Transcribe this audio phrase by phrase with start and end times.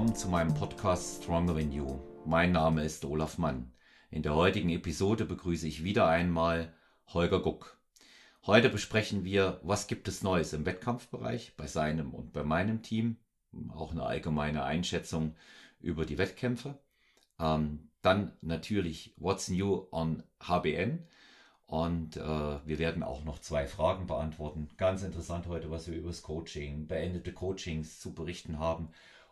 [0.00, 1.98] willkommen zu meinem Podcast Stronger Than You.
[2.24, 3.70] Mein Name ist Olaf Mann.
[4.10, 6.72] In der heutigen Episode begrüße ich wieder einmal
[7.08, 7.78] Holger Guck.
[8.46, 13.18] Heute besprechen wir, was gibt es Neues im Wettkampfbereich bei seinem und bei meinem Team.
[13.74, 15.36] Auch eine allgemeine Einschätzung
[15.80, 16.78] über die Wettkämpfe.
[17.38, 21.06] Ähm, dann natürlich What's New on HBN.
[21.66, 22.20] Und äh,
[22.66, 24.70] wir werden auch noch zwei Fragen beantworten.
[24.78, 28.88] Ganz interessant heute, was wir über das Coaching, beendete Coachings zu berichten haben.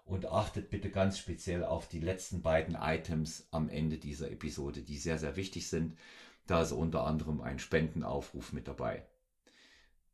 [0.09, 4.97] Und achtet bitte ganz speziell auf die letzten beiden Items am Ende dieser Episode, die
[4.97, 5.99] sehr, sehr wichtig sind.
[6.47, 9.07] Da ist unter anderem ein Spendenaufruf mit dabei.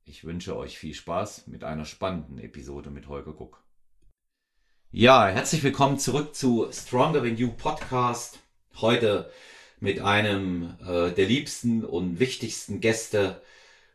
[0.05, 3.63] Ich wünsche euch viel Spaß mit einer spannenden Episode mit Holger Guck.
[4.91, 8.41] Ja, herzlich willkommen zurück zu Stronger Than You Podcast.
[8.81, 9.31] Heute
[9.79, 13.41] mit einem äh, der liebsten und wichtigsten Gäste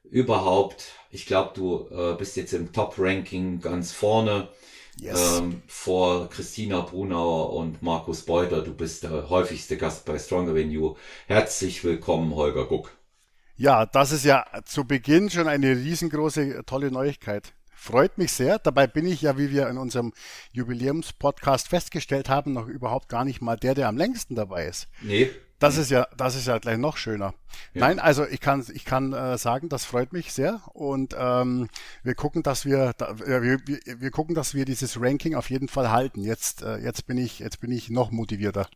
[0.05, 0.93] überhaupt.
[1.11, 4.47] Ich glaube, du äh, bist jetzt im Top-Ranking ganz vorne.
[4.99, 5.39] Yes.
[5.39, 8.61] Ähm, vor Christina Brunauer und Markus Beuter.
[8.61, 10.95] Du bist der häufigste Gast bei Stronger Than You.
[11.27, 12.91] Herzlich willkommen, Holger Guck.
[13.55, 17.53] Ja, das ist ja zu Beginn schon eine riesengroße, tolle Neuigkeit.
[17.71, 18.59] Freut mich sehr.
[18.59, 20.13] Dabei bin ich ja, wie wir in unserem
[20.51, 24.89] Jubiläumspodcast festgestellt haben, noch überhaupt gar nicht mal der, der am längsten dabei ist.
[25.01, 25.29] Nee.
[25.59, 27.33] Das ist ja, das ist ja gleich noch schöner.
[27.73, 27.81] Ja.
[27.81, 31.67] Nein, also ich kann, ich kann äh, sagen, das freut mich sehr und ähm,
[32.01, 35.67] wir gucken, dass wir, da, äh, wir, wir, gucken, dass wir dieses Ranking auf jeden
[35.67, 36.23] Fall halten.
[36.23, 38.69] Jetzt, äh, jetzt bin ich, jetzt bin ich noch motivierter.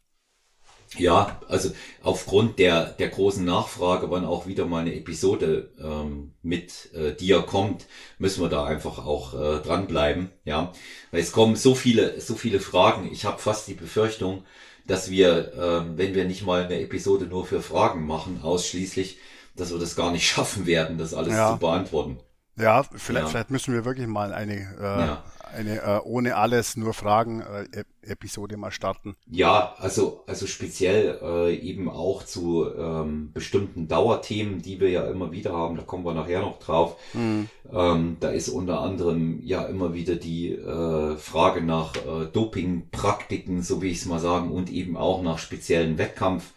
[0.98, 1.72] Ja, also
[2.04, 7.42] aufgrund der, der großen Nachfrage, wann auch wieder mal eine Episode ähm, mit äh, dir
[7.42, 7.88] kommt,
[8.20, 10.32] müssen wir da einfach auch äh, dranbleiben.
[10.46, 10.72] Ja,
[11.12, 13.10] weil es kommen so viele, so viele Fragen.
[13.12, 14.44] Ich habe fast die Befürchtung,
[14.86, 19.18] dass wir, äh, wenn wir nicht mal eine Episode nur für Fragen machen, ausschließlich,
[19.56, 21.52] dass wir das gar nicht schaffen werden, das alles ja.
[21.52, 22.20] zu beantworten.
[22.56, 23.30] Ja, vielleicht, ja.
[23.30, 25.24] vielleicht müssen wir wirklich mal eine, äh, ja.
[25.54, 29.16] Eine äh, ohne alles nur Fragen äh, Episode mal starten.
[29.30, 35.32] Ja, also also speziell äh, eben auch zu ähm, bestimmten Dauerthemen, die wir ja immer
[35.32, 35.78] wieder haben.
[35.78, 36.98] Da kommen wir nachher noch drauf.
[37.14, 37.50] Mhm.
[37.72, 43.82] Ähm, da ist unter anderem ja immer wieder die äh, Frage nach äh, Dopingpraktiken, so
[43.82, 46.54] wie ich es mal sagen, und eben auch nach speziellen Wettkampf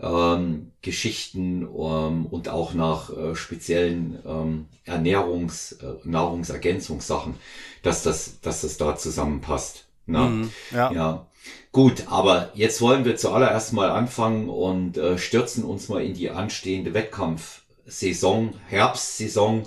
[0.00, 7.34] ähm, Geschichten ähm, und auch nach äh, speziellen ähm, Ernährungs-, äh, Nahrungsergänzungssachen,
[7.82, 9.86] dass das, dass das da zusammenpasst.
[10.06, 10.28] Na?
[10.28, 10.92] Mhm, ja.
[10.92, 11.26] ja.
[11.72, 16.30] Gut, aber jetzt wollen wir zuallererst mal anfangen und äh, stürzen uns mal in die
[16.30, 19.64] anstehende Wettkampfsaison, Herbstsaison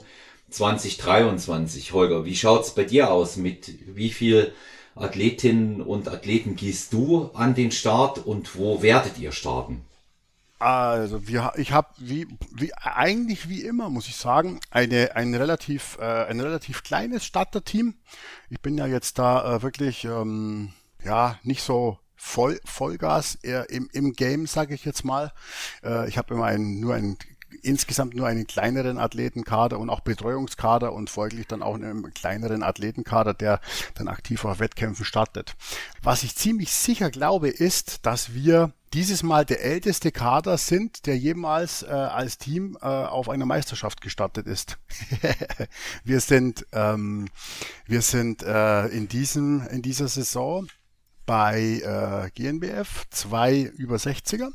[0.50, 1.94] 2023.
[1.94, 3.38] Holger, wie schaut's bei dir aus?
[3.38, 4.54] Mit wie viel
[4.96, 9.84] Athletinnen und Athleten gehst du an den Start und wo werdet ihr starten?
[10.60, 15.98] Also wir, ich habe wie, wie eigentlich wie immer muss ich sagen eine ein relativ
[16.00, 17.96] äh, ein relativ kleines Starterteam.
[18.50, 20.74] Ich bin ja jetzt da äh, wirklich ähm,
[21.04, 25.32] ja nicht so voll Vollgas eher im, im Game sage ich jetzt mal.
[25.84, 27.18] Äh, ich habe immer ein, nur ein
[27.62, 33.34] insgesamt nur einen kleineren Athletenkader und auch Betreuungskader und folglich dann auch einen kleineren Athletenkader,
[33.34, 33.60] der
[33.96, 35.56] dann aktiv auf Wettkämpfen startet.
[36.02, 41.18] Was ich ziemlich sicher glaube, ist, dass wir dieses Mal der älteste Kader sind, der
[41.18, 44.78] jemals äh, als Team äh, auf einer Meisterschaft gestartet ist.
[46.04, 47.28] wir sind, ähm,
[47.86, 50.68] wir sind äh, in diesem in dieser Saison
[51.26, 54.50] bei äh, GNBF zwei über 60er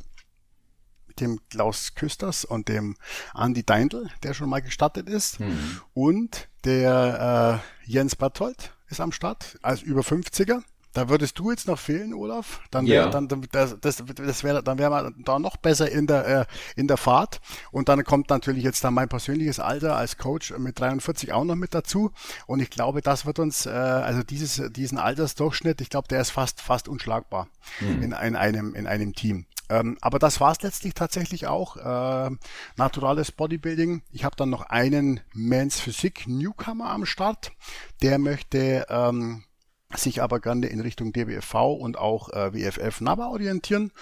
[1.21, 2.97] dem Klaus Küsters und dem
[3.35, 5.41] Andy Deindl, der schon mal gestartet ist.
[5.41, 5.81] Mhm.
[5.95, 10.63] Und der äh, Jens Barthold ist am Start als über 50er.
[10.95, 12.61] Da würdest du jetzt noch fehlen, Olaf.
[12.71, 13.11] Dann wäre ja.
[13.11, 16.45] dann das, das, das wäre dann wäre man da noch besser in der äh,
[16.77, 17.41] in der Fahrt.
[17.71, 21.55] Und dann kommt natürlich jetzt dann mein persönliches Alter als Coach mit 43 auch noch
[21.55, 22.13] mit dazu.
[22.47, 26.31] Und ich glaube, das wird uns äh, also dieses diesen Altersdurchschnitt, ich glaube, der ist
[26.31, 27.49] fast fast unschlagbar
[27.81, 28.03] mhm.
[28.03, 29.47] in, in einem in einem Team.
[29.73, 31.77] Ähm, aber das war es letztlich tatsächlich auch.
[31.79, 32.31] Äh,
[32.77, 34.03] naturales Bodybuilding.
[34.11, 37.53] Ich habe dann noch einen Mans Physik Newcomer am Start.
[38.03, 39.45] Der möchte ähm,
[39.97, 43.93] sich aber gerne in Richtung DBFV und auch äh, WFF NABA orientieren.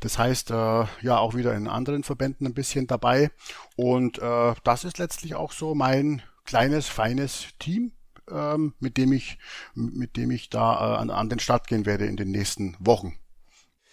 [0.00, 3.30] Das heißt, äh, ja, auch wieder in anderen Verbänden ein bisschen dabei.
[3.76, 7.92] Und äh, das ist letztlich auch so mein kleines, feines Team,
[8.28, 9.38] ähm, mit dem ich,
[9.74, 13.16] mit dem ich da äh, an, an den Start gehen werde in den nächsten Wochen.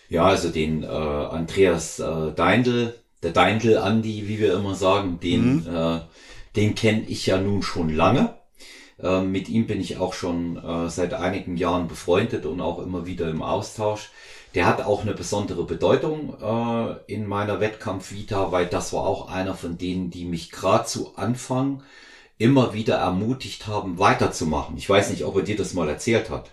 [0.10, 2.94] Ja, also den äh, Andreas äh, Deindl,
[3.24, 5.76] der Deindl Andi, wie wir immer sagen, den, mhm.
[5.76, 6.00] äh,
[6.56, 8.36] den kenne ich ja nun schon lange.
[9.02, 13.06] Äh, mit ihm bin ich auch schon äh, seit einigen Jahren befreundet und auch immer
[13.06, 14.12] wieder im Austausch.
[14.56, 19.56] Der hat auch eine besondere Bedeutung äh, in meiner Wettkampfvita, weil das war auch einer
[19.56, 21.84] von denen, die mich gerade zu Anfang
[22.38, 24.78] immer wieder ermutigt haben, weiterzumachen.
[24.78, 26.52] Ich weiß nicht, ob er dir das mal erzählt hat.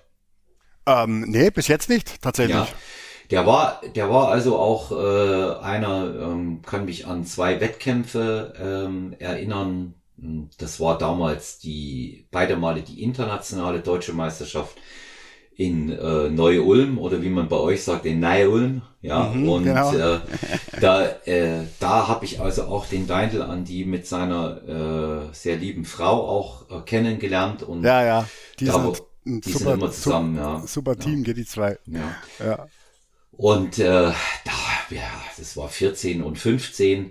[0.87, 2.57] Ähm, nee, bis jetzt nicht, tatsächlich.
[2.57, 2.69] Ja.
[3.31, 9.15] Der war, der war also auch äh, einer, ähm, kann mich an zwei Wettkämpfe ähm,
[9.19, 9.95] erinnern.
[10.59, 14.77] Das war damals die beide Male die internationale deutsche Meisterschaft
[15.57, 18.83] in äh, Neu-Ulm oder wie man bei euch sagt, in Neu-Ulm.
[19.03, 19.93] Ja, mhm, und genau.
[19.95, 20.19] äh,
[20.81, 25.57] da, äh, da habe ich also auch den Deindl an die mit seiner äh, sehr
[25.57, 27.63] lieben Frau auch äh, kennengelernt.
[27.63, 28.29] Und ja, ja,
[28.59, 30.37] die, da, sind, die super, sind immer zusammen.
[30.37, 30.67] Super, ja.
[30.67, 31.25] super Team, ja.
[31.25, 31.79] geht die zwei.
[31.87, 32.17] Ja.
[32.45, 32.67] ja.
[33.37, 34.13] Und äh,
[34.45, 34.53] da,
[34.91, 37.11] ja, das war 14 und 15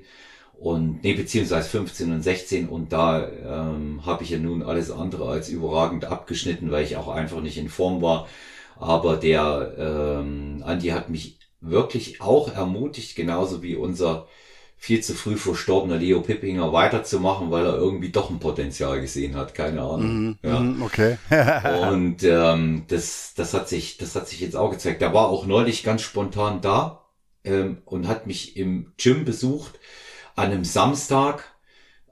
[0.60, 5.30] und nee, beziehungsweise 15 und 16 und da ähm, habe ich ja nun alles andere
[5.30, 8.28] als überragend abgeschnitten, weil ich auch einfach nicht in Form war.
[8.80, 14.28] Aber der ähm, Andi hat mich wirklich auch ermutigt, genauso wie unser
[14.84, 19.56] viel zu früh verstorbener Leo Pippinger weiterzumachen, weil er irgendwie doch ein Potenzial gesehen hat,
[19.56, 20.32] keine Ahnung.
[20.32, 20.60] Mm, ja.
[20.60, 21.18] Mm, okay.
[21.90, 25.00] und ähm, das, das hat sich, das hat sich jetzt auch gezeigt.
[25.00, 27.06] Der war auch neulich ganz spontan da
[27.46, 29.80] ähm, und hat mich im Gym besucht
[30.36, 31.46] an einem Samstag.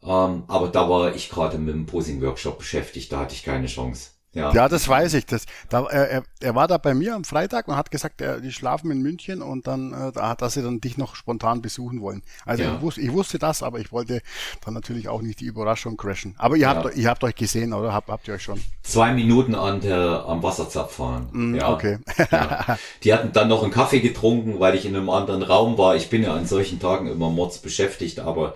[0.01, 4.10] Ähm, aber da war ich gerade mit dem Posing-Workshop beschäftigt, da hatte ich keine Chance.
[4.33, 4.53] Ja.
[4.53, 5.25] ja, das weiß ich.
[5.25, 8.53] Das, da, er, er war da bei mir am Freitag und hat gesagt, er, die
[8.53, 12.01] schlafen in München und dann, äh, da hat, dass sie dann dich noch spontan besuchen
[12.01, 12.23] wollen.
[12.45, 12.75] Also ja.
[12.75, 14.21] ich, wusste, ich wusste das, aber ich wollte
[14.63, 16.33] dann natürlich auch nicht die Überraschung crashen.
[16.37, 17.91] Aber ihr habt, ihr habt euch gesehen, oder?
[17.91, 18.61] Habt, habt ihr euch schon?
[18.83, 21.27] Zwei Minuten an der, am Wasserzapf fahren.
[21.33, 21.73] Mm, ja.
[21.73, 21.97] Okay.
[22.31, 22.77] ja.
[23.03, 25.97] Die hatten dann noch einen Kaffee getrunken, weil ich in einem anderen Raum war.
[25.97, 28.55] Ich bin ja an solchen Tagen immer mords beschäftigt, aber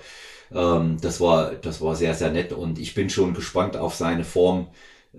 [0.54, 4.24] ähm, das war, das war sehr, sehr nett und ich bin schon gespannt auf seine
[4.24, 4.68] Form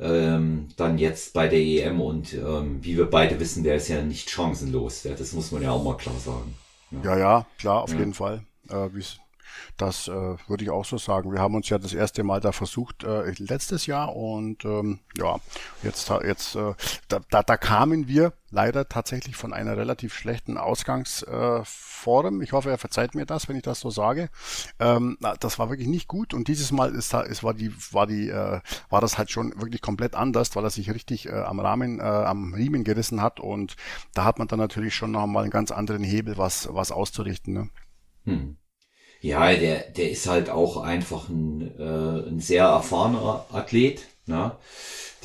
[0.00, 4.02] ähm, dann jetzt bei der EM und ähm, wie wir beide wissen, der ist ja
[4.02, 5.02] nicht chancenlos.
[5.02, 6.54] Das muss man ja auch mal klar sagen.
[6.90, 7.98] Ja, ja, ja klar, auf ja.
[7.98, 8.44] jeden Fall.
[8.68, 8.88] Äh,
[9.76, 11.32] das äh, würde ich auch so sagen.
[11.32, 15.36] Wir haben uns ja das erste Mal da versucht äh, letztes Jahr und ähm, ja,
[15.82, 16.74] jetzt, jetzt äh,
[17.08, 22.40] da, da, da kamen wir leider tatsächlich von einer relativ schlechten Ausgangsform.
[22.40, 24.30] Äh, ich hoffe, er verzeiht mir das, wenn ich das so sage.
[24.78, 28.06] Ähm, das war wirklich nicht gut und dieses Mal ist da, es war die, war
[28.06, 31.60] die, äh, war das halt schon wirklich komplett anders, weil er sich richtig äh, am
[31.60, 33.76] Rahmen, äh, am Riemen gerissen hat und
[34.14, 37.52] da hat man dann natürlich schon noch mal einen ganz anderen Hebel, was, was auszurichten.
[37.52, 37.68] Ne?
[38.24, 38.56] Hm.
[39.20, 44.52] Ja, der, der ist halt auch einfach ein, äh, ein sehr erfahrener Athlet, ne?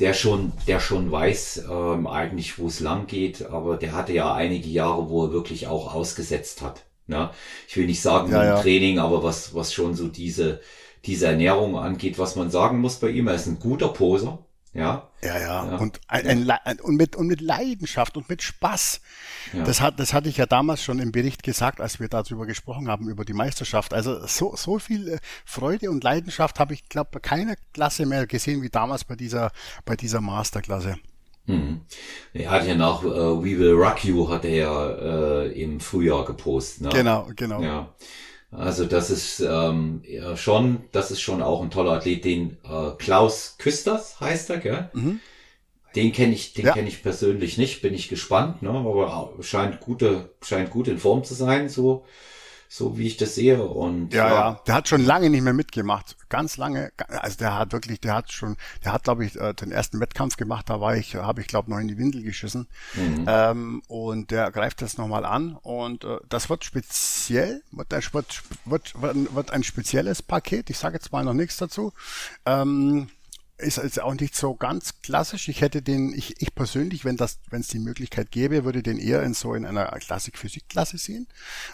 [0.00, 4.34] der schon, der schon weiß ähm, eigentlich, wo es lang geht, aber der hatte ja
[4.34, 6.84] einige Jahre, wo er wirklich auch ausgesetzt hat.
[7.06, 7.30] Ne?
[7.68, 8.60] Ich will nicht sagen ja, ja.
[8.60, 10.60] Training, aber was, was schon so diese,
[11.04, 14.38] diese Ernährung angeht, was man sagen muss bei ihm, er ist ein guter Poser,
[14.74, 15.08] ja.
[15.22, 15.66] Ja, ja.
[15.66, 15.76] ja.
[15.76, 19.00] Und, ein, ein, und, mit, und mit Leidenschaft und mit Spaß.
[19.52, 19.64] Ja.
[19.64, 22.88] Das, hat, das hatte ich ja damals schon im Bericht gesagt, als wir darüber gesprochen
[22.88, 23.92] haben, über die Meisterschaft.
[23.92, 28.62] Also so, so viel äh, Freude und Leidenschaft habe ich, glaube keine Klasse mehr gesehen
[28.62, 29.52] wie damals bei dieser,
[29.84, 30.96] bei dieser Masterklasse.
[31.46, 31.80] Hm.
[32.32, 34.90] Er hat ja nach äh, We Will Rock You hat er ja
[35.42, 36.82] äh, im Frühjahr gepostet.
[36.84, 36.88] Ne?
[36.90, 37.60] Genau, genau.
[37.60, 37.94] Ja.
[38.52, 42.90] Also das ist ähm, ja, schon, das ist schon auch ein toller Athlet, den äh,
[42.98, 44.90] Klaus Küsters heißt er, gell?
[44.92, 45.20] Mhm.
[45.94, 46.72] Den kenne ich, den ja.
[46.72, 48.70] kenne ich persönlich nicht, bin ich gespannt, ne?
[48.70, 52.04] Aber scheint gute, scheint gut in Form zu sein, so
[52.72, 53.62] so wie ich das sehe.
[53.62, 56.90] Und ja, ja, ja, der hat schon lange nicht mehr mitgemacht, ganz lange.
[57.06, 60.38] Also der hat wirklich, der hat schon, der hat glaube ich äh, den ersten Wettkampf
[60.38, 60.70] gemacht.
[60.70, 62.66] Da war ich, habe ich glaube noch in die Windel geschissen.
[62.94, 63.26] Mhm.
[63.28, 68.94] Ähm, und der greift das nochmal an und äh, das wird speziell, wird, wird, wird,
[69.34, 70.70] wird ein spezielles Paket.
[70.70, 71.92] Ich sage jetzt mal noch nichts dazu.
[72.46, 73.08] Ähm,
[73.62, 75.48] ist jetzt auch nicht so ganz klassisch.
[75.48, 78.98] Ich hätte den, ich, ich persönlich, wenn das, wenn es die Möglichkeit gäbe, würde den
[78.98, 81.26] eher in so in einer Klassik-Physik-Klasse sehen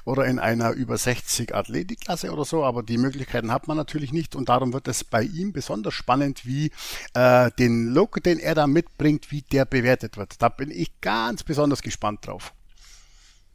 [0.05, 2.65] oder in einer über 60 Athletik-Klasse oder so.
[2.65, 6.47] Aber die Möglichkeiten hat man natürlich nicht und darum wird es bei ihm besonders spannend,
[6.47, 6.71] wie
[7.15, 10.41] äh, den Look, den er da mitbringt, wie der bewertet wird.
[10.41, 12.53] Da bin ich ganz besonders gespannt drauf.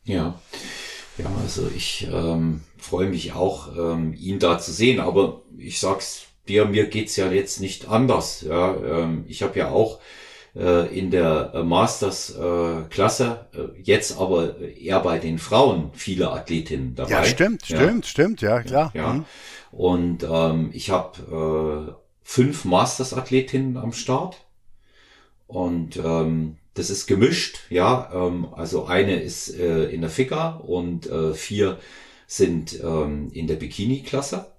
[0.03, 0.39] Ja.
[1.17, 6.25] Ja, also ich ähm, freue mich auch, ähm, ihn da zu sehen, aber ich sag's
[6.47, 8.41] dir, mir geht's ja jetzt nicht anders.
[8.41, 9.99] Ja, ähm, ich habe ja auch
[10.55, 16.95] äh, in der äh, Masters-Klasse, äh, äh, jetzt aber eher bei den Frauen viele Athletinnen
[16.95, 17.11] dabei.
[17.11, 17.77] Ja, stimmt, ja.
[17.77, 18.91] stimmt, stimmt, ja, klar.
[18.93, 19.13] Ja.
[19.13, 19.25] Mhm.
[19.71, 24.37] Und ähm, ich habe äh, fünf Masters-Athletinnen am Start.
[25.47, 28.09] Und ähm, das ist gemischt, ja.
[28.13, 31.79] Ähm, also eine ist äh, in der Fika und äh, vier
[32.27, 34.52] sind ähm, in der Bikini-Klasse.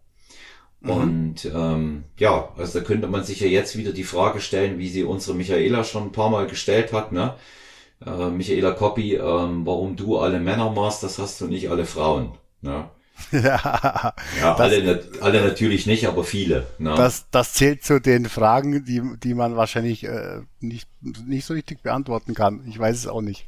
[0.85, 0.91] Mhm.
[0.91, 4.89] Und ähm, ja, also da könnte man sich ja jetzt wieder die Frage stellen, wie
[4.89, 7.35] sie unsere Michaela schon ein paar Mal gestellt hat, ne?
[8.05, 12.33] Äh, Michaela Coppi, ähm, warum du alle Männer Masters hast und nicht alle Frauen.
[12.61, 12.89] Ne?
[13.33, 16.67] ja, Ja, das, alle, alle natürlich nicht, aber viele.
[16.79, 16.95] Ne?
[16.97, 21.83] das, das zählt zu den Fragen, die, die man wahrscheinlich äh, nicht, nicht so richtig
[21.83, 22.65] beantworten kann.
[22.67, 23.47] Ich weiß es auch nicht.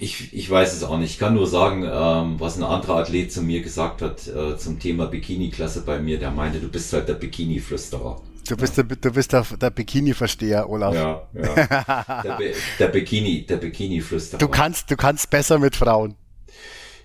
[0.00, 1.10] Ich, ich weiß es auch nicht.
[1.10, 4.78] Ich kann nur sagen, ähm, was ein anderer Athlet zu mir gesagt hat äh, zum
[4.78, 6.20] Thema Bikini-Klasse bei mir.
[6.20, 8.20] Der meinte, du bist halt der Bikini-Flüsterer.
[8.48, 10.94] Du bist der, du bist der, der Bikini-Versteher, Olaf.
[10.94, 12.22] Ja, ja.
[12.22, 14.38] Der, Be der Bikini, der Bikini-Flüsterer.
[14.38, 16.14] Du kannst, du kannst besser mit Frauen.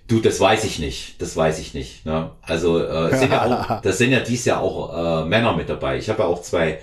[0.06, 1.20] Du, das weiß ich nicht.
[1.20, 2.06] Das weiß ich nicht.
[2.06, 2.30] Ne?
[2.42, 5.98] Also äh, sind ja auch, das sind ja dies Jahr auch äh, Männer mit dabei.
[5.98, 6.78] Ich habe ja auch zwei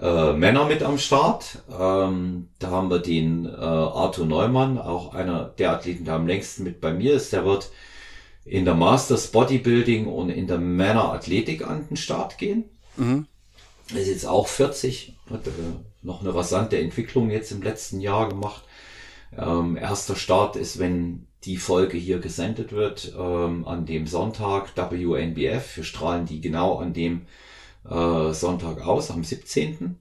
[0.00, 1.62] äh, Männer mit am Start.
[1.70, 6.64] Ähm, da haben wir den äh, Arthur Neumann, auch einer der Athleten, der am längsten
[6.64, 7.32] mit bei mir ist.
[7.32, 7.70] Der wird
[8.44, 12.64] in der Masters Bodybuilding und in der Männerathletik an den Start gehen.
[12.96, 13.26] Mhm.
[13.94, 15.50] Ist jetzt auch 40, hat äh,
[16.02, 18.62] noch eine rasante Entwicklung jetzt im letzten Jahr gemacht.
[19.36, 25.76] Ähm, erster Start ist, wenn die Folge hier gesendet wird, ähm, an dem Sonntag WNBF.
[25.76, 27.26] Wir strahlen die genau an dem
[27.88, 29.98] äh, Sonntag aus, am 17.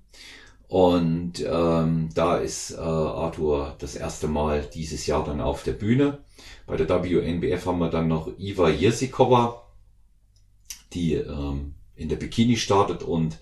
[0.67, 6.19] Und ähm, da ist äh, Arthur das erste Mal dieses Jahr dann auf der Bühne.
[6.65, 9.67] Bei der WNBF haben wir dann noch Iva Jersikova,
[10.93, 13.37] die ähm, in der Bikini startet und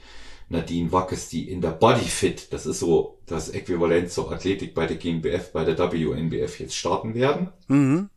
[0.49, 4.97] Nadine Wackes, die in der Bodyfit, das ist so das Äquivalent zur Athletik bei der
[4.97, 7.49] GmbF, bei der WNBF jetzt starten werden.
[7.67, 8.09] Mhm.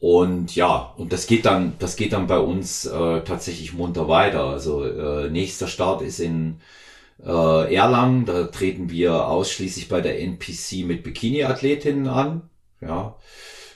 [0.00, 4.44] Und ja, und das geht dann, das geht dann bei uns äh, tatsächlich munter weiter.
[4.46, 6.60] Also äh, nächster Start ist in
[7.24, 8.24] äh, Erlangen.
[8.26, 12.50] Da treten wir ausschließlich bei der NPC mit Bikini-Athletinnen an.
[12.80, 13.16] Ja,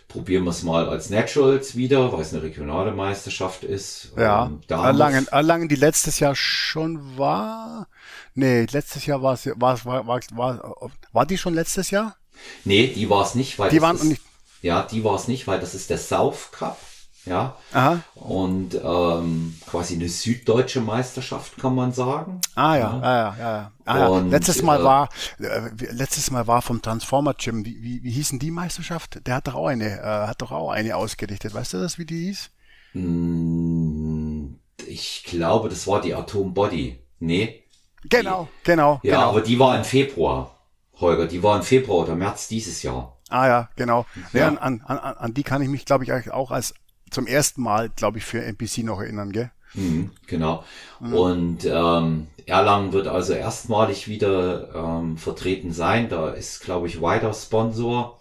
[0.09, 4.13] probieren wir es mal als Naturals wieder, weil es eine regionale Meisterschaft ist.
[4.17, 7.89] Ja, Ähm, Erlangen, Erlangen, die letztes Jahr schon war.
[8.35, 12.17] Nee, letztes Jahr war es, war, war, war, war, war die schon letztes Jahr?
[12.65, 14.23] Nee, die war es nicht, weil Die waren nicht.
[14.65, 16.79] Ja, die war es nicht, weil das ist der South Cup.
[17.27, 18.01] Ja, Aha.
[18.17, 22.39] und ähm, quasi eine süddeutsche Meisterschaft, kann man sagen.
[22.55, 23.73] Ah ja, ah, ja, ja, ja.
[23.87, 24.07] Ah, ja.
[24.09, 27.65] Und, letztes Mal äh, war, äh, letztes Mal war vom Transformer Gym.
[27.65, 29.27] Wie, wie, wie hießen die Meisterschaft?
[29.27, 31.55] Der hat doch auch eine, äh, hat doch auch eine ausgerichtet.
[31.55, 32.51] Weißt du das, wie die hieß?
[32.93, 34.57] Mm,
[34.87, 36.99] Ich glaube, das war die Atom Body.
[37.21, 37.63] Nee.
[38.11, 39.29] Genau, genau, Ja, genau.
[39.31, 40.59] aber die war im Februar,
[41.01, 41.27] Holger.
[41.27, 43.14] Die war im Februar oder März dieses Jahr.
[43.29, 44.07] Ah ja, genau.
[44.33, 44.41] Ja.
[44.41, 44.49] Ja.
[44.49, 46.75] an, an, an, die kann ich mich, glaube ich, auch als
[47.11, 49.51] zum ersten Mal, glaube ich, für NPC noch erinnern, gell?
[49.75, 50.65] Mhm, genau.
[51.01, 56.09] Und ähm, Erlangen wird also erstmalig wieder ähm, vertreten sein.
[56.09, 58.21] Da ist, glaube ich, weiter Sponsor.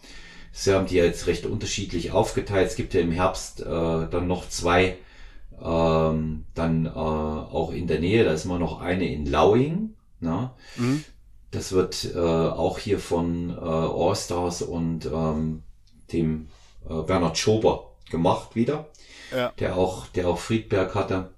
[0.52, 2.68] Sie haben die jetzt recht unterschiedlich aufgeteilt.
[2.68, 4.98] Es gibt ja im Herbst äh, dann noch zwei,
[5.62, 8.24] ähm, dann äh, auch in der Nähe.
[8.24, 9.96] Da ist immer noch eine in Lauing.
[10.20, 10.52] Ne?
[10.78, 11.04] Mhm.
[11.54, 15.62] Das wird äh, auch hier von äh, Allstars und ähm,
[16.12, 16.48] dem
[16.90, 18.88] äh, Bernhard Schober gemacht wieder
[19.32, 19.54] Ja.
[19.60, 21.30] der auch, der auch Friedberg hatte.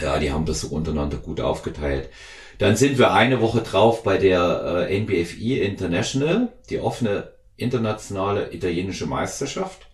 [0.00, 2.10] Ja, die haben das so untereinander gut aufgeteilt.
[2.58, 9.06] Dann sind wir eine Woche drauf bei der äh, NBFI International, die offene internationale italienische
[9.06, 9.86] Meisterschaft.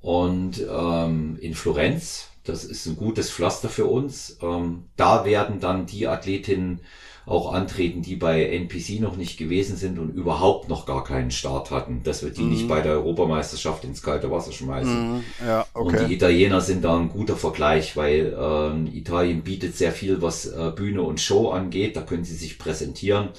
[0.00, 4.38] Und ähm, in Florenz, das ist ein gutes Pflaster für uns.
[4.42, 6.80] Ähm, da werden dann die Athletinnen
[7.26, 11.70] auch antreten, die bei NPC noch nicht gewesen sind und überhaupt noch gar keinen Start
[11.70, 15.16] hatten, dass wir die nicht bei der Europameisterschaft ins kalte Wasser schmeißen.
[15.16, 15.24] Mhm.
[15.44, 16.14] Ja, Und die okay.
[16.14, 21.02] Italiener sind da ein guter Vergleich, weil ähm, Italien bietet sehr viel, was äh, Bühne
[21.02, 21.96] und Show angeht.
[21.96, 23.30] Da können sie sich präsentieren.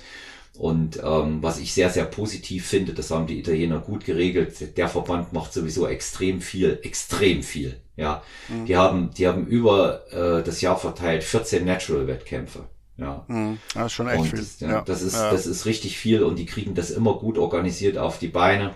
[0.58, 4.78] Und ähm, was ich sehr, sehr positiv finde, das haben die Italiener gut geregelt.
[4.78, 7.82] Der Verband macht sowieso extrem viel, extrem viel.
[7.98, 12.66] Ja, die haben, die haben über äh, das Jahr verteilt 14 Natural-Wettkämpfe.
[12.98, 13.58] Ja, Mhm.
[13.74, 14.40] Das ist schon echt und viel.
[14.40, 17.98] Das, ja, das ist das ist richtig viel und die kriegen das immer gut organisiert
[17.98, 18.76] auf die Beine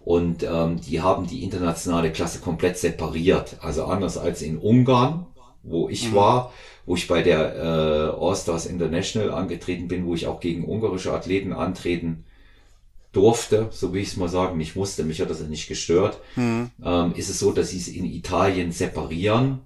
[0.00, 3.56] und ähm, die haben die internationale Klasse komplett separiert.
[3.60, 5.26] Also anders als in Ungarn,
[5.62, 6.14] wo ich Mhm.
[6.16, 6.52] war,
[6.86, 11.52] wo ich bei der äh, All-Stars International angetreten bin, wo ich auch gegen ungarische Athleten
[11.52, 12.24] antreten
[13.12, 16.20] durfte, so wie ich es mal sagen, nicht musste, mich hat das ja nicht gestört,
[16.36, 16.70] Mhm.
[16.84, 19.60] ähm, ist es so, dass sie es in Italien separieren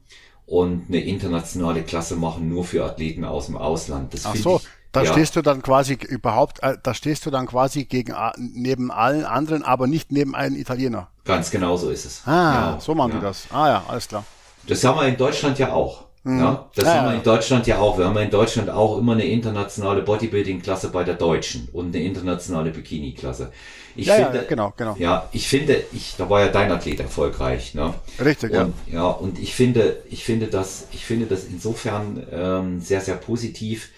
[0.47, 4.15] und eine internationale Klasse machen nur für Athleten aus dem Ausland.
[4.15, 7.31] Das Ach so, ich, da ja, stehst du dann quasi überhaupt, äh, da stehst du
[7.31, 11.09] dann quasi gegen neben allen anderen, aber nicht neben einem Italiener.
[11.25, 12.23] Ganz genau so ist es.
[12.27, 12.31] Ah,
[12.77, 13.19] Ja, so machen ja.
[13.19, 13.47] die das.
[13.53, 14.25] Ah ja, alles klar.
[14.67, 16.05] Das haben wir in Deutschland ja auch.
[16.25, 17.19] Ja, das Ja, haben wir ja.
[17.19, 17.97] in Deutschland ja auch.
[17.97, 22.05] Wir haben ja in Deutschland auch immer eine internationale Bodybuilding-Klasse bei der Deutschen und eine
[22.05, 23.50] internationale Bikini-Klasse.
[23.97, 24.97] Ich Ja, ja, finde, ja, genau, genau.
[24.99, 27.95] Ja, ich finde, ich, da war ja dein Athlet erfolgreich, ne?
[28.23, 28.65] Richtig, ja.
[28.65, 33.17] Und, ja, und ich finde, ich finde das, ich finde das insofern ähm, sehr, sehr
[33.17, 33.89] positiv,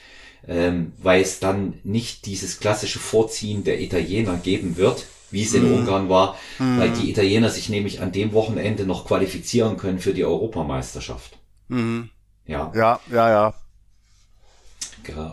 [0.47, 5.69] ähm, weil es dann nicht dieses klassische Vorziehen der Italiener geben wird, wie es in
[5.69, 5.79] mhm.
[5.81, 6.79] Ungarn war, mhm.
[6.79, 11.39] weil die Italiener sich nämlich an dem Wochenende noch qualifizieren können für die Europameisterschaft.
[11.73, 12.11] Mhm.
[12.47, 12.71] Ja.
[12.75, 13.55] Ja, ja, ja.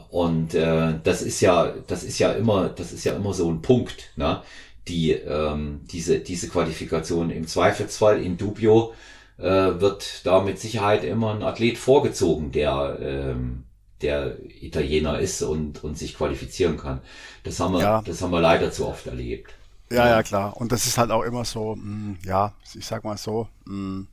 [0.10, 3.62] Und äh, das ist ja, das ist ja immer, das ist ja immer so ein
[3.62, 4.42] Punkt, ne?
[4.88, 8.94] Die ähm, diese diese Qualifikation im Zweifelsfall in Dubio
[9.38, 13.66] äh, wird da mit Sicherheit immer ein Athlet vorgezogen, der ähm,
[14.02, 17.02] der Italiener ist und und sich qualifizieren kann.
[17.44, 18.02] Das haben wir, ja.
[18.02, 19.54] das haben wir leider zu oft erlebt.
[19.92, 20.58] Ja, ja, klar.
[20.58, 23.76] Und das ist halt auch immer so, mh, mm, ja, ich sag mal so, mh,
[23.76, 24.08] mm,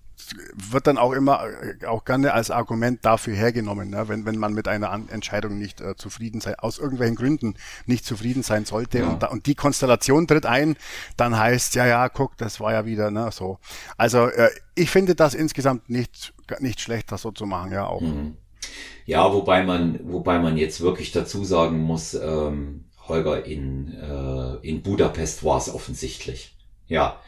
[0.54, 4.09] wird dann auch immer äh, auch gerne als Argument dafür hergenommen, ne?
[4.09, 7.54] wenn, wenn man mit einer Entscheidung nicht äh, zufrieden sein, aus irgendwelchen Gründen
[7.87, 9.09] nicht zufrieden sein sollte ja.
[9.09, 10.76] und, da, und die Konstellation tritt ein,
[11.16, 13.59] dann heißt ja, ja, guck, das war ja wieder ne, so.
[13.97, 18.00] Also äh, ich finde das insgesamt nicht, nicht schlecht, das so zu machen, ja auch.
[18.00, 18.37] Mhm.
[19.04, 24.83] Ja, wobei man, wobei man jetzt wirklich dazu sagen muss, ähm, Holger, in, äh, in
[24.83, 26.56] Budapest war es offensichtlich.
[26.88, 27.21] Ja,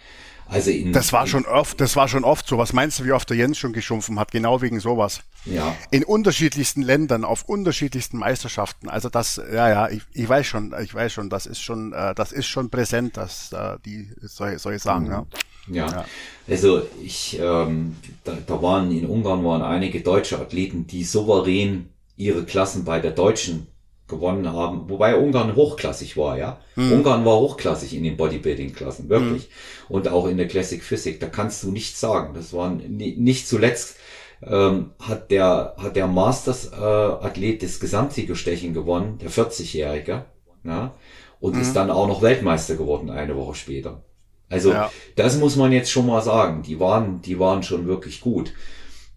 [0.49, 2.57] also in, das war schon oft, das war schon oft so.
[2.57, 4.31] Was meinst du, wie oft der Jens schon geschumpfen hat?
[4.31, 5.21] Genau wegen sowas.
[5.45, 5.77] Ja.
[5.91, 8.89] In unterschiedlichsten Ländern, auf unterschiedlichsten Meisterschaften.
[8.89, 12.15] Also das, ja, ja, ich, ich weiß schon, ich weiß schon, das ist schon, äh,
[12.15, 15.11] das ist schon präsent, dass äh, die soll, soll ich sagen, mhm.
[15.11, 15.27] ja.
[15.71, 15.87] Ja.
[15.91, 16.05] ja.
[16.49, 22.45] also ich, ähm, da, da waren in Ungarn waren einige deutsche Athleten, die souverän ihre
[22.45, 23.67] Klassen bei der deutschen
[24.09, 26.61] gewonnen haben, wobei Ungarn hochklassig war, ja.
[26.77, 26.93] Mhm.
[26.93, 29.49] Ungarn war hochklassig in den Bodybuilding-Klassen, wirklich.
[29.89, 29.95] Mhm.
[29.95, 32.35] Und auch in der Classic Physik, da kannst du nichts sagen.
[32.35, 33.99] Das waren nicht zuletzt
[34.43, 40.27] ähm, hat der hat der Masters äh, Athlet des Gesamtsiegerstechen gewonnen, der 40-Jährige,
[40.65, 40.95] ja,
[41.41, 41.61] und mhm.
[41.61, 44.03] ist dann auch noch Weltmeister geworden eine Woche später.
[44.49, 44.91] Also ja.
[45.17, 46.63] das muss man jetzt schon mal sagen.
[46.63, 48.53] Die waren die waren schon wirklich gut.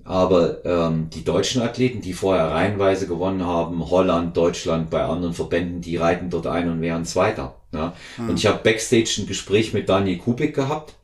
[0.03, 5.81] Aber ähm, die deutschen Athleten, die vorher reihenweise gewonnen haben, Holland, Deutschland, bei anderen Verbänden,
[5.81, 7.55] die reiten dort ein und wären Zweiter.
[7.74, 7.93] Ja?
[8.17, 8.29] Mhm.
[8.29, 10.96] Und ich habe Backstage ein Gespräch mit Daniel Kubik gehabt.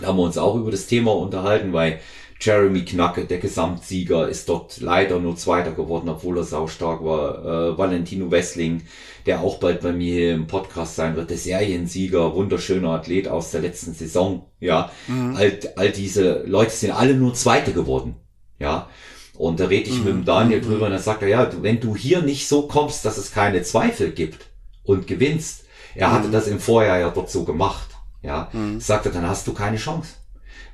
[0.00, 2.00] Da haben wir uns auch über das Thema unterhalten, weil
[2.44, 7.44] Jeremy Knacke, der Gesamtsieger, ist dort leider nur Zweiter geworden, obwohl er saustark war.
[7.44, 8.82] Äh, Valentino Wessling,
[9.26, 13.60] der auch bald bei mir im Podcast sein wird, der Seriensieger, wunderschöner Athlet aus der
[13.60, 14.46] letzten Saison.
[14.58, 15.36] Ja, mhm.
[15.36, 18.16] all, all diese Leute sind alle nur Zweite geworden.
[18.58, 18.88] Ja,
[19.34, 20.04] und da rede ich mhm.
[20.04, 20.64] mit dem Daniel mhm.
[20.66, 23.62] drüber und er sagt er, ja, wenn du hier nicht so kommst, dass es keine
[23.62, 24.46] Zweifel gibt
[24.82, 26.32] und gewinnst, er hatte mhm.
[26.32, 27.88] das im Vorjahr ja dort so gemacht.
[28.22, 28.80] Ja, mhm.
[28.80, 30.14] sagt er, dann hast du keine Chance.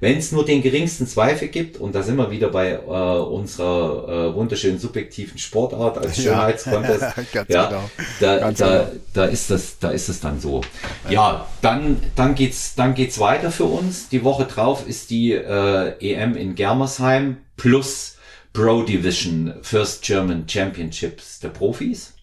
[0.00, 4.30] Wenn es nur den geringsten Zweifel gibt, und da sind wir wieder bei äh, unserer
[4.30, 7.90] äh, wunderschönen subjektiven Sportart als Schönheitscontest, ja, ja genau.
[8.20, 8.90] da, da, genau.
[9.14, 10.61] da ist das, da ist es dann so.
[11.08, 14.08] Ja, dann, dann geht's, dann geht's weiter für uns.
[14.08, 18.16] Die Woche drauf ist die äh, EM in Germersheim plus
[18.52, 22.14] Pro Division First German Championships der Profis.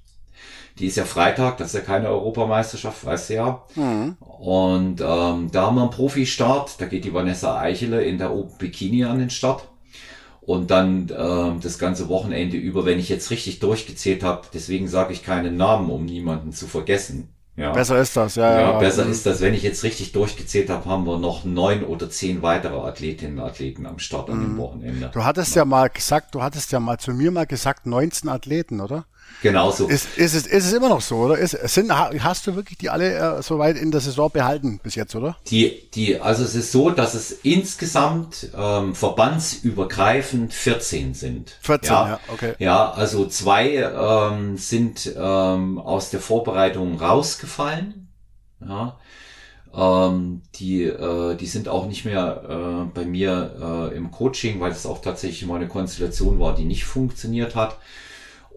[0.79, 3.63] Die ist ja Freitag, das ist ja keine Europameisterschaft, weißt du ja.
[3.75, 4.17] Mhm.
[4.19, 8.57] Und ähm, da haben wir einen Profi-Start, da geht die Vanessa Eichele in der Open
[8.57, 9.67] Bikini an den Start.
[10.41, 15.13] Und dann ähm, das ganze Wochenende über, wenn ich jetzt richtig durchgezählt habe, deswegen sage
[15.13, 17.29] ich keinen Namen, um niemanden zu vergessen.
[17.57, 17.71] Ja.
[17.71, 18.51] Besser ist das, ja.
[18.51, 18.79] Ja, ja.
[18.79, 19.39] besser ist das.
[19.39, 23.45] Wenn ich jetzt richtig durchgezählt habe, haben wir noch neun oder zehn weitere Athletinnen und
[23.45, 24.57] Athleten am Start an dem mhm.
[24.57, 25.09] Wochenende.
[25.13, 25.61] Du hattest ja.
[25.61, 29.05] ja mal gesagt, du hattest ja mal zu mir mal gesagt, 19 Athleten, oder?
[29.41, 29.87] Genauso.
[29.87, 31.37] Ist, ist, es, ist es immer noch so, oder?
[31.37, 35.15] Ist, sind, hast du wirklich die alle äh, soweit in der Saison behalten bis jetzt,
[35.15, 35.37] oder?
[35.47, 41.57] Die, die, also es ist so, dass es insgesamt ähm, verbandsübergreifend 14 sind.
[41.61, 42.53] 14, ja, ja okay.
[42.57, 48.07] Ja, also zwei ähm, sind ähm, aus der Vorbereitung rausgefallen.
[48.67, 48.97] Ja.
[49.75, 54.71] Ähm, die, äh, die sind auch nicht mehr äh, bei mir äh, im Coaching, weil
[54.71, 57.77] es auch tatsächlich mal eine Konstellation war, die nicht funktioniert hat.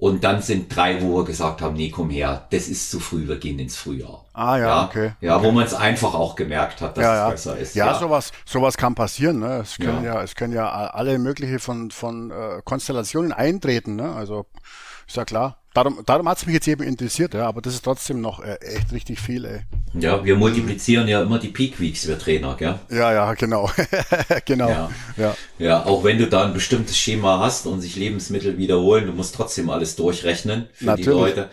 [0.01, 3.27] Und dann sind drei, wo wir gesagt haben, nee, komm her, das ist zu früh,
[3.27, 4.25] wir gehen ins Frühjahr.
[4.33, 5.13] Ah ja, ja okay.
[5.21, 5.47] Ja, okay.
[5.47, 7.75] wo man es einfach auch gemerkt hat, dass ja, es besser ist.
[7.75, 9.41] Ja, sowas, sowas kann passieren.
[9.41, 9.61] Ne?
[9.63, 10.15] Es können ja.
[10.15, 13.97] ja, es können ja alle mögliche von von äh, Konstellationen eintreten.
[13.97, 14.13] Ne?
[14.15, 14.47] Also
[15.07, 15.59] ist ja klar.
[15.79, 18.57] Darum, darum hat es mich jetzt eben interessiert, ja, aber das ist trotzdem noch äh,
[18.57, 19.61] echt richtig viel, ey.
[19.95, 22.81] Ja, wir multiplizieren ja immer die Peak Weeks, wir Trainer, gell?
[22.91, 23.71] Ja, ja, genau.
[24.45, 24.69] genau.
[24.69, 24.91] Ja.
[25.17, 25.37] ja.
[25.61, 29.37] ja, auch wenn du da ein bestimmtes Schema hast und sich Lebensmittel wiederholen, du musst
[29.37, 31.07] trotzdem alles durchrechnen für Natürlich.
[31.07, 31.51] die Leute.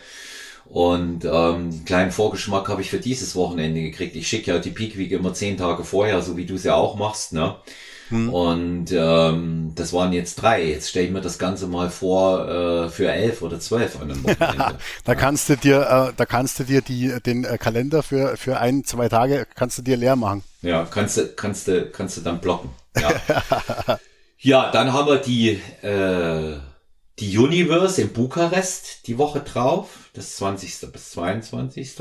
[0.66, 4.16] Und ähm, einen kleinen Vorgeschmack habe ich für dieses Wochenende gekriegt.
[4.16, 6.74] Ich schicke ja die Peak Week immer zehn Tage vorher, so wie du es ja
[6.74, 7.58] auch machst, ne?
[8.10, 8.34] Hm.
[8.34, 10.64] Und ähm, das waren jetzt drei.
[10.64, 14.24] Jetzt stelle ich mir das Ganze mal vor äh, für elf oder zwölf an einem
[14.24, 14.78] Wochenende.
[15.04, 18.60] da kannst du dir, äh, da kannst du dir die, den äh, Kalender für für
[18.60, 20.44] ein, zwei Tage kannst du dir leer machen.
[20.62, 22.70] Ja, kannst du, kannst du, kannst du dann blocken.
[23.00, 23.12] Ja,
[24.38, 26.60] ja dann haben wir die äh,
[27.20, 30.92] die Universe in Bukarest die Woche drauf, das 20.
[30.92, 31.96] bis 22.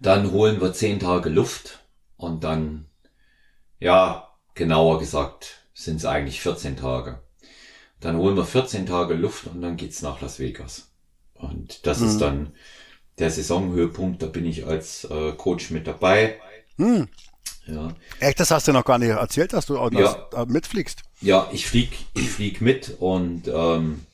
[0.00, 1.80] Dann holen wir zehn Tage Luft
[2.16, 2.86] und dann,
[3.84, 7.20] ja, genauer gesagt, sind es eigentlich 14 Tage.
[8.00, 10.88] Dann holen wir 14 Tage Luft und dann geht's nach Las Vegas.
[11.34, 12.08] Und das mhm.
[12.08, 12.52] ist dann
[13.18, 14.22] der Saisonhöhepunkt.
[14.22, 16.40] Da bin ich als äh, Coach mit dabei.
[16.78, 17.08] Mhm.
[17.66, 17.94] Ja.
[18.20, 20.28] Echt, das hast du noch gar nicht erzählt, dass du auch ja.
[20.34, 21.02] Äh, mitfliegst.
[21.20, 24.06] Ja, ich flieg, ich flieg mit und ähm,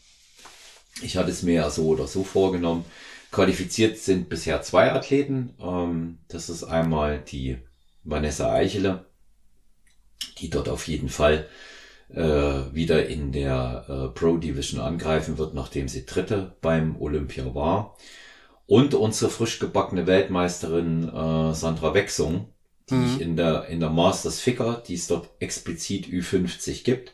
[1.01, 2.85] ich hatte es mir ja so oder so vorgenommen.
[3.31, 5.55] Qualifiziert sind bisher zwei Athleten.
[5.61, 7.59] Ähm, das ist einmal die
[8.03, 9.07] Vanessa Eichele,
[10.39, 11.47] die dort auf jeden Fall
[12.15, 12.23] äh,
[12.73, 17.97] wieder in der äh, Pro Division angreifen wird, nachdem sie Dritte beim Olympia war.
[18.67, 22.53] Und unsere frisch gebackene Weltmeisterin äh, Sandra Wechsung,
[22.89, 23.07] die mhm.
[23.07, 27.13] ich in der, in der Masters Ficker, die es dort explizit Ü50 gibt,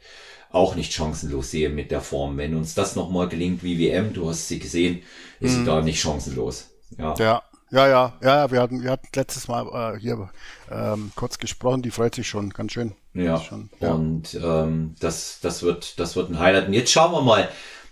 [0.51, 2.37] auch nicht chancenlos sehe mit der Form.
[2.37, 5.03] Wenn uns das nochmal gelingt wie WM, du hast sie gesehen,
[5.41, 5.59] ist mhm.
[5.59, 6.71] sie da nicht chancenlos.
[6.99, 7.15] Ja.
[7.19, 7.43] ja.
[7.71, 10.31] Ja, ja, ja, wir hatten, wir hatten letztes Mal äh, hier
[10.71, 12.93] ähm, kurz gesprochen, die freut sich schon, ganz schön.
[13.13, 13.93] Ja, schon, ja.
[13.93, 16.69] und ähm, das, das, wird, das wird ein Highlight.
[16.69, 17.49] Und jetzt schauen wir mal,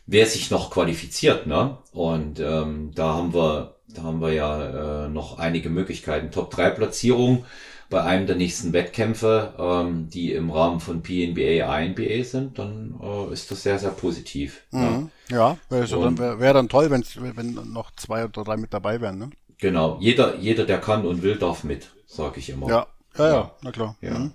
[0.06, 1.78] wer sich noch qualifiziert, ne?
[1.92, 6.30] Und ähm, da haben wir, da haben wir ja äh, noch einige Möglichkeiten.
[6.30, 7.44] Top 3 Platzierung
[7.90, 13.32] bei einem der nächsten Wettkämpfe, ähm, die im Rahmen von PNBA, INBA sind, dann äh,
[13.32, 14.62] ist das sehr, sehr positiv.
[14.70, 15.10] Mhm.
[15.30, 17.04] Ja, ja wäre wär dann toll, wenn,
[17.36, 19.18] wenn noch zwei oder drei mit dabei wären.
[19.18, 19.30] Ne?
[19.64, 22.68] Genau, jeder, jeder, der kann und will, darf mit, sage ich immer.
[22.68, 23.96] Ja, ja, ja, na klar.
[24.02, 24.18] Ja.
[24.18, 24.32] Mhm.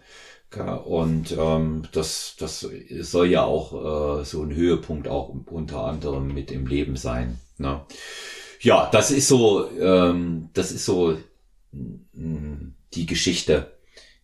[0.86, 2.68] Und ähm, das, das
[3.02, 7.38] soll ja auch äh, so ein Höhepunkt auch unter anderem mit im Leben sein.
[7.60, 7.82] Ne?
[8.60, 11.16] Ja, das ist so, ähm, das ist so
[11.74, 13.72] mh, die Geschichte,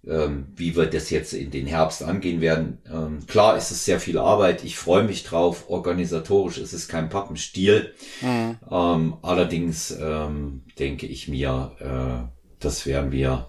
[0.08, 2.80] ähm, wie wir das jetzt in den Herbst angehen werden.
[2.92, 4.64] Ähm, klar ist es sehr viel Arbeit.
[4.64, 5.66] Ich freue mich drauf.
[5.70, 7.94] Organisatorisch ist es kein Pappenstiel.
[8.22, 8.58] Mhm.
[8.70, 12.28] Ähm, allerdings ähm, denke ich mir, äh,
[12.60, 13.48] das werden wir,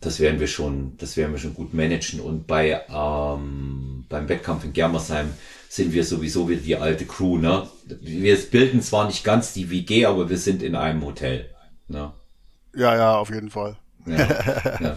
[0.00, 2.20] das werden wir schon, das werden wir schon gut managen.
[2.20, 5.32] Und bei ähm, beim Wettkampf in Germersheim
[5.68, 7.38] sind wir sowieso wieder die alte Crew.
[7.38, 7.68] Ne?
[8.00, 11.50] Wir bilden zwar nicht ganz die WG, aber wir sind in einem Hotel.
[11.88, 12.12] Ne?
[12.74, 13.76] Ja, ja, auf jeden Fall.
[14.06, 14.16] Ja,
[14.80, 14.96] ja.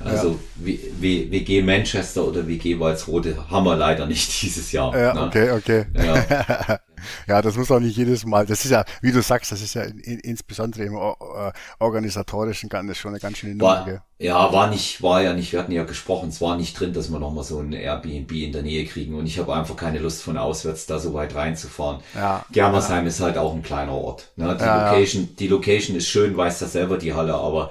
[0.00, 0.74] Also ja.
[1.00, 4.96] WG Manchester oder WG Walsrode haben wir leider nicht dieses Jahr.
[4.96, 5.22] Ja, ne?
[5.22, 5.84] okay, okay.
[5.94, 6.78] Ja.
[7.28, 8.46] ja, das muss auch nicht jedes Mal.
[8.46, 12.68] Das ist ja, wie du sagst, das ist ja in, in, insbesondere im äh, organisatorischen
[12.68, 13.86] das schon eine ganz schöne Nummer.
[13.86, 16.92] War, ja, war nicht, war ja nicht, wir hatten ja gesprochen, es war nicht drin,
[16.92, 19.98] dass wir nochmal so ein Airbnb in der Nähe kriegen und ich habe einfach keine
[19.98, 22.00] Lust von auswärts da so weit reinzufahren.
[22.14, 24.30] Ja, Germersheim ist halt auch ein kleiner Ort.
[24.36, 24.56] Ne?
[24.58, 27.70] Die, Location, die Location ist schön, weiß das selber die Halle, aber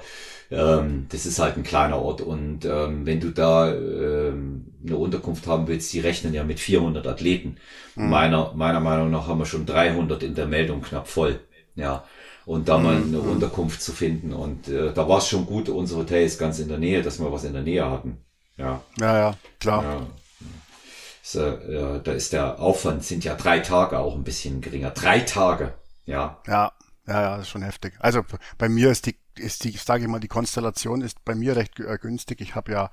[0.50, 5.46] ähm, das ist halt ein kleiner Ort und ähm, wenn du da ähm, eine Unterkunft
[5.46, 7.56] haben willst, die rechnen ja mit 400 Athleten.
[7.94, 8.10] Mhm.
[8.10, 11.40] Meiner, meiner Meinung nach haben wir schon 300 in der Meldung knapp voll.
[11.76, 12.04] Ja.
[12.46, 13.30] Und da mal eine mhm.
[13.30, 14.32] Unterkunft zu finden.
[14.32, 17.20] Und äh, da war es schon gut, unser Hotel ist ganz in der Nähe, dass
[17.20, 18.18] wir was in der Nähe hatten.
[18.56, 18.82] Ja.
[18.98, 19.84] Ja, ja, klar.
[19.84, 20.06] Ja.
[21.22, 24.90] So, äh, da ist der Aufwand, sind ja drei Tage auch ein bisschen geringer.
[24.90, 25.74] Drei Tage.
[26.06, 26.38] Ja.
[26.46, 26.72] Ja,
[27.06, 27.94] ja, ja, das ist schon heftig.
[28.00, 28.22] Also
[28.58, 31.78] bei mir ist die ist die, sage ich mal, die Konstellation ist bei mir recht
[31.80, 32.40] äh, günstig.
[32.40, 32.90] Ich habe ja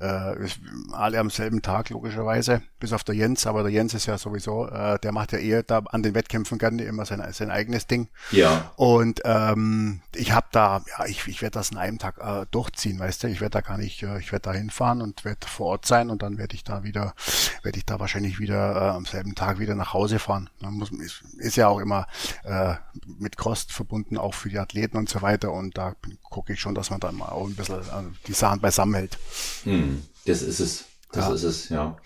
[0.00, 0.48] äh,
[0.92, 4.68] alle am selben Tag logischerweise, bis auf der Jens, aber der Jens ist ja sowieso,
[4.68, 8.08] äh, der macht ja eher da an den Wettkämpfen gerne immer sein, sein eigenes Ding.
[8.30, 8.72] Ja.
[8.76, 12.98] Und ähm, ich habe da, ja, ich, ich werde das in einem Tag äh, durchziehen,
[12.98, 15.66] weißt du, ich werde da gar nicht, äh, ich werde da hinfahren und werde vor
[15.66, 17.14] Ort sein und dann werde ich da wieder,
[17.62, 20.50] werde ich da wahrscheinlich wieder äh, am selben Tag wieder nach Hause fahren.
[20.60, 22.06] Man muss, ist, ist ja auch immer
[22.44, 22.74] äh,
[23.18, 25.89] mit Kosten verbunden, auch für die Athleten und so weiter und da
[26.22, 29.18] gucke ich schon, dass man dann mal auch ein bisschen äh, die Sachen beisammen hält.
[29.64, 30.84] Hm, das ist es.
[31.12, 31.34] Das ja.
[31.34, 31.96] ist es, ja.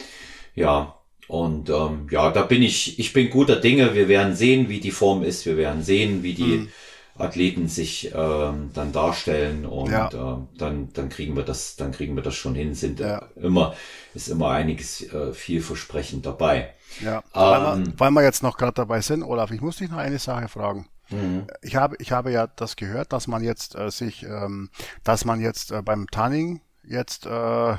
[0.54, 0.94] Ja.
[1.26, 3.94] Und ähm, ja, da bin ich, ich bin guter Dinge.
[3.94, 5.46] Wir werden sehen, wie die Form ist.
[5.46, 6.68] Wir werden sehen, wie die hm.
[7.16, 10.08] Athleten sich ähm, dann darstellen und ja.
[10.08, 12.74] äh, dann, dann kriegen wir das, dann kriegen wir das schon hin.
[12.74, 13.26] Sind ja.
[13.36, 13.74] immer,
[14.14, 16.74] ist immer einiges äh, vielversprechend dabei.
[17.00, 19.90] Ja, ähm, weil, wir, weil wir jetzt noch gerade dabei sind, Olaf, ich muss dich
[19.90, 20.86] noch eine Sache fragen.
[21.10, 21.46] Mhm.
[21.62, 24.70] Ich habe, ich habe ja das gehört, dass man jetzt äh, sich, ähm,
[25.02, 27.76] dass man jetzt äh, beim Tanning jetzt äh, äh,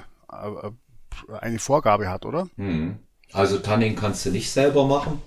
[1.40, 2.48] eine Vorgabe hat, oder?
[2.56, 3.00] Mhm.
[3.34, 5.22] Also Tanning kannst du nicht selber machen.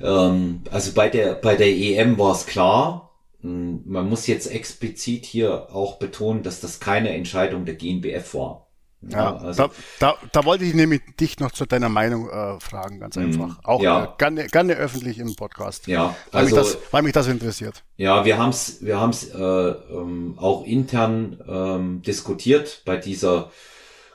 [0.00, 3.10] Ähm, also bei der bei der EM war es klar.
[3.40, 8.63] Hm, man muss jetzt explizit hier auch betonen, dass das keine Entscheidung der GNBF war.
[9.10, 13.00] Ja, also, da, da, da wollte ich nämlich dich noch zu deiner Meinung äh, fragen,
[13.00, 13.24] ganz mhm.
[13.24, 13.58] einfach.
[13.64, 14.04] Auch ja.
[14.04, 15.86] äh, gerne, gerne öffentlich im Podcast.
[15.86, 17.82] Ja, weil, also, mich das, weil mich das interessiert.
[17.96, 23.50] Ja, wir haben es wir haben's, äh, ähm, auch intern ähm, diskutiert bei dieser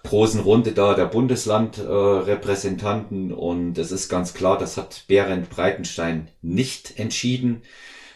[0.03, 6.29] großen Runde da der Bundeslandrepräsentanten äh, und es ist ganz klar, das hat Berend Breitenstein
[6.41, 7.63] nicht entschieden.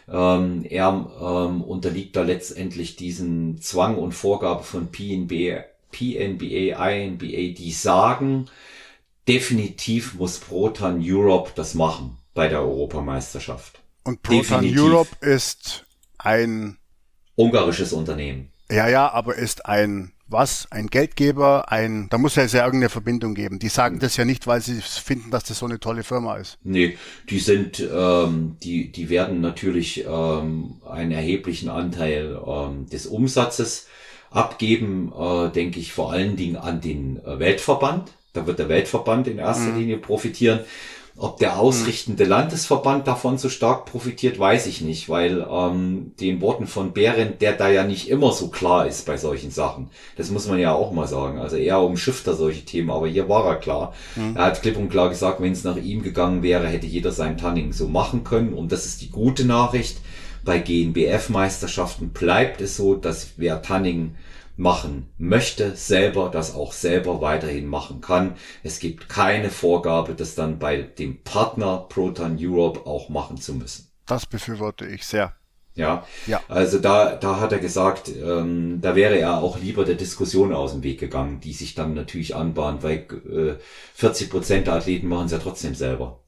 [0.08, 7.72] Ähm, er ähm, unterliegt da letztendlich diesen Zwang und Vorgabe von PNBA, PNBA, INBA, die
[7.72, 8.46] sagen,
[9.28, 13.80] definitiv muss Proton Europe das machen bei der Europameisterschaft.
[14.02, 14.80] Und Proton definitiv.
[14.80, 15.86] Europe ist
[16.18, 16.78] ein
[17.36, 18.50] ungarisches Unternehmen.
[18.70, 20.66] Ja, ja, aber ist ein was?
[20.70, 23.58] Ein Geldgeber, ein, da muss ja sehr irgendeine Verbindung geben.
[23.58, 26.58] Die sagen das ja nicht, weil sie finden, dass das so eine tolle Firma ist.
[26.62, 26.96] Nee,
[27.28, 33.86] die sind, ähm, die, die werden natürlich ähm, einen erheblichen Anteil ähm, des Umsatzes
[34.34, 38.12] abgeben, äh, denke ich vor allen Dingen an den äh, Weltverband.
[38.32, 39.78] Da wird der Weltverband in erster mhm.
[39.78, 40.60] Linie profitieren.
[41.16, 46.66] Ob der ausrichtende Landesverband davon so stark profitiert, weiß ich nicht, weil ähm, den Worten
[46.66, 50.48] von Behrendt, der da ja nicht immer so klar ist bei solchen Sachen, das muss
[50.48, 51.38] man ja auch mal sagen.
[51.38, 53.94] Also er umschifft da solche Themen, aber hier war er klar.
[54.16, 54.34] Mhm.
[54.34, 57.38] Er hat klipp und klar gesagt, wenn es nach ihm gegangen wäre, hätte jeder sein
[57.38, 58.52] Tanning so machen können.
[58.52, 59.98] Und das ist die gute Nachricht.
[60.44, 64.16] Bei GNBF-Meisterschaften bleibt es so, dass wer Tanning
[64.56, 68.36] machen möchte, selber das auch selber weiterhin machen kann.
[68.62, 73.88] Es gibt keine Vorgabe, das dann bei dem Partner Proton Europe auch machen zu müssen.
[74.06, 75.34] Das befürworte ich sehr.
[75.76, 76.40] Ja, ja.
[76.46, 80.70] also da, da hat er gesagt, ähm, da wäre er auch lieber der Diskussion aus
[80.70, 83.60] dem Weg gegangen, die sich dann natürlich anbahnt, weil äh,
[83.94, 86.20] 40 Prozent der Athleten machen es ja trotzdem selber.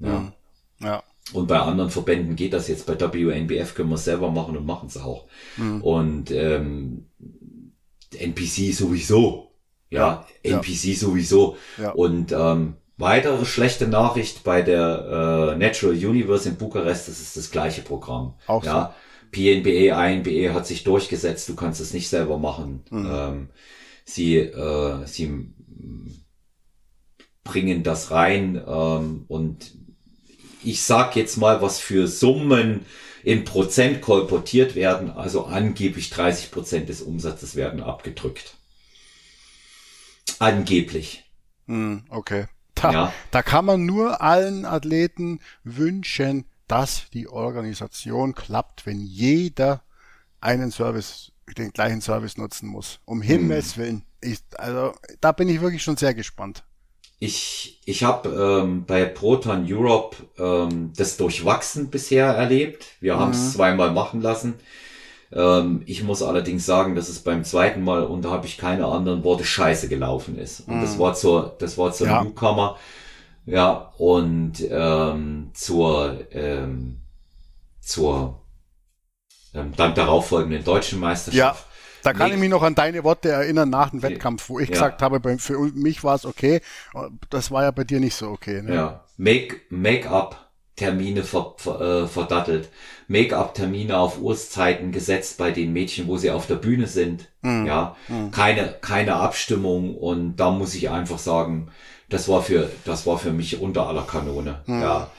[0.00, 0.18] Ja.
[0.18, 0.32] Mhm.
[0.80, 1.02] ja.
[1.32, 2.86] Und bei anderen Verbänden geht das jetzt.
[2.86, 5.26] Bei WNBF können wir es selber machen und machen es auch.
[5.56, 5.82] Mhm.
[5.82, 7.06] Und ähm,
[8.14, 9.52] NPC sowieso.
[9.90, 10.94] Ja, ja NPC ja.
[10.96, 11.56] sowieso.
[11.78, 11.90] Ja.
[11.90, 17.50] Und ähm, weitere schlechte Nachricht bei der äh, Natural Universe in Bukarest, das ist das
[17.50, 18.34] gleiche Programm.
[18.46, 18.94] Auch ja.
[18.94, 18.94] So.
[19.32, 22.82] PNBE, INBE hat sich durchgesetzt, du kannst es nicht selber machen.
[22.90, 23.10] Mhm.
[23.12, 23.48] Ähm,
[24.04, 25.52] sie, äh, sie
[27.44, 29.72] bringen das rein ähm, und
[30.62, 32.84] ich sag jetzt mal, was für Summen
[33.22, 38.56] in Prozent kolportiert werden, also angeblich 30 Prozent des Umsatzes werden abgedrückt.
[40.38, 41.24] Angeblich.
[41.66, 42.46] Hm, okay.
[42.74, 43.12] Da, ja.
[43.30, 49.82] da kann man nur allen Athleten wünschen, dass die Organisation klappt, wenn jeder
[50.40, 53.00] einen Service, den gleichen Service nutzen muss.
[53.04, 53.82] Um Himmels hm.
[53.82, 54.02] Willen.
[54.20, 56.64] Ich, also da bin ich wirklich schon sehr gespannt.
[57.22, 62.86] Ich, ich habe ähm, bei Proton Europe ähm, das durchwachsen bisher erlebt.
[63.00, 63.20] Wir mhm.
[63.20, 64.54] haben es zweimal machen lassen.
[65.30, 68.86] Ähm, ich muss allerdings sagen, dass es beim zweiten Mal, und da habe ich keine
[68.86, 70.66] anderen Worte, scheiße gelaufen ist.
[70.66, 70.80] Und mhm.
[70.80, 72.24] das war zur, das war zur ja.
[72.24, 72.78] Newcomer.
[73.44, 77.02] Ja, und ähm, zur, ähm,
[77.82, 78.40] zur
[79.52, 81.60] ähm, dann darauffolgenden deutschen Meisterschaft.
[81.60, 81.69] Ja
[82.02, 84.74] da kann ich mich noch an deine Worte erinnern nach dem Wettkampf, wo ich ja.
[84.74, 86.60] gesagt habe, für mich war es okay.
[87.30, 88.62] Das war ja bei dir nicht so okay.
[88.62, 88.74] Ne?
[88.74, 90.50] Ja, Make, Make-up.
[90.76, 92.70] Termine ver, ver, äh, verdattelt,
[93.06, 97.28] Make-up-Termine auf Uhrzeiten gesetzt bei den Mädchen, wo sie auf der Bühne sind.
[97.42, 97.66] Mhm.
[97.66, 98.30] Ja, mhm.
[98.30, 101.68] keine keine Abstimmung und da muss ich einfach sagen,
[102.08, 104.62] das war für das war für mich unter aller Kanone.
[104.64, 104.80] Mhm.
[104.80, 105.10] Ja,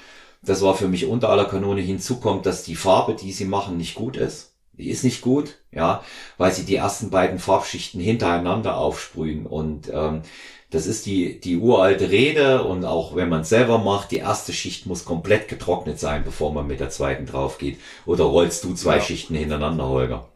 [0.41, 1.81] das war für mich unter aller Kanone.
[1.81, 4.50] Hinzu kommt, dass die Farbe, die sie machen, nicht gut ist
[4.81, 6.03] die ist nicht gut, ja,
[6.37, 10.23] weil sie die ersten beiden Farbschichten hintereinander aufsprühen und ähm,
[10.71, 14.85] das ist die, die uralte Rede und auch wenn man selber macht, die erste Schicht
[14.85, 17.77] muss komplett getrocknet sein, bevor man mit der zweiten drauf geht.
[18.05, 19.01] Oder rollst du zwei ja.
[19.01, 20.29] Schichten hintereinander, Holger?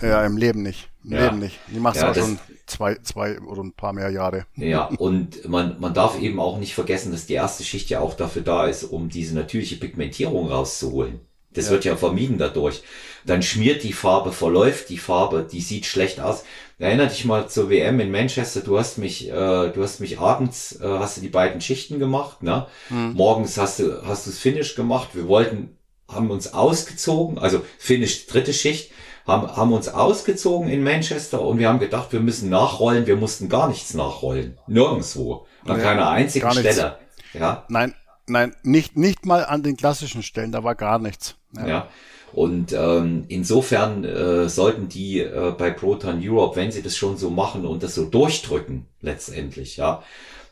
[0.00, 0.88] Ja, im Leben nicht.
[1.04, 1.24] Im ja.
[1.26, 1.58] Leben nicht.
[1.68, 4.46] Die machst ja, auch schon zwei, zwei oder ein paar mehr Jahre.
[4.56, 8.14] Ja, und man, man darf eben auch nicht vergessen, dass die erste Schicht ja auch
[8.14, 11.20] dafür da ist, um diese natürliche Pigmentierung rauszuholen.
[11.54, 11.72] Das ja.
[11.72, 12.82] wird ja vermieden dadurch.
[13.24, 16.44] Dann schmiert die Farbe, verläuft die Farbe, die sieht schlecht aus.
[16.78, 19.32] Erinner dich mal zur WM in Manchester, du hast mich, äh,
[19.68, 22.66] du hast mich abends, äh, hast du die beiden Schichten gemacht, ne?
[22.90, 23.12] Mhm.
[23.12, 25.10] Morgens hast du, hast du das Finish gemacht.
[25.12, 25.76] Wir wollten,
[26.08, 28.90] haben uns ausgezogen, also Finish dritte Schicht,
[29.26, 33.06] haben, haben uns ausgezogen in Manchester und wir haben gedacht, wir müssen nachrollen.
[33.06, 34.58] Wir mussten gar nichts nachrollen.
[34.66, 35.46] Nirgendwo.
[35.64, 36.98] An nee, keiner einzigen Stelle.
[37.32, 37.64] Ja.
[37.68, 37.94] Nein,
[38.26, 41.36] nein, nicht, nicht mal an den klassischen Stellen, da war gar nichts.
[41.56, 41.66] Ja.
[41.66, 41.88] ja.
[42.32, 47.28] Und ähm, insofern äh, sollten die äh, bei Proton Europe, wenn sie das schon so
[47.28, 50.02] machen und das so durchdrücken, letztendlich, ja,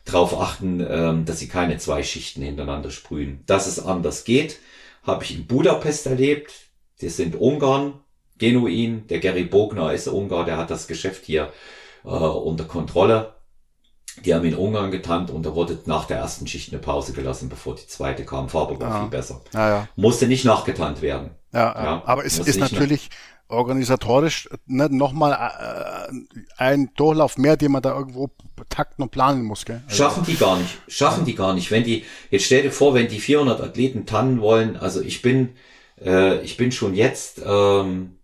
[0.05, 3.43] darauf achten, ähm, dass sie keine zwei Schichten hintereinander sprühen.
[3.47, 4.59] Dass es anders geht,
[5.03, 6.53] habe ich in Budapest erlebt.
[7.01, 7.93] Das sind Ungarn,
[8.37, 9.07] genuin.
[9.07, 11.53] Der Gary Bogner ist Ungar, der hat das Geschäft hier
[12.03, 13.33] äh, unter Kontrolle.
[14.25, 17.49] Die haben in Ungarn getannt und da wurde nach der ersten Schicht eine Pause gelassen,
[17.49, 18.49] bevor die zweite kam.
[18.49, 18.99] Farbe war ja.
[19.01, 19.41] viel besser.
[19.53, 19.87] Ja, ja.
[19.95, 21.31] Musste nicht nachgetannt werden.
[21.53, 22.03] Ja, ja.
[22.05, 23.09] aber es ist natürlich
[23.47, 26.13] organisatorisch ne, nochmal äh,
[26.57, 28.29] ein Durchlauf mehr, den man da irgendwo
[28.69, 29.65] takten und planen muss.
[29.65, 29.81] Gell?
[29.87, 30.77] Also Schaffen die gar nicht.
[30.87, 31.71] Schaffen die gar nicht.
[31.71, 35.55] Wenn die, jetzt stell dir vor, wenn die 400 Athleten tannen wollen, also ich bin
[36.03, 38.17] äh, ich bin schon jetzt ähm,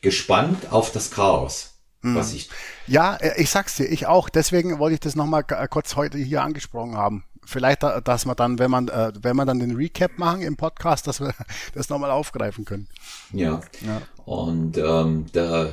[0.00, 1.71] gespannt auf das Chaos.
[2.02, 2.50] Was ich.
[2.86, 4.28] Ja, äh, ich sag's dir, ich auch.
[4.28, 7.24] Deswegen wollte ich das nochmal kurz heute hier angesprochen haben.
[7.44, 10.56] Vielleicht, äh, dass man dann, wenn man, äh, wenn man dann den Recap machen im
[10.56, 11.34] Podcast, dass wir
[11.74, 12.88] das nochmal aufgreifen können.
[13.32, 13.60] Ja.
[13.80, 14.02] ja.
[14.24, 15.70] Und ähm, da,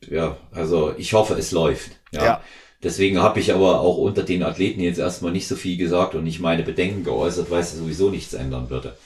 [0.00, 1.92] ja, also ich hoffe, es läuft.
[2.10, 2.24] Ja.
[2.24, 2.40] ja.
[2.82, 6.24] Deswegen habe ich aber auch unter den Athleten jetzt erstmal nicht so viel gesagt und
[6.24, 8.96] nicht meine Bedenken geäußert, weil es sowieso nichts ändern würde.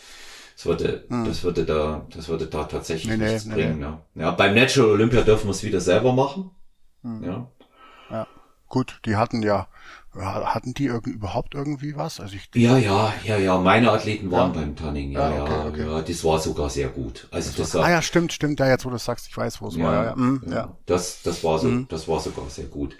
[0.56, 1.24] Das würde, hm.
[1.24, 3.78] das würde da, das würde da tatsächlich nee, nichts nee, bringen.
[3.78, 3.84] Nee.
[3.84, 4.02] Ja.
[4.16, 6.50] ja, beim Natural Olympia dürfen wir es wieder selber machen.
[7.02, 7.24] Hm.
[7.24, 7.46] Ja.
[8.10, 8.26] ja.
[8.68, 9.66] Gut, die hatten ja,
[10.14, 12.20] hatten die irgend, überhaupt irgendwie was?
[12.20, 13.58] Also ich, ja, ja, ja, ja.
[13.58, 14.60] Meine Athleten waren ja.
[14.60, 15.12] beim Tanning.
[15.12, 15.86] Ja, ja, okay, okay.
[15.86, 17.28] ja, das war sogar sehr gut.
[17.30, 18.60] Also das, das ah ja, stimmt, stimmt.
[18.60, 20.04] Ja, jetzt wo du sagst, ich weiß, wo es ja, war.
[20.04, 21.86] Ja, mhm, ja, Das, das war so, mhm.
[21.88, 22.96] das war sogar sehr gut.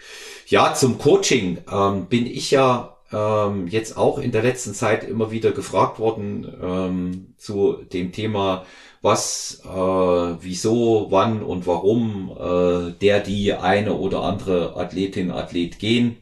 [0.47, 5.31] Ja, zum Coaching ähm, bin ich ja ähm, jetzt auch in der letzten Zeit immer
[5.31, 8.65] wieder gefragt worden ähm, zu dem Thema,
[9.03, 16.19] was, äh, wieso, wann und warum äh, der, die eine oder andere Athletin, Athlet gehen.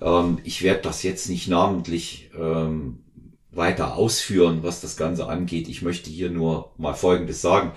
[0.00, 3.00] Ähm, ich werde das jetzt nicht namentlich ähm,
[3.50, 5.68] weiter ausführen, was das Ganze angeht.
[5.68, 7.72] Ich möchte hier nur mal Folgendes sagen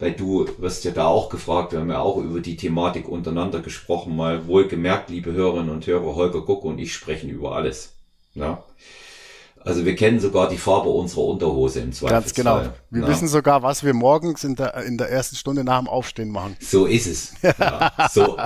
[0.00, 3.60] weil du wirst ja da auch gefragt, wir haben ja auch über die Thematik untereinander
[3.60, 7.94] gesprochen, mal wohlgemerkt, liebe Hörerinnen und Hörer, Holger Guck und ich sprechen über alles.
[8.34, 8.64] Ja.
[9.62, 12.20] Also wir kennen sogar die Farbe unserer Unterhose im Zweifelsfall.
[12.20, 12.74] Ganz genau.
[12.90, 13.08] Wir ja.
[13.08, 16.56] wissen sogar, was wir morgens in der, in der ersten Stunde nach dem Aufstehen machen.
[16.60, 17.34] So ist es.
[17.42, 18.38] Ja, so,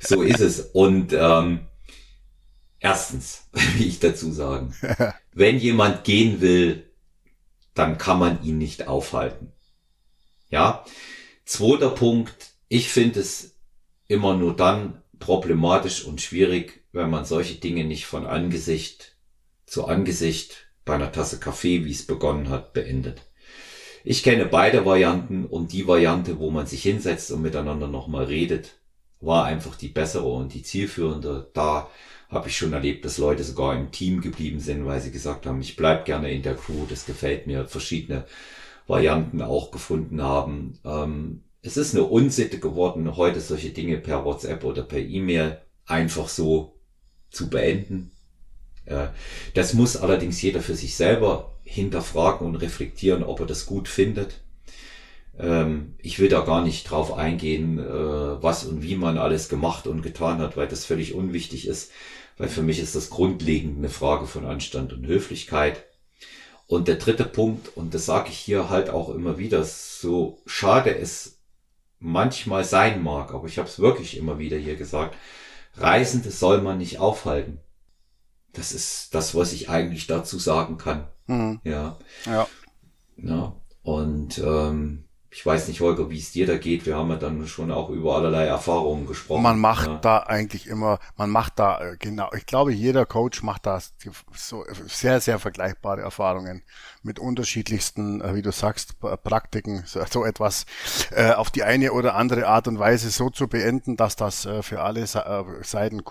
[0.00, 0.60] so ist es.
[0.60, 1.60] Und ähm,
[2.80, 4.74] erstens, wie ich dazu sagen,
[5.32, 6.90] wenn jemand gehen will,
[7.74, 9.52] dann kann man ihn nicht aufhalten.
[10.50, 10.84] Ja.
[11.44, 13.54] Zweiter Punkt, ich finde es
[14.06, 19.17] immer nur dann problematisch und schwierig, wenn man solche Dinge nicht von Angesicht
[19.68, 23.22] zu Angesicht bei einer Tasse Kaffee, wie es begonnen hat, beendet.
[24.04, 28.78] Ich kenne beide Varianten und die Variante, wo man sich hinsetzt und miteinander nochmal redet,
[29.20, 31.50] war einfach die bessere und die zielführende.
[31.52, 31.90] Da
[32.30, 35.60] habe ich schon erlebt, dass Leute sogar im Team geblieben sind, weil sie gesagt haben,
[35.60, 38.24] ich bleib gerne in der Crew, das gefällt mir, verschiedene
[38.86, 40.78] Varianten auch gefunden haben.
[40.84, 46.28] Ähm, es ist eine Unsitte geworden, heute solche Dinge per WhatsApp oder per E-Mail einfach
[46.28, 46.80] so
[47.30, 48.12] zu beenden.
[48.88, 49.08] Äh,
[49.54, 54.40] das muss allerdings jeder für sich selber hinterfragen und reflektieren, ob er das gut findet.
[55.38, 59.86] Ähm, ich will da gar nicht drauf eingehen, äh, was und wie man alles gemacht
[59.86, 61.92] und getan hat, weil das völlig unwichtig ist,
[62.38, 65.84] weil für mich ist das grundlegend eine Frage von Anstand und Höflichkeit.
[66.66, 70.96] Und der dritte Punkt, und das sage ich hier halt auch immer wieder, so schade
[70.96, 71.38] es
[71.98, 75.16] manchmal sein mag, aber ich habe es wirklich immer wieder hier gesagt,
[75.76, 77.60] Reisende soll man nicht aufhalten.
[78.58, 81.06] Das ist das, was ich eigentlich dazu sagen kann.
[81.26, 81.60] Mhm.
[81.62, 81.96] Ja.
[82.26, 82.48] Ja.
[83.16, 83.52] Ja.
[83.82, 86.84] Und ähm, ich weiß nicht, Holger, wie es dir da geht.
[86.86, 89.42] Wir haben ja dann schon auch über allerlei Erfahrungen gesprochen.
[89.42, 89.98] Man macht ja.
[89.98, 93.80] da eigentlich immer, man macht da äh, genau, ich glaube, jeder Coach macht da
[94.34, 96.64] so sehr, sehr vergleichbare Erfahrungen
[97.02, 100.66] mit unterschiedlichsten, äh, wie du sagst, Praktiken, so etwas
[101.10, 104.82] äh, auf die eine oder andere Art und Weise so zu beenden, dass das für
[104.82, 106.02] alle Seiten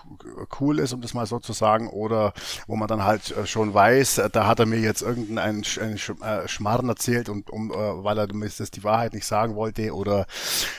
[0.60, 2.32] cool ist, um das mal so zu sagen, oder
[2.66, 7.50] wo man dann halt schon weiß, da hat er mir jetzt irgendeinen Schmarrn erzählt und
[7.50, 10.26] um, weil er mir das die Wahrheit nicht sagen wollte oder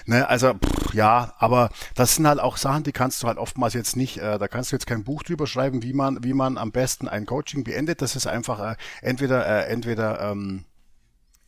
[0.06, 3.74] ne, also pff, ja, aber das sind halt auch Sachen, die kannst du halt oftmals
[3.74, 6.58] jetzt nicht, äh, da kannst du jetzt kein Buch drüber schreiben, wie man, wie man
[6.58, 8.02] am besten ein Coaching beendet.
[8.02, 9.68] Das ist einfach äh, entweder
[10.00, 10.66] äh, entweder ähm,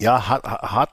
[0.01, 0.89] ja, hat, hat,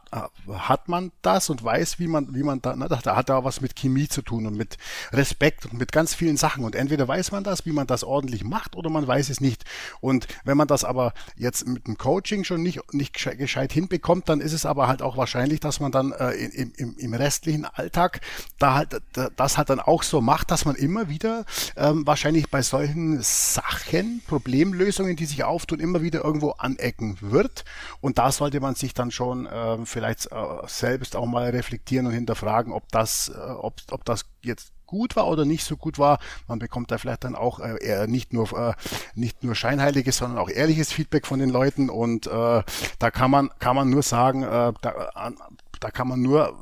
[0.52, 3.62] hat man das und weiß, wie man, wie man da, ne, da hat da was
[3.62, 4.76] mit Chemie zu tun und mit
[5.12, 6.62] Respekt und mit ganz vielen Sachen.
[6.62, 9.64] Und entweder weiß man das, wie man das ordentlich macht, oder man weiß es nicht.
[10.02, 14.42] Und wenn man das aber jetzt mit dem Coaching schon nicht, nicht gescheit hinbekommt, dann
[14.42, 18.20] ist es aber halt auch wahrscheinlich, dass man dann äh, im, im, im restlichen Alltag
[18.58, 19.00] da halt
[19.36, 24.20] das halt dann auch so macht, dass man immer wieder ähm, wahrscheinlich bei solchen Sachen,
[24.26, 27.64] Problemlösungen, die sich auftun, immer wieder irgendwo anecken wird.
[28.02, 32.12] Und da sollte man sich dann schon äh, vielleicht äh, selbst auch mal reflektieren und
[32.12, 36.18] hinterfragen, ob das, äh, ob, ob das jetzt gut war oder nicht so gut war.
[36.48, 38.72] Man bekommt da vielleicht dann auch äh, nicht nur äh,
[39.14, 42.62] nicht nur scheinheiliges, sondern auch ehrliches Feedback von den Leuten und äh,
[42.98, 45.36] da kann man kann man nur sagen, äh, da, an,
[45.78, 46.58] da kann man nur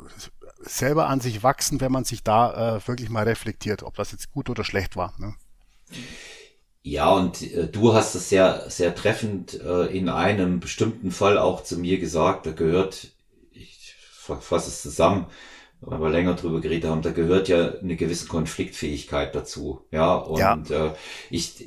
[0.61, 4.33] selber an sich wachsen, wenn man sich da äh, wirklich mal reflektiert, ob das jetzt
[4.33, 5.15] gut oder schlecht war.
[5.19, 5.35] Ne?
[6.87, 11.65] Ja, und äh, du hast es sehr, sehr treffend äh, in einem bestimmten Fall auch
[11.65, 13.09] zu mir gesagt, da gehört,
[13.51, 15.27] ich fasse es zusammen,
[15.81, 19.81] weil wir länger drüber geredet haben, da gehört ja eine gewisse Konfliktfähigkeit dazu.
[19.91, 20.87] Ja, und ja.
[20.87, 20.93] Äh,
[21.29, 21.65] ich,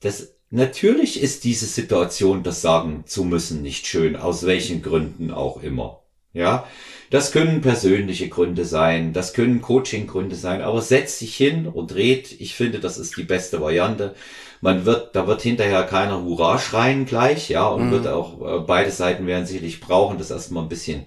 [0.00, 5.62] das, natürlich ist diese Situation, das sagen zu müssen, nicht schön, aus welchen Gründen auch
[5.62, 6.00] immer.
[6.32, 6.66] Ja,
[7.10, 12.40] das können persönliche Gründe sein, das können Coaching-Gründe sein, aber setz dich hin und red.
[12.40, 14.16] Ich finde, das ist die beste Variante.
[14.64, 17.90] Man wird, da wird hinterher keiner Hurra schreien gleich, ja, und mhm.
[17.90, 21.04] wird auch, äh, beide Seiten werden sicherlich brauchen, das erstmal ein bisschen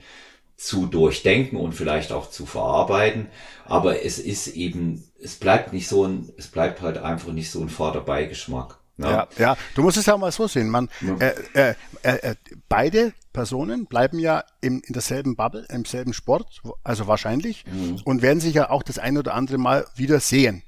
[0.58, 3.30] zu durchdenken und vielleicht auch zu verarbeiten.
[3.66, 7.60] Aber es ist eben, es bleibt nicht so ein, es bleibt halt einfach nicht so
[7.60, 8.78] ein Vaterbeigeschmack.
[9.00, 9.10] Ja.
[9.10, 10.70] ja, ja, du musst es ja mal so sehen.
[10.70, 11.16] Man, ja.
[11.18, 12.36] äh, äh, äh,
[12.70, 18.02] beide Personen bleiben ja im, in derselben Bubble, im selben Sport, also wahrscheinlich, mhm.
[18.06, 20.62] und werden sich ja auch das ein oder andere Mal wieder sehen.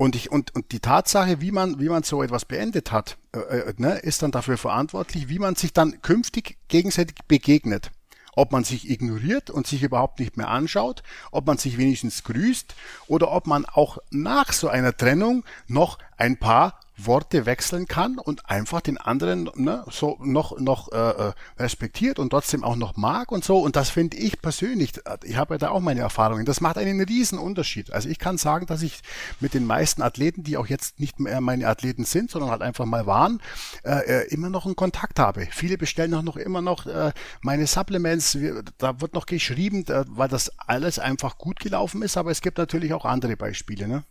[0.00, 3.38] Und ich, und, und die Tatsache, wie man, wie man so etwas beendet hat, äh,
[3.40, 7.90] äh ne, ist dann dafür verantwortlich, wie man sich dann künftig gegenseitig begegnet.
[8.32, 12.74] Ob man sich ignoriert und sich überhaupt nicht mehr anschaut, ob man sich wenigstens grüßt
[13.08, 18.48] oder ob man auch nach so einer Trennung noch ein paar Worte wechseln kann und
[18.48, 23.32] einfach den anderen ne, so noch noch äh, äh, respektiert und trotzdem auch noch mag
[23.32, 23.58] und so.
[23.58, 24.92] Und das finde ich persönlich
[25.24, 26.44] ich habe ja da auch meine Erfahrungen.
[26.44, 27.92] Das macht einen riesen Unterschied.
[27.92, 29.00] Also ich kann sagen dass ich
[29.40, 32.84] mit den meisten Athleten die auch jetzt nicht mehr meine Athleten sind sondern halt einfach
[32.84, 33.40] mal waren
[33.84, 35.48] äh, äh immer noch einen Kontakt habe.
[35.50, 38.38] Viele bestellen auch noch immer noch äh, meine Supplements.
[38.78, 42.16] Da wird noch geschrieben weil das alles einfach gut gelaufen ist.
[42.16, 44.04] Aber es gibt natürlich auch andere Beispiele ne.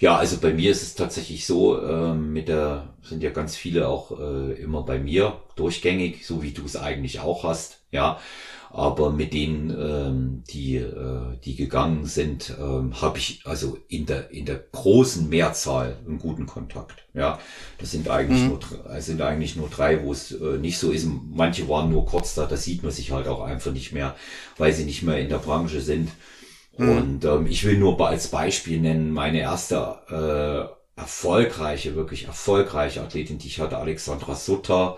[0.00, 3.88] Ja, also bei mir ist es tatsächlich so, äh, mit der sind ja ganz viele
[3.88, 8.18] auch äh, immer bei mir durchgängig, so wie du es eigentlich auch hast, ja.
[8.70, 14.30] Aber mit denen, ähm, die, äh, die gegangen sind, ähm, habe ich also in der
[14.32, 17.06] in der großen Mehrzahl einen guten Kontakt.
[17.14, 17.38] Ja,
[17.78, 18.48] das sind eigentlich mhm.
[18.48, 21.06] nur sind eigentlich nur drei, wo es äh, nicht so ist.
[21.06, 24.16] Manche waren nur kurz da, da sieht man sich halt auch einfach nicht mehr,
[24.58, 26.10] weil sie nicht mehr in der Branche sind.
[26.78, 26.88] Mhm.
[26.88, 33.38] Und ähm, ich will nur als Beispiel nennen, meine erste äh, erfolgreiche, wirklich erfolgreiche Athletin,
[33.38, 34.96] die ich hatte, Alexandra Sutter,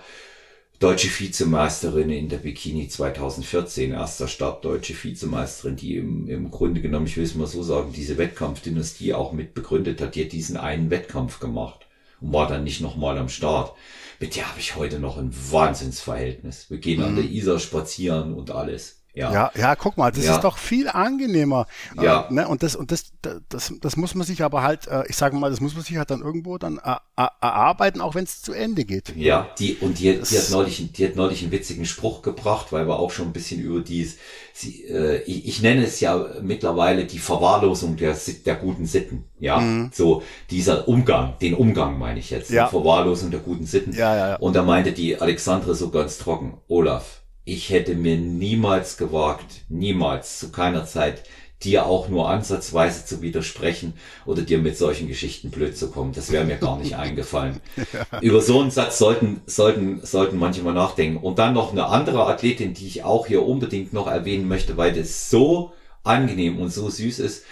[0.78, 7.06] deutsche Vizemeisterin in der Bikini 2014, erster Start deutsche Vizemeisterin, die im, im Grunde genommen,
[7.06, 10.14] ich will es mal so sagen, diese Wettkampfdynastie auch mit begründet hat.
[10.14, 11.86] Die hat diesen einen Wettkampf gemacht
[12.20, 13.74] und war dann nicht nochmal am Start.
[14.20, 16.70] Mit der habe ich heute noch ein Wahnsinnsverhältnis.
[16.70, 17.06] Wir gehen mhm.
[17.06, 18.97] an der Isar spazieren und alles.
[19.18, 19.32] Ja.
[19.32, 20.36] ja, ja, guck mal, das ja.
[20.36, 21.66] ist doch viel angenehmer.
[22.00, 22.28] Ja.
[22.30, 22.46] Äh, ne?
[22.46, 23.06] Und das, und das,
[23.48, 25.96] das, das muss man sich aber halt, äh, ich sage mal, das muss man sich
[25.96, 29.16] halt dann irgendwo dann äh, erarbeiten, auch wenn es zu Ende geht.
[29.16, 32.86] Ja, die, und die, die hat neulich, die hat neulich einen witzigen Spruch gebracht, weil
[32.86, 34.18] wir auch schon ein bisschen über dies,
[34.52, 38.16] sie, äh, ich, ich nenne es ja mittlerweile die Verwahrlosung der,
[38.46, 39.24] der guten Sitten.
[39.40, 39.90] Ja, mhm.
[39.92, 42.66] so dieser Umgang, den Umgang meine ich jetzt, ja.
[42.66, 43.92] die Verwahrlosung der guten Sitten.
[43.92, 44.36] Ja, ja, ja.
[44.36, 47.17] Und da meinte die Alexandre so ganz trocken, Olaf,
[47.48, 51.22] ich hätte mir niemals gewagt, niemals, zu keiner Zeit,
[51.62, 53.94] dir auch nur ansatzweise zu widersprechen
[54.26, 56.12] oder dir mit solchen Geschichten blöd zu kommen.
[56.12, 57.60] Das wäre mir gar nicht eingefallen.
[57.76, 58.20] Ja.
[58.20, 61.16] Über so einen Satz sollten, sollten, sollten manche mal nachdenken.
[61.16, 64.92] Und dann noch eine andere Athletin, die ich auch hier unbedingt noch erwähnen möchte, weil
[64.92, 65.72] das so
[66.04, 67.44] angenehm und so süß ist.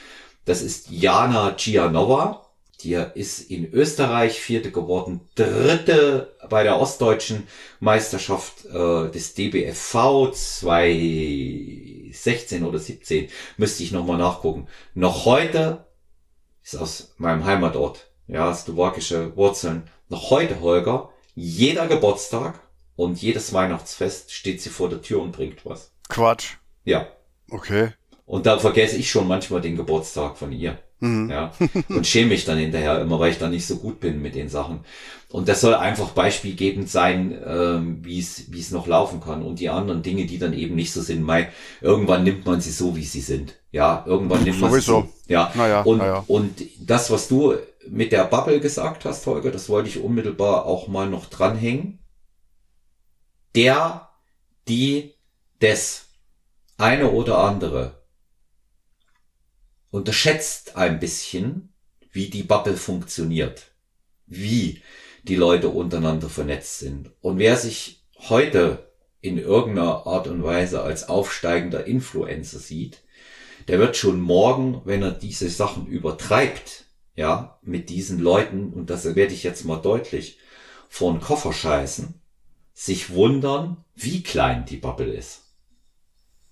[0.44, 2.45] Das ist Jana Gianova.
[2.80, 7.48] Die ist in Österreich Vierte geworden, Dritte bei der Ostdeutschen
[7.80, 13.30] Meisterschaft äh, des DBFV 2016 oder 17.
[13.56, 14.68] Müsste ich nochmal nachgucken.
[14.94, 15.86] Noch heute
[16.62, 19.88] ist aus meinem Heimatort, ja, slowakische Wurzeln.
[20.08, 22.60] Noch heute, Holger, jeder Geburtstag
[22.94, 25.92] und jedes Weihnachtsfest steht sie vor der Tür und bringt was.
[26.08, 26.54] Quatsch.
[26.84, 27.08] Ja.
[27.50, 27.92] Okay.
[28.26, 30.78] Und da vergesse ich schon manchmal den Geburtstag von ihr.
[31.00, 31.30] Mhm.
[31.30, 31.52] Ja.
[31.88, 34.48] Und schäme mich dann hinterher immer, weil ich da nicht so gut bin mit den
[34.48, 34.80] Sachen.
[35.28, 39.42] Und das soll einfach beispielgebend sein, ähm, wie es wie es noch laufen kann.
[39.42, 42.70] Und die anderen Dinge, die dann eben nicht so sind, Mai, irgendwann nimmt man sie
[42.70, 43.56] so, wie sie sind.
[43.72, 45.02] Ja, irgendwann nimmt man Sowieso.
[45.02, 45.32] sie so.
[45.32, 45.52] Ja.
[45.54, 46.24] Naja, und, naja.
[46.26, 47.54] und das, was du
[47.88, 51.98] mit der Bubble gesagt hast, Holger, das wollte ich unmittelbar auch mal noch dranhängen.
[53.54, 54.08] Der,
[54.68, 55.14] die,
[55.60, 56.06] des,
[56.78, 57.95] eine oder andere
[59.96, 61.70] unterschätzt ein bisschen,
[62.12, 63.72] wie die Bubble funktioniert,
[64.26, 64.82] wie
[65.22, 67.10] die Leute untereinander vernetzt sind.
[67.22, 68.92] Und wer sich heute
[69.22, 73.04] in irgendeiner Art und Weise als aufsteigender Influencer sieht,
[73.68, 76.84] der wird schon morgen, wenn er diese Sachen übertreibt,
[77.14, 80.38] ja, mit diesen Leuten, und das werde ich jetzt mal deutlich,
[80.90, 82.20] vor den Koffer scheißen,
[82.74, 85.44] sich wundern, wie klein die Bubble ist.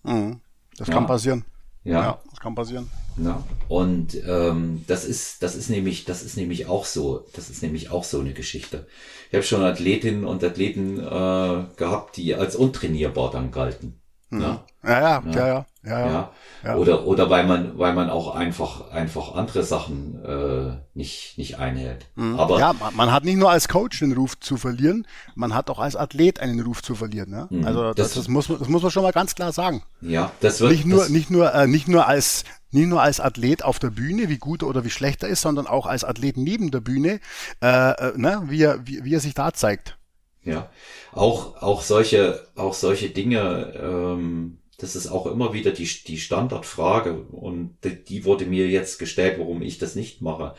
[0.03, 0.41] Mhm.
[0.79, 0.95] Das ja.
[0.95, 1.45] kann passieren.
[1.85, 2.03] Ja.
[2.03, 2.21] ja.
[2.31, 2.91] Das kann passieren.
[3.17, 3.43] Ja.
[3.69, 7.91] Und ähm, das ist, das ist nämlich, das ist nämlich auch so, das ist nämlich
[7.91, 8.87] auch so eine Geschichte.
[9.29, 14.01] Ich habe schon Athletinnen und Athleten äh, gehabt, die als untrainierbar dann galten.
[14.31, 14.41] Hm.
[14.41, 14.65] Ja?
[14.83, 16.33] Ja, ja, ja, ja, Ja, ja.
[16.65, 16.77] ja.
[16.77, 22.07] Oder, oder weil man, weil man auch einfach, einfach andere Sachen äh, nicht, nicht einhält.
[22.15, 22.41] Mhm.
[22.41, 25.69] Aber ja, man, man, hat nicht nur als Coach den Ruf zu verlieren, man hat
[25.69, 27.31] auch als Athlet einen Ruf zu verlieren.
[27.31, 27.47] Ne?
[27.51, 27.67] Mhm.
[27.67, 29.83] Also das, das, das, muss, das muss man schon mal ganz klar sagen.
[30.01, 33.63] Ja, das wird nicht nur, nicht nur, äh, nicht nur als nicht nur als Athlet
[33.63, 36.73] auf der Bühne, wie gut oder wie schlecht er ist, sondern auch als Athlet neben
[36.73, 37.21] der Bühne,
[37.63, 39.97] äh, äh, ne, wie, er, wie, wie er sich da zeigt.
[40.43, 40.69] Ja,
[41.13, 47.15] auch, auch solche, auch solche Dinge, ähm, das ist auch immer wieder die, die Standardfrage
[47.15, 50.55] und die, die wurde mir jetzt gestellt, warum ich das nicht mache.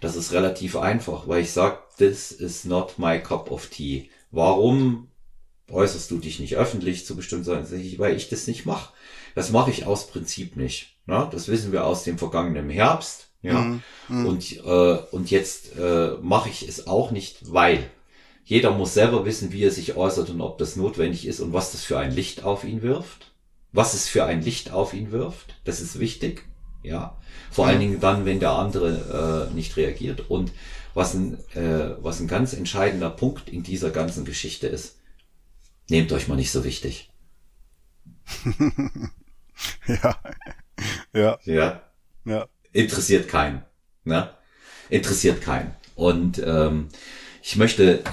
[0.00, 4.10] Das ist relativ einfach, weil ich sage, this is not my cup of tea.
[4.30, 5.08] Warum
[5.70, 7.98] äußerst du dich nicht öffentlich zu bestimmten Sachen?
[7.98, 8.92] Weil ich das nicht mache.
[9.34, 10.96] Das mache ich aus Prinzip nicht.
[11.06, 13.28] Na, das wissen wir aus dem vergangenen Herbst.
[13.42, 13.60] Ja.
[13.60, 13.82] Mhm.
[14.08, 14.26] mhm.
[14.26, 17.88] Und, äh, und jetzt äh, mache ich es auch nicht, weil
[18.44, 21.72] jeder muss selber wissen, wie er sich äußert und ob das notwendig ist und was
[21.72, 23.29] das für ein Licht auf ihn wirft.
[23.72, 25.54] Was es für ein Licht auf ihn wirft.
[25.64, 26.44] Das ist wichtig.
[26.82, 27.16] Ja.
[27.50, 30.30] Vor allen Dingen dann, wenn der andere äh, nicht reagiert.
[30.30, 30.52] Und
[30.94, 34.98] was ein, äh, was ein ganz entscheidender Punkt in dieser ganzen Geschichte ist,
[35.88, 37.10] nehmt euch mal nicht so wichtig.
[39.86, 40.16] ja.
[41.12, 41.38] Ja.
[41.44, 41.82] Ja.
[42.24, 42.48] Ja.
[42.72, 43.64] Interessiert keinen.
[44.04, 44.30] Ne?
[44.88, 45.74] Interessiert keinen.
[45.94, 46.88] Und ähm,
[47.42, 48.04] ich möchte,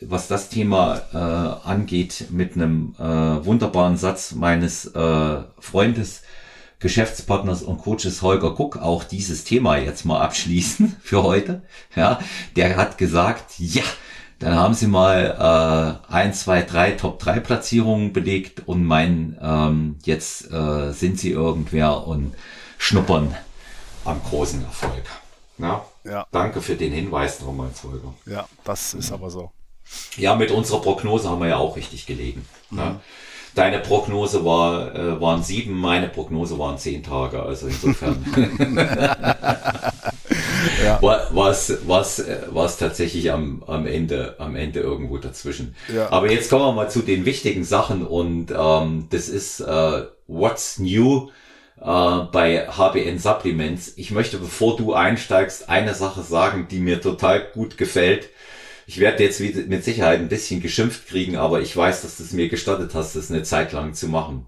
[0.00, 6.22] äh, was das Thema äh, angeht, mit einem äh, wunderbaren Satz meines äh, Freundes,
[6.78, 11.62] Geschäftspartners und Coaches Holger Guck auch dieses Thema jetzt mal abschließen für heute.
[11.94, 12.18] Ja,
[12.56, 13.84] der hat gesagt, ja,
[14.38, 19.96] dann haben sie mal äh, ein, zwei, drei Top 3 Platzierungen belegt und meinen, ähm,
[20.02, 22.34] jetzt äh, sind sie irgendwer und
[22.78, 23.36] schnuppern
[24.04, 25.04] am großen Erfolg.
[25.58, 25.84] Ja?
[26.04, 26.26] Ja.
[26.30, 28.14] Danke für den Hinweis nochmals, Holger.
[28.26, 29.50] Ja, das ist aber so.
[30.16, 32.46] Ja, mit unserer Prognose haben wir ja auch richtig gelegen.
[32.70, 32.78] Mhm.
[32.78, 33.00] Ja?
[33.54, 37.42] Deine Prognose war, äh, waren sieben, meine Prognose waren zehn Tage.
[37.42, 38.24] Also insofern.
[40.84, 41.02] ja.
[41.02, 45.74] war es was, was tatsächlich am, am, Ende, am Ende irgendwo dazwischen.
[45.94, 46.10] Ja.
[46.10, 50.78] Aber jetzt kommen wir mal zu den wichtigen Sachen und ähm, das ist äh, What's
[50.78, 51.28] New
[51.80, 51.84] äh,
[52.32, 53.94] bei HBN Supplements.
[53.96, 58.28] Ich möchte, bevor du einsteigst, eine Sache sagen, die mir total gut gefällt.
[58.86, 62.32] Ich werde jetzt mit Sicherheit ein bisschen geschimpft kriegen, aber ich weiß, dass du es
[62.32, 64.46] mir gestattet hast, das eine Zeit lang zu machen.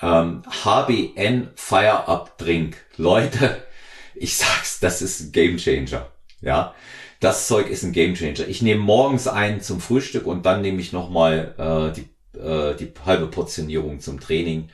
[0.00, 2.76] Ähm, HBN Fire Up Drink.
[2.96, 3.62] Leute,
[4.14, 6.10] ich sag's, das ist ein Game Changer.
[6.40, 6.74] Ja,
[7.20, 8.46] das Zeug ist ein Game Changer.
[8.46, 12.92] Ich nehme morgens einen zum Frühstück und dann nehme ich nochmal äh, die, äh, die
[13.04, 14.68] halbe Portionierung zum Training.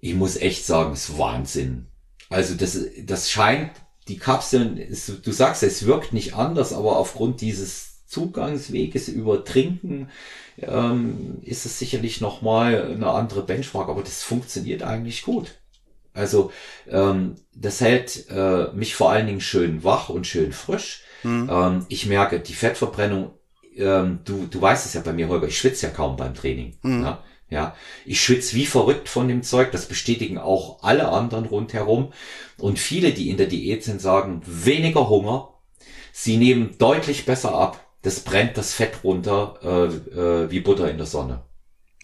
[0.00, 1.86] Ich muss echt sagen, es ist Wahnsinn.
[2.28, 3.72] Also das, das scheint,
[4.08, 10.10] die Kapseln, du sagst, es wirkt nicht anders, aber aufgrund dieses Zugangsweges über Trinken
[10.58, 15.56] ähm, ist es sicherlich nochmal eine andere Benchmark, aber das funktioniert eigentlich gut.
[16.14, 16.50] Also
[16.88, 21.02] ähm, das hält äh, mich vor allen Dingen schön wach und schön frisch.
[21.22, 21.50] Mhm.
[21.52, 23.32] Ähm, ich merke die Fettverbrennung.
[23.76, 26.78] Ähm, du, du weißt es ja bei mir, Holger, ich schwitze ja kaum beim Training.
[26.82, 27.02] Mhm.
[27.02, 27.24] Ja?
[27.48, 29.70] Ja, ich schwitze wie verrückt von dem Zeug.
[29.72, 32.12] Das bestätigen auch alle anderen rundherum.
[32.58, 35.54] Und viele, die in der Diät sind, sagen weniger Hunger.
[36.12, 37.80] Sie nehmen deutlich besser ab.
[38.02, 39.84] Das brennt das Fett runter äh,
[40.44, 41.42] äh, wie Butter in der Sonne.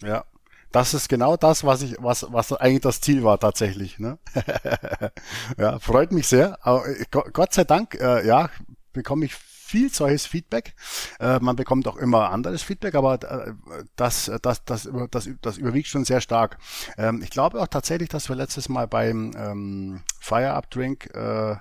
[0.01, 0.25] Ja,
[0.71, 3.99] das ist genau das, was ich, was, was eigentlich das Ziel war tatsächlich.
[3.99, 4.17] Ne?
[5.57, 6.57] ja, freut mich sehr.
[6.65, 8.49] Aber äh, Gott sei Dank, äh, ja,
[8.91, 10.75] bekomme ich viel solches Feedback.
[11.19, 13.53] Äh, man bekommt auch immer anderes Feedback, aber äh,
[13.95, 16.57] das, das, das, das, das überwiegt schon sehr stark.
[16.97, 21.55] Ähm, ich glaube auch tatsächlich, dass wir letztes Mal beim ähm, Fire Up Drink äh,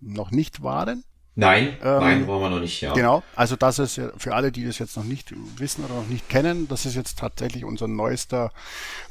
[0.00, 1.04] noch nicht waren.
[1.38, 2.94] Nein, ähm, nein, wollen wir noch nicht, ja.
[2.94, 6.30] Genau, also das ist für alle, die das jetzt noch nicht wissen oder noch nicht
[6.30, 8.52] kennen, das ist jetzt tatsächlich unser neuester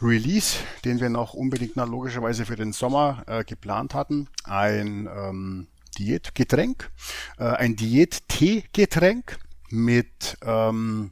[0.02, 4.28] Release, den wir noch unbedingt na, logischerweise für den Sommer äh, geplant hatten.
[4.44, 5.68] Ein ähm,
[5.98, 6.92] Diätgetränk,
[7.38, 9.38] äh, ein Diät-Tee-Getränk
[9.70, 11.12] mit ähm,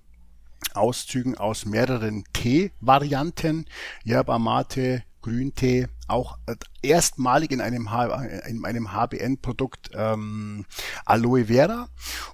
[0.74, 3.66] Auszügen aus mehreren Tee-Varianten,
[4.04, 7.90] Yerba Mate, Grüntee, auch äh, erstmalig in einem,
[8.48, 10.66] in einem HBN-Produkt ähm,
[11.06, 11.88] Aloe Vera.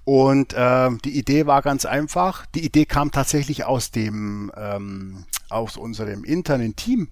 [0.03, 2.45] Und ähm, die Idee war ganz einfach.
[2.47, 7.09] Die Idee kam tatsächlich aus dem ähm, aus unserem internen Team,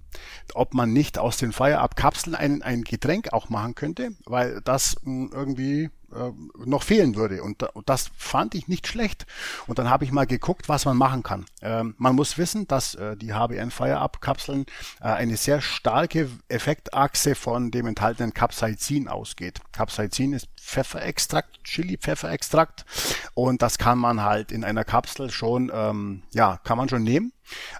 [0.53, 5.05] ob man nicht aus den Fire-Up-Kapseln ein, ein Getränk auch machen könnte, weil das mh,
[5.05, 6.31] hm, irgendwie äh,
[6.65, 7.43] noch fehlen würde.
[7.43, 9.25] Und, und, das fand ich nicht schlecht.
[9.67, 11.45] Und dann habe ich mal geguckt, was man machen kann.
[11.61, 14.65] Ähm, man muss wissen, dass äh, die HBN Fire-Up-Kapseln
[15.01, 19.59] äh, eine sehr starke Effektachse von dem enthaltenen Capsaicin ausgeht.
[19.71, 22.85] Capsaicin ist Pfefferextrakt, Chili-Pfefferextrakt.
[23.33, 27.31] Und das kann man halt in einer Kapsel schon, ähm, ja, kann man schon nehmen.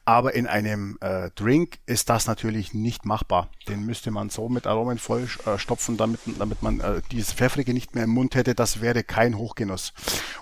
[0.06, 3.50] Aber in einem äh, Drink ist das natürlich nicht machbar.
[3.68, 7.96] Den müsste man so mit Aromen vollstopfen, äh, damit, damit man äh, dieses Pfeffrige nicht
[7.96, 8.56] mehr im Mund hätte.
[8.56, 9.94] Das wäre kein Hochgenuss.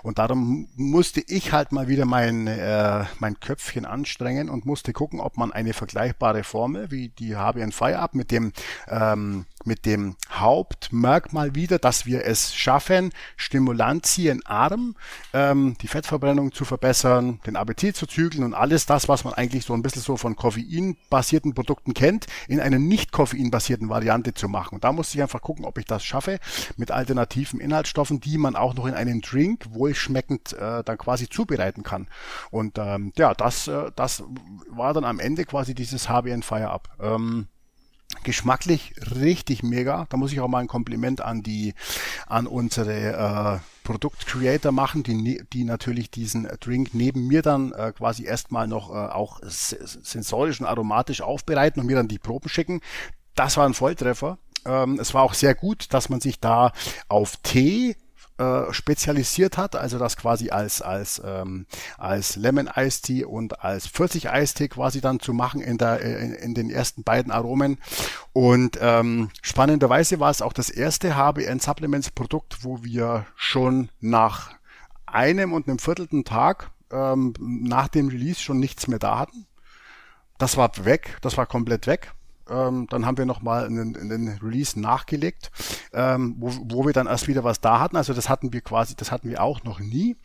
[0.02, 5.20] Und darum musste ich halt mal wieder mein, äh, mein Köpfchen anstrengen und musste gucken,
[5.20, 8.52] ob man eine vergleichbare Formel wie die HBN Fire Up mit dem,
[8.88, 14.96] ähm, mit dem Hauptmerkmal wieder, dass wir es schaffen, Stimulantien arm,
[15.32, 19.64] ähm, die Fettverbrennung zu verbessern, den Appetit zu zügeln und alles das, was man eigentlich
[19.64, 24.76] so ein bisschen so von koffeinbasierten Produkten kennt, in einer nicht koffeinbasierten Variante zu machen.
[24.76, 26.38] Und da musste ich einfach gucken, ob ich das schaffe
[26.76, 31.82] mit alternativen Inhaltsstoffen, die man auch noch in einen Drink wohlschmeckend äh, dann quasi zubereiten
[31.82, 32.08] kann.
[32.50, 34.22] Und ähm, ja, das, äh, das
[34.70, 36.88] war dann am Ende quasi dieses HBN Fire Up.
[37.00, 37.48] Ähm,
[38.26, 40.06] geschmacklich richtig mega.
[40.10, 41.74] Da muss ich auch mal ein Kompliment an die,
[42.26, 48.24] an unsere äh, Produktcreator machen, die, die natürlich diesen Drink neben mir dann äh, quasi
[48.24, 52.80] erstmal noch äh, auch sensorisch und aromatisch aufbereiten und mir dann die Proben schicken.
[53.36, 54.38] Das war ein Volltreffer.
[54.66, 56.72] Ähm, es war auch sehr gut, dass man sich da
[57.08, 57.96] auf Tee
[58.38, 61.66] äh, spezialisiert hat, also das quasi als als ähm,
[61.96, 66.32] als Lemon Ice Tea und als Pfirsich Eistee quasi dann zu machen in der in,
[66.34, 67.78] in den ersten beiden Aromen
[68.32, 74.50] und ähm, spannenderweise war es auch das erste HBN Supplements Produkt, wo wir schon nach
[75.06, 79.46] einem und einem viertelten Tag ähm, nach dem Release schon nichts mehr da hatten.
[80.38, 82.12] Das war weg, das war komplett weg.
[82.48, 85.50] Ähm, dann haben wir nochmal einen, einen Release nachgelegt,
[85.92, 87.96] ähm, wo, wo wir dann erst wieder was da hatten.
[87.96, 90.16] Also das hatten wir quasi, das hatten wir auch noch nie.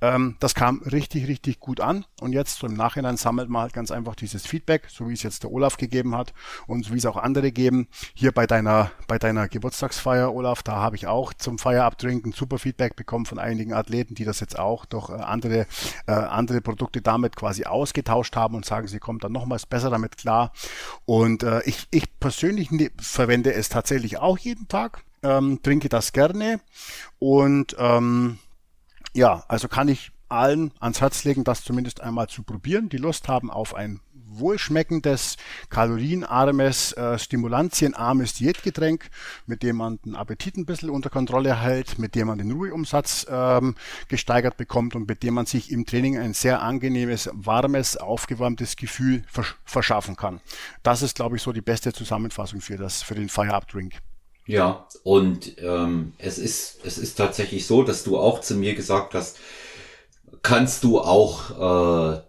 [0.00, 2.04] Ähm, das kam richtig, richtig gut an.
[2.20, 5.22] Und jetzt so im Nachhinein sammelt man halt ganz einfach dieses Feedback, so wie es
[5.22, 6.34] jetzt der Olaf gegeben hat
[6.66, 7.88] und so wie es auch andere geben.
[8.14, 12.96] Hier bei deiner, bei deiner Geburtstagsfeier, Olaf, da habe ich auch zum Feierabdrinken super Feedback
[12.96, 15.66] bekommen von einigen Athleten, die das jetzt auch durch äh, andere,
[16.06, 20.16] äh, andere Produkte damit quasi ausgetauscht haben und sagen, sie kommen dann nochmals besser damit
[20.16, 20.52] klar.
[21.04, 26.12] Und äh, ich, ich persönlich ne, verwende es tatsächlich auch jeden Tag, ähm, trinke das
[26.12, 26.60] gerne
[27.18, 28.38] und ähm,
[29.12, 33.28] ja, also kann ich allen ans Herz legen, das zumindest einmal zu probieren, die Lust
[33.28, 34.00] haben auf ein
[34.38, 35.36] wohlschmeckendes,
[35.70, 39.10] kalorienarmes, äh, stimulantienarmes Diätgetränk,
[39.46, 43.26] mit dem man den Appetit ein bisschen unter Kontrolle hält, mit dem man den Ruheumsatz
[43.30, 43.74] ähm,
[44.08, 49.22] gesteigert bekommt und mit dem man sich im Training ein sehr angenehmes, warmes, aufgewärmtes Gefühl
[49.28, 50.40] versch verschaffen kann.
[50.82, 53.94] Das ist, glaube ich, so die beste Zusammenfassung für das, für den Fire-Up-Drink.
[54.46, 59.12] Ja, und ähm, es ist es ist tatsächlich so, dass du auch zu mir gesagt
[59.12, 59.38] hast,
[60.42, 62.20] kannst du auch äh,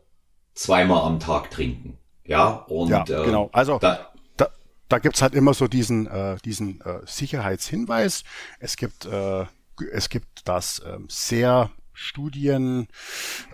[0.53, 1.97] zweimal am Tag trinken.
[2.25, 3.49] Ja, und ja, äh, genau.
[3.53, 4.49] Also da, da,
[4.87, 8.23] da gibt's halt immer so diesen, äh, diesen äh, Sicherheitshinweis.
[8.59, 9.45] Es gibt, äh,
[9.91, 12.87] es gibt das äh, sehr Studien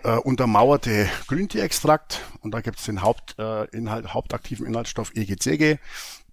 [0.04, 5.78] äh, untermauerte Grüntee-Extrakt und da gibt es den Hauptinhalt, äh, hauptaktiven Inhaltsstoff EGCG.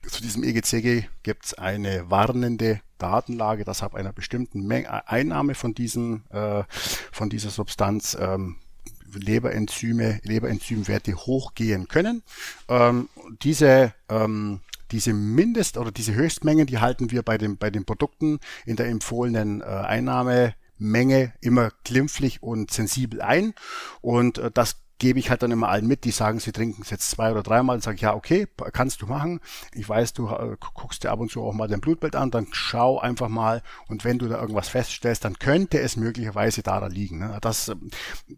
[0.07, 5.74] Zu diesem EGCG gibt es eine warnende Datenlage, dass ab einer bestimmten Menge, Einnahme von
[5.74, 6.64] diesem, äh,
[7.11, 8.57] von dieser Substanz ähm,
[9.20, 12.24] Leberenzyme, Leberenzymwerte hochgehen können.
[12.68, 13.09] Ähm,
[13.41, 14.61] diese ähm,
[14.93, 18.88] diese Mindest- oder diese Höchstmengen, die halten wir bei, dem, bei den Produkten in der
[18.88, 23.53] empfohlenen äh, Einnahmemenge immer glimpflich und sensibel ein.
[24.01, 26.89] Und äh, das gebe ich halt dann immer allen mit, die sagen, sie trinken es
[26.89, 29.41] jetzt zwei oder dreimal, sage ich, ja, okay, kannst du machen.
[29.74, 32.47] Ich weiß, du äh, guckst dir ab und zu auch mal dein Blutbild an, dann
[32.54, 37.20] schau einfach mal und wenn du da irgendwas feststellst, dann könnte es möglicherweise daran liegen.
[37.20, 37.38] Ne?
[37.41, 37.89] Das, ähm,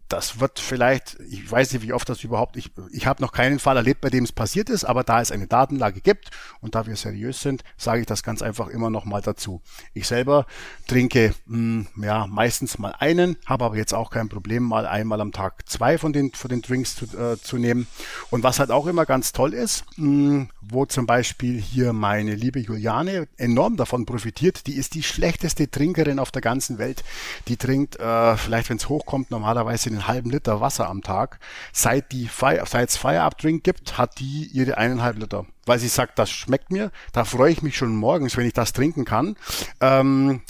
[0.08, 3.60] das wird vielleicht, ich weiß nicht, wie oft das überhaupt, ich, ich habe noch keinen
[3.60, 6.84] Fall erlebt, bei dem es passiert ist, aber da es eine Datenlage gibt und da
[6.88, 9.62] wir seriös sind, sage ich das ganz einfach immer noch mal dazu.
[9.94, 10.46] Ich selber
[10.88, 15.20] trinke mh, hm, ja meistens mal einen, habe aber jetzt auch kein Problem, mal einmal
[15.20, 17.86] am Tag zwei von den, von den den Drinks zu, äh, zu nehmen.
[18.30, 22.58] Und was halt auch immer ganz toll ist, mh, wo zum Beispiel hier meine liebe
[22.58, 27.04] Juliane enorm davon profitiert, die ist die schlechteste Trinkerin auf der ganzen Welt.
[27.48, 31.38] Die trinkt, äh, vielleicht wenn es hochkommt, normalerweise einen halben Liter Wasser am Tag.
[31.72, 36.18] Seit die Fire, es Feierabend Drink gibt, hat die ihre eineinhalb Liter weil sie sagt,
[36.18, 36.90] das schmeckt mir.
[37.12, 39.36] Da freue ich mich schon morgens, wenn ich das trinken kann.
[39.80, 40.42] Ähm,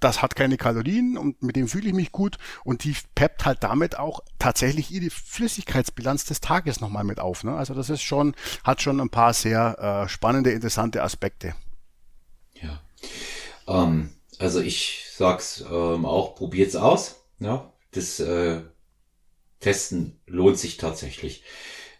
[0.00, 3.62] das hat keine Kalorien und mit dem fühle ich mich gut und die peppt halt
[3.62, 7.44] damit auch tatsächlich ihre Flüssigkeitsbilanz des Tages nochmal mit auf.
[7.44, 7.54] Ne?
[7.54, 8.34] Also das ist schon,
[8.64, 11.54] hat schon ein paar sehr äh, spannende, interessante Aspekte.
[12.54, 12.80] Ja.
[13.68, 17.16] Ähm, also ich sag's ähm, auch, probiert's aus.
[17.38, 18.62] Ja, das äh,
[19.60, 21.42] Testen lohnt sich tatsächlich.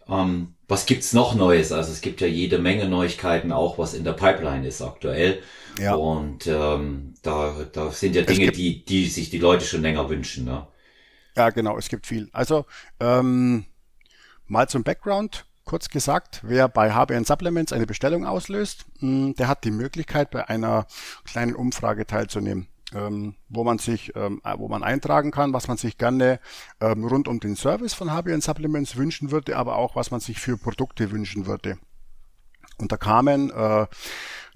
[0.07, 1.71] Ähm, was gibt's noch Neues?
[1.71, 5.41] Also es gibt ja jede Menge Neuigkeiten, auch was in der Pipeline ist aktuell.
[5.79, 5.95] Ja.
[5.95, 10.45] Und ähm, da, da sind ja Dinge, die, die sich die Leute schon länger wünschen.
[10.45, 10.67] Ne?
[11.35, 12.29] Ja, genau, es gibt viel.
[12.31, 12.65] Also
[12.99, 13.65] ähm,
[14.47, 15.45] mal zum Background.
[15.63, 20.49] kurz gesagt, wer bei HBN Supplements eine Bestellung auslöst, hm, der hat die Möglichkeit, bei
[20.49, 20.87] einer
[21.23, 22.67] kleinen Umfrage teilzunehmen.
[22.93, 26.41] Ähm, wo man sich, ähm, wo man eintragen kann, was man sich gerne
[26.81, 30.39] ähm, rund um den Service von HBN Supplements wünschen würde, aber auch was man sich
[30.39, 31.77] für Produkte wünschen würde.
[32.77, 33.85] Und da kamen äh,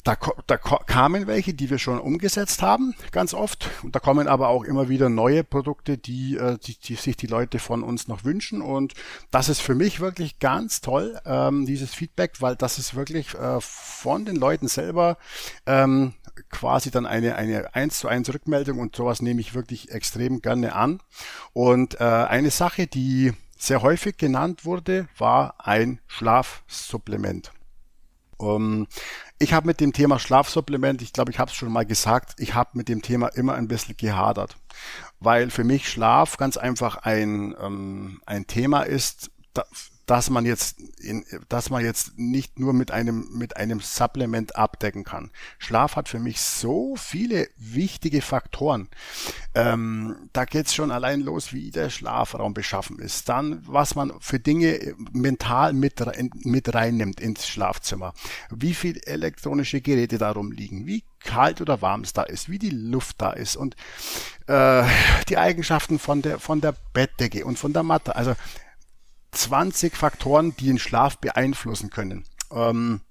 [0.05, 0.15] da,
[0.45, 3.69] da kamen welche, die wir schon umgesetzt haben, ganz oft.
[3.81, 7.25] Und da kommen aber auch immer wieder neue Produkte, die, äh, die, die sich die
[7.25, 8.61] Leute von uns noch wünschen.
[8.61, 8.93] Und
[9.31, 13.59] das ist für mich wirklich ganz toll, ähm, dieses Feedback, weil das ist wirklich äh,
[13.59, 15.17] von den Leuten selber
[15.65, 16.13] ähm,
[16.49, 20.75] quasi dann eine, eine 1 zu 1 Rückmeldung und sowas nehme ich wirklich extrem gerne
[20.75, 21.01] an.
[21.53, 27.51] Und äh, eine Sache, die sehr häufig genannt wurde, war ein Schlafsupplement.
[28.37, 28.87] Um,
[29.39, 32.53] ich habe mit dem Thema Schlafsupplement, ich glaube, ich habe es schon mal gesagt, ich
[32.53, 34.57] habe mit dem Thema immer ein bisschen gehadert,
[35.21, 39.63] weil für mich Schlaf ganz einfach ein, ähm, ein Thema ist, da,
[40.05, 45.03] dass man jetzt, in, dass man jetzt nicht nur mit einem, mit einem Supplement abdecken
[45.03, 45.31] kann.
[45.57, 48.89] Schlaf hat für mich so viele wichtige Faktoren.
[49.55, 53.29] Ähm, da geht's schon allein los, wie der Schlafraum beschaffen ist.
[53.29, 56.03] Dann, was man für Dinge mental mit,
[56.45, 58.13] mit reinnimmt ins Schlafzimmer.
[58.49, 60.85] Wie viel elektronische Geräte darum liegen.
[60.85, 63.75] Wie kalt oder warm es da ist, wie die Luft da ist und
[64.45, 64.83] äh,
[65.27, 68.15] die Eigenschaften von der von der Bettdecke und von der Matte.
[68.15, 68.35] Also
[69.35, 72.25] 20 Faktoren, die den Schlaf beeinflussen können.
[72.51, 73.01] Ähm,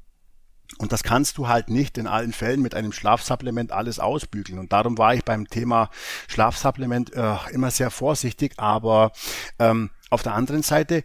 [0.79, 4.59] und das kannst du halt nicht in allen Fällen mit einem Schlafsupplement alles ausbügeln.
[4.59, 5.91] Und darum war ich beim Thema
[6.27, 8.55] Schlafsupplement äh, immer sehr vorsichtig.
[8.57, 9.13] Aber
[9.59, 11.05] ähm, auf der anderen Seite,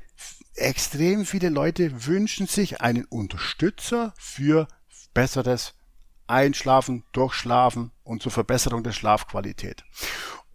[0.56, 4.68] extrem viele Leute wünschen sich einen Unterstützer für
[5.14, 5.74] besseres
[6.28, 9.84] Einschlafen, Durchschlafen und zur Verbesserung der Schlafqualität.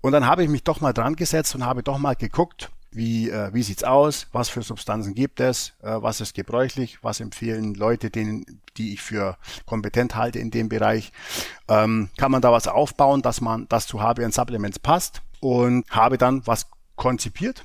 [0.00, 3.30] Und dann habe ich mich doch mal dran gesetzt und habe doch mal geguckt, wie,
[3.30, 7.74] äh, wie sieht's aus, was für Substanzen gibt es, äh, was ist gebräuchlich, was empfehlen
[7.74, 9.36] Leute, denen, die ich für
[9.66, 11.12] kompetent halte in dem Bereich.
[11.68, 16.18] Ähm, kann man da was aufbauen, dass man das zu HBN Supplements passt und habe
[16.18, 16.66] dann was
[16.96, 17.64] konzipiert.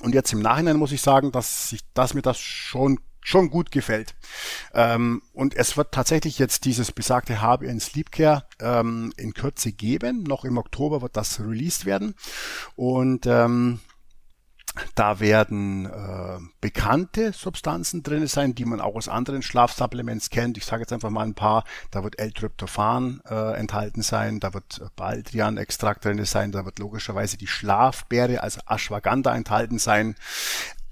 [0.00, 3.70] Und jetzt im Nachhinein muss ich sagen, dass, ich, dass mir das schon schon gut
[3.70, 4.14] gefällt.
[4.72, 10.22] Ähm, und es wird tatsächlich jetzt dieses besagte HBN Sleep Care ähm, in Kürze geben.
[10.22, 12.14] Noch im Oktober wird das released werden.
[12.76, 13.80] Und ähm,
[14.94, 20.56] da werden äh, bekannte Substanzen drin sein, die man auch aus anderen Schlafsupplements kennt.
[20.58, 21.64] Ich sage jetzt einfach mal ein paar.
[21.90, 27.46] Da wird L-Tryptophan äh, enthalten sein, da wird Baldrian-Extrakt drin sein, da wird logischerweise die
[27.46, 30.14] Schlafbeere, also Ashwagandha enthalten sein.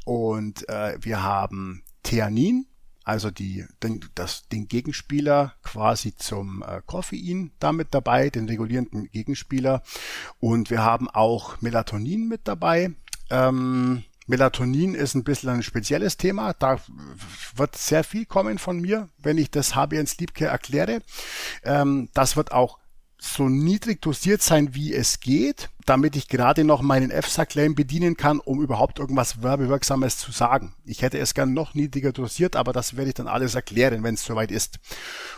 [0.04, 2.66] Und äh, wir haben Theanin,
[3.04, 9.82] also die, den, das, den Gegenspieler quasi zum äh, Koffein damit dabei, den regulierenden Gegenspieler.
[10.40, 12.94] Und wir haben auch Melatonin mit dabei.
[13.30, 16.52] Ähm, Melatonin ist ein bisschen ein spezielles Thema.
[16.52, 16.78] Da
[17.56, 21.00] wird sehr viel kommen von mir, wenn ich das HBN Sleep Care erkläre.
[21.64, 22.78] Ähm, das wird auch
[23.20, 28.38] so niedrig dosiert sein, wie es geht, damit ich gerade noch meinen EFSA-Claim bedienen kann,
[28.38, 30.74] um überhaupt irgendwas Werbewirksames zu sagen.
[30.84, 34.14] Ich hätte es gern noch niedriger dosiert, aber das werde ich dann alles erklären, wenn
[34.14, 34.78] es soweit ist.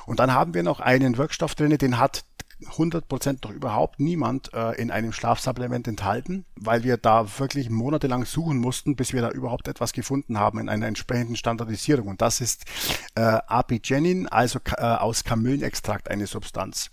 [0.04, 2.24] Und dann haben wir noch einen Wirkstoff drin, den hat
[2.66, 8.58] 100% doch überhaupt niemand äh, in einem Schlafsupplement enthalten, weil wir da wirklich monatelang suchen
[8.58, 12.08] mussten, bis wir da überhaupt etwas gefunden haben in einer entsprechenden Standardisierung.
[12.08, 12.64] Und das ist
[13.14, 16.90] äh, Apigenin, also äh, aus Kamillenextrakt eine Substanz.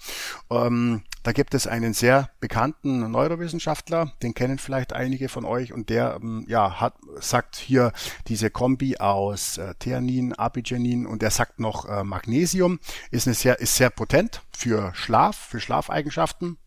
[0.50, 5.90] Ähm, da gibt es einen sehr bekannten Neurowissenschaftler, den kennen vielleicht einige von euch und
[5.90, 7.92] der ähm, ja hat sagt hier
[8.28, 12.80] diese Kombi aus äh, Theanin, Apigenin und der sagt noch äh, Magnesium
[13.12, 16.58] ist eine sehr ist sehr potent für Schlaf, für Schlafeigenschaften.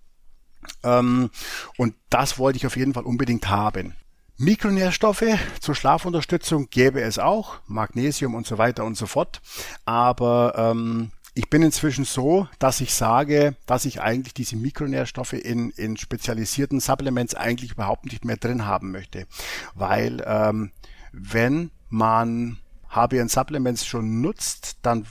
[0.84, 1.30] Ähm,
[1.76, 3.94] und das wollte ich auf jeden Fall unbedingt haben.
[4.36, 5.24] Mikronährstoffe
[5.60, 9.42] zur Schlafunterstützung gäbe es auch, Magnesium und so weiter und so fort.
[9.84, 15.70] Aber ähm, ich bin inzwischen so, dass ich sage, dass ich eigentlich diese Mikronährstoffe in,
[15.70, 19.26] in spezialisierten Supplements eigentlich überhaupt nicht mehr drin haben möchte.
[19.74, 20.70] Weil ähm,
[21.12, 25.06] wenn man HBN Supplements schon nutzt, dann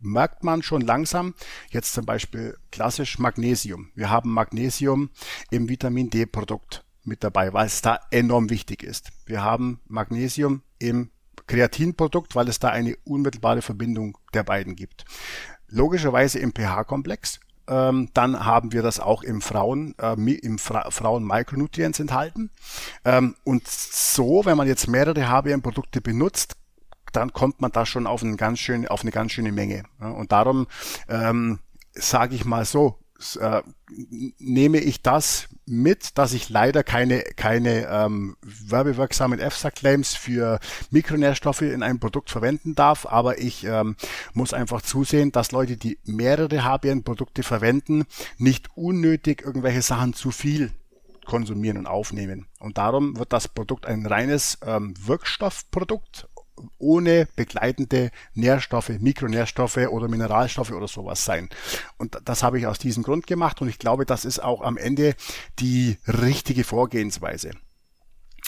[0.00, 1.34] merkt man schon langsam,
[1.70, 3.90] jetzt zum Beispiel klassisch Magnesium.
[3.94, 5.10] Wir haben Magnesium
[5.50, 9.10] im Vitamin D Produkt mit dabei, weil es da enorm wichtig ist.
[9.26, 11.10] Wir haben Magnesium im
[11.46, 15.04] Kreatinprodukt, weil es da eine unmittelbare Verbindung der beiden gibt.
[15.68, 17.40] Logischerweise im pH-Komplex.
[17.68, 22.50] Ähm, dann haben wir das auch im Frauen, äh, im Fra Frauen Micronutrients enthalten.
[23.04, 26.54] Ähm, und so, wenn man jetzt mehrere HBM-Produkte benutzt,
[27.12, 29.84] dann kommt man da schon auf, einen ganz schön, auf eine ganz schöne Menge.
[29.98, 30.66] Und darum
[31.08, 31.58] ähm,
[31.92, 32.98] sage ich mal so,
[33.38, 33.62] äh,
[34.38, 40.58] nehme ich das mit, dass ich leider keine, keine ähm, werbewirksamen EFSA-Claims für
[40.90, 43.96] Mikronährstoffe in einem Produkt verwenden darf, aber ich ähm,
[44.32, 48.04] muss einfach zusehen, dass Leute, die mehrere HBN-Produkte verwenden,
[48.38, 50.72] nicht unnötig irgendwelche Sachen zu viel
[51.26, 52.46] konsumieren und aufnehmen.
[52.58, 56.28] Und darum wird das Produkt ein reines ähm, Wirkstoffprodukt
[56.78, 61.48] ohne begleitende Nährstoffe, Mikronährstoffe oder Mineralstoffe oder sowas sein.
[61.98, 64.76] Und das habe ich aus diesem Grund gemacht und ich glaube, das ist auch am
[64.76, 65.14] Ende
[65.58, 67.52] die richtige Vorgehensweise.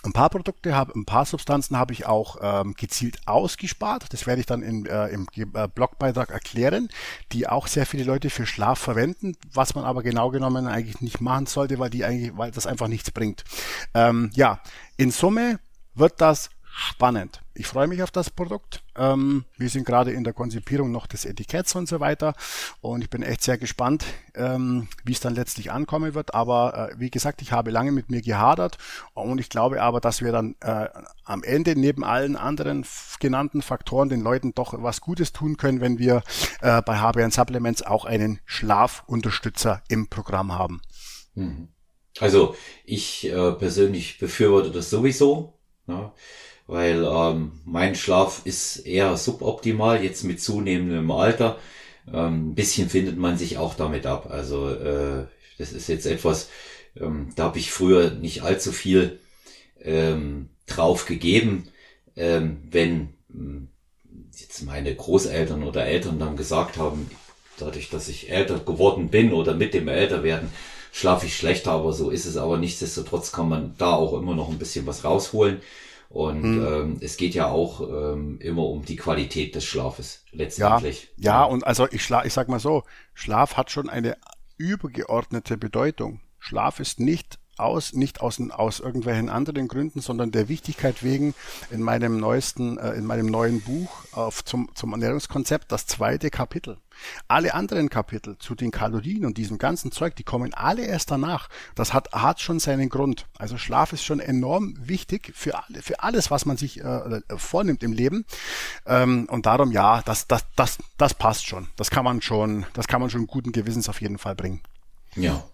[0.04, 4.12] Ein paar Produkte habe, ein paar Substanzen habe ich auch ähm, gezielt ausgespart.
[4.12, 6.88] Das werde ich dann in, äh, im äh, Blogbeitrag erklären,
[7.30, 11.20] die auch sehr viele Leute für Schlaf verwenden, was man aber genau genommen eigentlich nicht
[11.20, 13.44] machen sollte, weil die eigentlich, weil das einfach nichts bringt.
[13.94, 14.60] Ähm, ja,
[14.96, 15.60] in Summe
[15.94, 17.42] wird das spannend.
[17.54, 18.82] Ich freue mich auf das Produkt.
[18.96, 22.34] Ähm, wir sind gerade in der Konzipierung noch des Etiketts und so weiter.
[22.80, 26.34] Und ich bin echt sehr gespannt, ähm, wie es dann letztlich ankommen wird.
[26.34, 28.78] Aber äh, wie gesagt, ich habe lange mit mir gehadert
[29.12, 30.88] und ich glaube aber, dass wir dann äh,
[31.24, 32.86] am Ende neben allen anderen
[33.20, 36.22] genannten Faktoren den Leuten doch was Gutes tun können, wenn wir
[36.62, 40.80] äh, bei HBN Supplements auch einen Schlafunterstützer im Programm haben.
[41.34, 41.68] Mhm.
[42.18, 45.58] Also ich äh, persönlich befürworte das sowieso.
[45.86, 46.14] Ja
[46.66, 51.58] weil ähm, mein Schlaf ist eher suboptimal, jetzt mit zunehmendem Alter.
[52.12, 54.28] Ähm, ein bisschen findet man sich auch damit ab.
[54.30, 55.26] Also äh,
[55.58, 56.48] das ist jetzt etwas,
[57.00, 59.20] ähm, da habe ich früher nicht allzu viel
[59.80, 61.68] ähm, drauf gegeben,
[62.16, 63.68] ähm, wenn ähm,
[64.36, 67.10] jetzt meine Großeltern oder Eltern dann gesagt haben,
[67.58, 70.50] dadurch, dass ich älter geworden bin oder mit dem Älterwerden,
[70.92, 74.50] schlafe ich schlechter, aber so ist es aber nichtsdestotrotz kann man da auch immer noch
[74.50, 75.60] ein bisschen was rausholen.
[76.12, 76.66] Und hm.
[76.66, 81.08] ähm, es geht ja auch ähm, immer um die Qualität des Schlafes letztendlich.
[81.16, 82.82] Ja, ja, und also ich, schla ich sag mal so,
[83.14, 84.18] Schlaf hat schon eine
[84.58, 86.20] übergeordnete Bedeutung.
[86.38, 91.34] Schlaf ist nicht aus, nicht aus, aus irgendwelchen anderen Gründen, sondern der Wichtigkeit wegen
[91.70, 96.78] in meinem neuesten, äh, in meinem neuen Buch auf zum, zum Ernährungskonzept das zweite Kapitel.
[97.28, 101.48] Alle anderen Kapitel zu den Kalorien und diesem ganzen Zeug, die kommen alle erst danach.
[101.74, 103.26] Das hat, hat schon seinen Grund.
[103.38, 107.82] Also Schlaf ist schon enorm wichtig für, alle, für alles, was man sich äh, vornimmt
[107.82, 108.24] im Leben.
[108.86, 111.68] Ähm, und darum, ja, das, das, das, das passt schon.
[111.76, 114.60] Das kann man schon, das kann man schon guten Gewissens auf jeden Fall bringen.
[115.16, 115.44] Ja,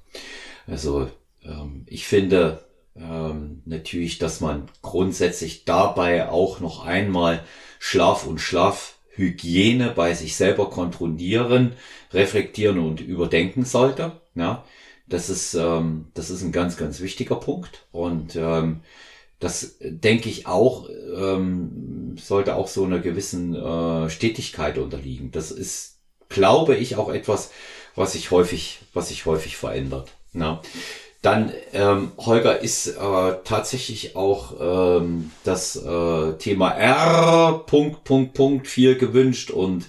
[0.67, 1.11] also
[1.45, 2.64] ähm, ich finde
[2.97, 7.45] ähm, natürlich, dass man grundsätzlich dabei auch noch einmal
[7.78, 11.74] Schlaf und Schlafhygiene bei sich selber kontrollieren,
[12.12, 14.20] reflektieren und überdenken sollte.
[14.34, 14.64] Ja,
[15.07, 17.86] das ist, ähm, das ist ein ganz, ganz wichtiger Punkt.
[17.93, 18.80] Und ähm,
[19.39, 25.30] das denke ich auch, ähm, sollte auch so einer gewissen äh, Stetigkeit unterliegen.
[25.30, 27.51] Das ist, glaube ich, auch etwas,
[27.95, 30.12] was sich häufig, was sich häufig verändert.
[30.32, 30.61] Ja.
[31.21, 38.69] Dann, ähm, Holger, ist äh, tatsächlich auch ähm, das äh, Thema R, Punkt, Punkt, Punkt,
[38.69, 39.87] viel gewünscht und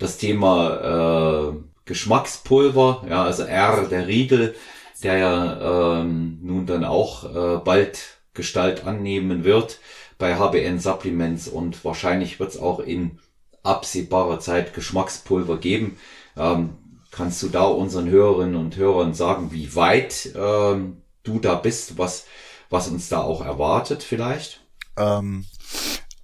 [0.00, 4.56] das Thema äh, Geschmackspulver, ja, also R, der Riegel,
[5.04, 9.78] der ja ähm, nun dann auch äh, bald Gestalt annehmen wird
[10.18, 13.18] bei HBN Supplements und wahrscheinlich wird es auch in
[13.62, 15.98] absehbarer Zeit Geschmackspulver geben.
[16.36, 16.70] Ähm,
[17.14, 22.26] Kannst du da unseren Hörerinnen und Hörern sagen, wie weit ähm, du da bist, was,
[22.70, 24.66] was uns da auch erwartet vielleicht?
[24.96, 25.44] Ähm,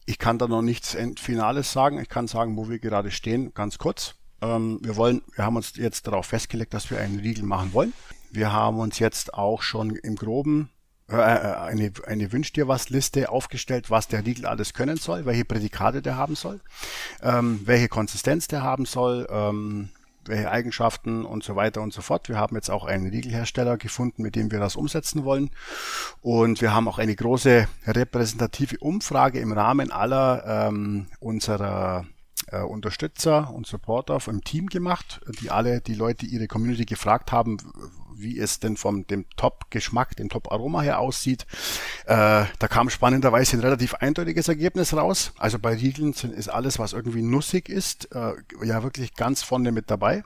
[0.04, 2.00] ich kann da noch nichts Finales sagen.
[2.00, 4.16] Ich kann sagen, wo wir gerade stehen, ganz kurz.
[4.42, 7.92] Ähm, wir wollen, wir haben uns jetzt darauf festgelegt, dass wir einen Riegel machen wollen.
[8.32, 10.70] Wir haben uns jetzt auch schon im Groben
[11.08, 15.24] äh, äh, eine, eine Wünsch dir was Liste aufgestellt, was der Riegel alles können soll,
[15.24, 16.60] welche Prädikate der haben soll,
[17.22, 19.90] ähm, welche Konsistenz der haben soll, ähm,
[20.30, 22.28] welche Eigenschaften und so weiter und so fort.
[22.28, 25.50] Wir haben jetzt auch einen Riegelhersteller gefunden, mit dem wir das umsetzen wollen.
[26.22, 32.06] Und wir haben auch eine große repräsentative Umfrage im Rahmen aller ähm, unserer
[32.46, 37.58] äh, Unterstützer und Supporter im Team gemacht, die alle die Leute ihre Community gefragt haben,
[38.22, 41.46] wie es denn vom dem Top-Geschmack, dem Top-Aroma her aussieht.
[42.06, 45.32] Äh, da kam spannenderweise ein relativ eindeutiges Ergebnis raus.
[45.38, 49.90] Also bei Riegeln ist alles, was irgendwie nussig ist, äh, ja wirklich ganz vorne mit
[49.90, 50.24] dabei.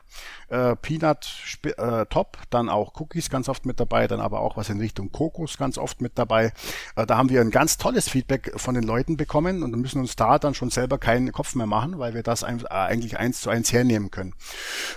[0.48, 1.28] Äh, Peanut
[1.64, 5.10] äh, top, dann auch Cookies ganz oft mit dabei, dann aber auch was in Richtung
[5.12, 6.52] Kokos ganz oft mit dabei.
[6.96, 10.16] Äh, da haben wir ein ganz tolles Feedback von den Leuten bekommen und müssen uns
[10.16, 13.50] da dann schon selber keinen Kopf mehr machen, weil wir das ein, eigentlich eins zu
[13.50, 14.34] eins hernehmen können.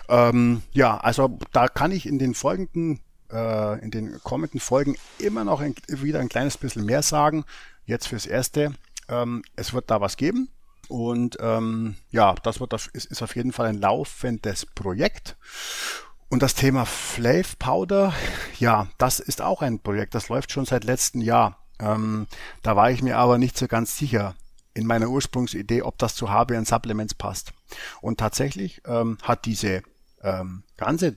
[0.10, 2.87] Ähm, ja, also da kann ich in den folgenden
[3.32, 7.46] äh, in den kommenden Folgen immer noch ein, wieder ein kleines bisschen mehr sagen.
[7.86, 8.74] Jetzt fürs Erste,
[9.10, 10.50] ähm, es wird da was geben.
[10.90, 15.36] Und ähm, ja, das wird, ist, ist auf jeden Fall ein laufendes Projekt.
[16.30, 18.14] Und das Thema Flav Powder,
[18.60, 21.58] ja, das ist auch ein Projekt, das läuft schon seit letztem Jahr.
[21.80, 22.28] Ähm,
[22.64, 24.36] da war ich mir aber nicht so ganz sicher
[24.74, 27.54] in meiner Ursprungsidee, ob das zu HBN Supplements passt.
[28.02, 29.84] Und tatsächlich ähm, hat diese
[30.22, 31.16] ähm, ganze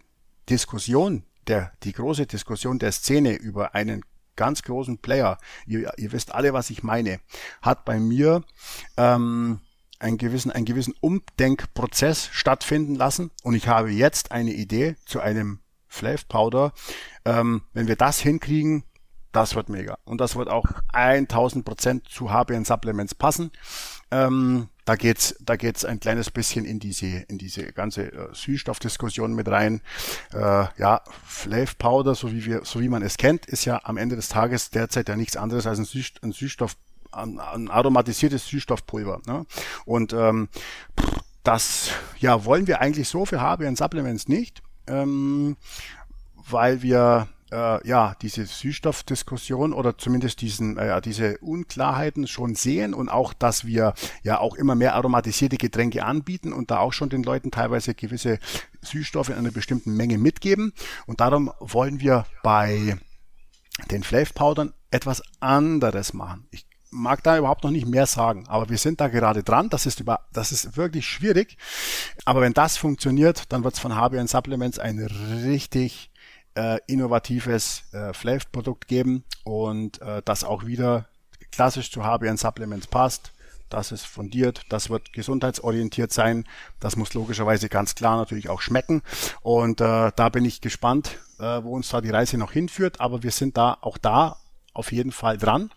[0.48, 4.02] Diskussion, der, die große Diskussion der Szene über einen
[4.36, 7.20] ganz großen Player, ihr, ihr wisst alle, was ich meine,
[7.60, 8.42] hat bei mir
[8.96, 9.60] ähm,
[9.98, 15.58] einen gewissen, einen gewissen Umdenkprozess stattfinden lassen und ich habe jetzt eine Idee zu einem
[15.88, 16.72] Flav Powder.
[17.24, 18.84] Ähm, wenn wir das hinkriegen,
[19.32, 19.98] das wird mega.
[20.04, 23.50] Und das wird auch 1000 Prozent zu HBN Supplements passen.
[24.10, 29.34] Ähm, da geht's, da geht's ein kleines bisschen in diese, in diese ganze äh, Süßstoffdiskussion
[29.34, 29.82] mit rein.
[30.32, 33.96] Äh, ja, Flav Powder, so wie wir, so wie man es kennt, ist ja am
[33.96, 36.76] Ende des Tages derzeit ja nichts anderes als ein, Süß, ein Süßstoff,
[37.12, 39.20] ein, ein aromatisiertes Süßstoffpulver.
[39.26, 39.46] Ne?
[39.84, 40.48] Und ähm,
[41.44, 45.56] das, ja, wollen wir eigentlich so für HBN Supplements nicht, ähm,
[46.34, 53.08] weil wir äh, ja diese Süßstoffdiskussion oder zumindest diesen äh, diese Unklarheiten schon sehen und
[53.08, 57.22] auch, dass wir ja auch immer mehr aromatisierte Getränke anbieten und da auch schon den
[57.22, 58.38] Leuten teilweise gewisse
[58.82, 60.72] Süßstoffe in einer bestimmten Menge mitgeben
[61.06, 62.98] und darum wollen wir bei
[63.90, 66.46] den Flav Powdern etwas anderes machen.
[66.50, 69.68] Ich mag da überhaupt noch nicht mehr sagen, aber wir sind da gerade dran.
[69.70, 71.56] Das ist über, das ist wirklich schwierig.
[72.24, 76.09] Aber wenn das funktioniert, dann wird es von HBN Supplements ein richtig
[76.60, 81.06] äh, innovatives äh, Flav-Produkt geben und äh, das auch wieder
[81.52, 83.32] klassisch zu HBN Supplements passt.
[83.70, 86.44] Das ist fundiert, das wird gesundheitsorientiert sein,
[86.80, 89.02] das muss logischerweise ganz klar natürlich auch schmecken
[89.42, 93.22] und äh, da bin ich gespannt, äh, wo uns da die Reise noch hinführt, aber
[93.22, 94.38] wir sind da auch da
[94.74, 95.70] auf jeden Fall dran,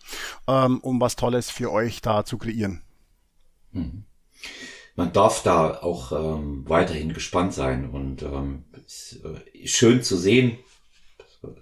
[0.48, 2.82] ähm, um was Tolles für euch da zu kreieren.
[3.70, 4.04] Mhm
[4.96, 10.58] man darf da auch ähm, weiterhin gespannt sein und ähm, ist, äh, schön zu sehen,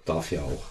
[0.05, 0.64] darf ja auch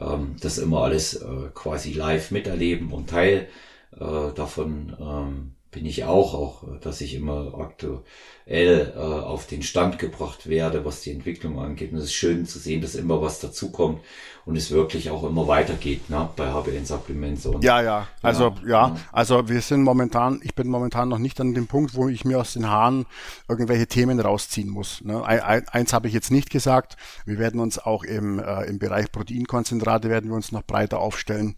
[0.00, 3.48] ähm, das immer alles äh, quasi live miterleben und Teil
[3.92, 9.98] äh, davon ähm, bin ich auch, auch, dass ich immer aktuell äh, auf den Stand
[9.98, 11.92] gebracht werde, was die Entwicklung angeht.
[11.92, 14.00] Und es ist schön zu sehen, dass immer was dazukommt
[14.46, 17.44] und es wirklich auch immer weitergeht ne, bei HBN Supplements.
[17.44, 21.38] Und, ja, ja, also ja, ja, also wir sind momentan, ich bin momentan noch nicht
[21.38, 23.04] an dem Punkt, wo ich mir aus den Haaren
[23.46, 25.04] irgendwelche Themen rausziehen muss.
[25.04, 25.22] Ne.
[25.22, 26.96] Eins habe ich jetzt nicht gesagt,
[27.26, 31.56] wir werden uns auch im, äh, im Bereich Proteinkonzentrate werden wir uns noch breiter aufstellen.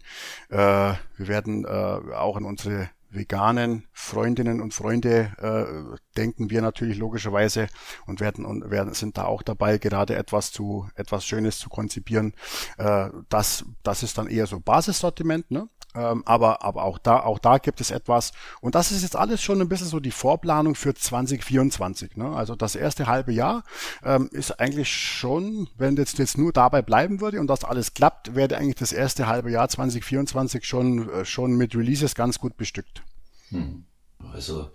[0.49, 1.67] Äh, wir werden äh,
[2.13, 7.67] auch in unsere veganen Freundinnen und Freunde äh, denken wir natürlich logischerweise
[8.05, 12.33] und werden und werden sind da auch dabei, gerade etwas zu etwas Schönes zu konzipieren.
[12.77, 15.67] Äh, das das ist dann eher so Basissortiment, ne?
[15.93, 18.31] Ähm, aber aber auch da auch da gibt es etwas
[18.61, 22.15] und das ist jetzt alles schon ein bisschen so die Vorplanung für 2024.
[22.15, 22.33] Ne?
[22.33, 23.63] Also das erste halbe Jahr
[24.03, 28.35] ähm, ist eigentlich schon, wenn jetzt jetzt nur dabei bleiben würde und das alles klappt,
[28.35, 33.00] wäre eigentlich das erste halbe Jahr 2024 schon äh, schon mit Releases ganz gut bestückt.
[33.51, 33.85] Hm.
[34.33, 34.69] Also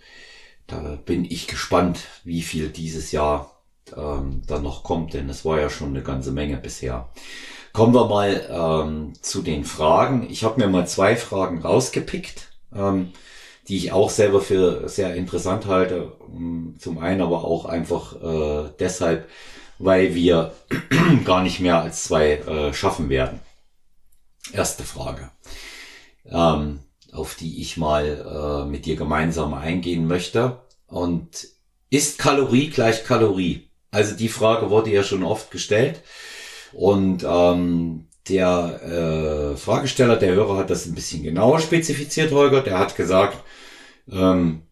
[0.66, 3.62] da bin ich gespannt, wie viel dieses Jahr
[3.96, 7.08] ähm, dann noch kommt, denn es war ja schon eine ganze Menge bisher.
[7.72, 10.28] Kommen wir mal ähm, zu den Fragen.
[10.30, 13.12] Ich habe mir mal zwei Fragen rausgepickt, ähm,
[13.68, 16.12] die ich auch selber für sehr interessant halte.
[16.78, 19.28] Zum einen aber auch einfach äh, deshalb,
[19.78, 20.54] weil wir
[21.24, 23.40] gar nicht mehr als zwei äh, schaffen werden.
[24.52, 25.30] Erste Frage.
[26.24, 26.80] Ähm,
[27.16, 30.60] auf die ich mal äh, mit dir gemeinsam eingehen möchte.
[30.86, 31.48] Und
[31.90, 33.68] ist Kalorie gleich Kalorie?
[33.90, 36.02] Also die Frage wurde ja schon oft gestellt.
[36.72, 42.60] Und ähm, der äh, Fragesteller, der Hörer hat das ein bisschen genauer spezifiziert, Holger.
[42.60, 43.38] Der hat gesagt,
[44.10, 44.62] ähm,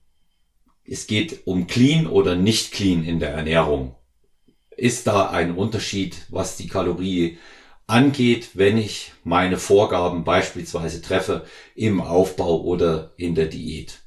[0.86, 3.94] es geht um clean oder nicht clean in der Ernährung.
[4.76, 7.38] Ist da ein Unterschied, was die Kalorie
[7.86, 14.00] angeht, wenn ich meine Vorgaben beispielsweise treffe im Aufbau oder in der Diät.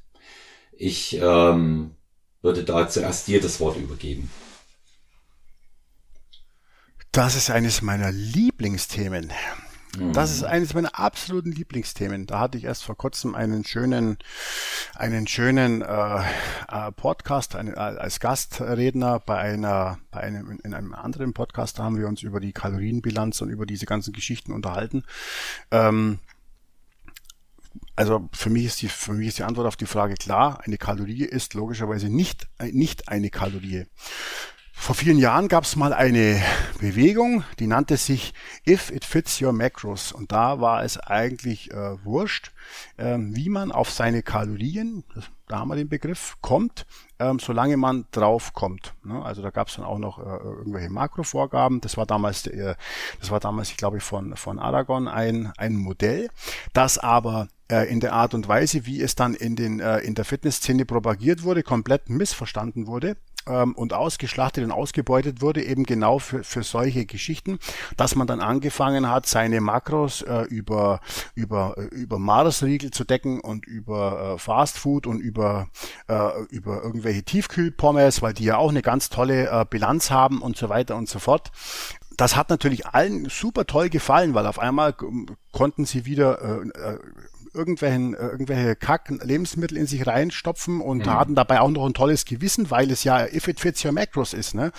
[0.72, 1.94] Ich ähm,
[2.42, 4.30] würde da zuerst dir das Wort übergeben.
[7.12, 9.32] Das ist eines meiner Lieblingsthemen.
[10.12, 12.26] Das ist eines meiner absoluten Lieblingsthemen.
[12.26, 14.18] Da hatte ich erst vor kurzem einen schönen,
[14.94, 16.20] einen schönen äh,
[16.68, 21.78] äh, Podcast eine, äh, als Gastredner bei einer, bei einem in einem anderen Podcast.
[21.78, 25.04] Da haben wir uns über die Kalorienbilanz und über diese ganzen Geschichten unterhalten.
[25.70, 26.18] Ähm,
[27.96, 30.60] also für mich ist die für mich ist die Antwort auf die Frage klar.
[30.64, 33.86] Eine Kalorie ist logischerweise nicht nicht eine Kalorie.
[34.80, 36.40] Vor vielen Jahren gab es mal eine
[36.80, 38.32] Bewegung, die nannte sich
[38.66, 40.12] If It Fits Your Macros.
[40.12, 42.52] Und da war es eigentlich äh, wurscht,
[42.96, 45.04] ähm, wie man auf seine Kalorien,
[45.48, 46.86] da haben wir den Begriff, kommt,
[47.18, 48.94] ähm, solange man drauf kommt.
[49.04, 49.20] Ne?
[49.22, 51.80] Also da gab es dann auch noch äh, irgendwelche Makrovorgaben.
[51.80, 52.76] Das war damals, äh,
[53.20, 56.30] das war damals, ich glaube, von, von Aragon ein, ein Modell,
[56.72, 60.14] das aber äh, in der Art und Weise, wie es dann in, den, äh, in
[60.14, 63.16] der Fitnessszene propagiert wurde, komplett missverstanden wurde
[63.48, 67.58] ähm, und ausgeschlachtet und ausgebeutet wurde, eben genau für, für solche Geschichten,
[67.96, 71.00] dass man dann angefangen hat, seine Makros äh, über,
[71.34, 75.68] über, äh, über Marsriegel zu decken und über äh, Fastfood und über,
[76.08, 80.56] äh, über irgendwelche Tiefkühlpommes, weil die ja auch eine ganz tolle äh, Bilanz haben und
[80.56, 81.50] so weiter und so fort.
[82.16, 84.94] Das hat natürlich allen super toll gefallen, weil auf einmal
[85.52, 86.98] konnten sie wieder äh, äh
[87.58, 91.12] irgendwelchen, äh, irgendwelche Kack-Lebensmittel in sich reinstopfen und mhm.
[91.12, 94.32] hatten dabei auch noch ein tolles Gewissen, weil es ja if it fits your macros
[94.32, 94.72] ist, ne?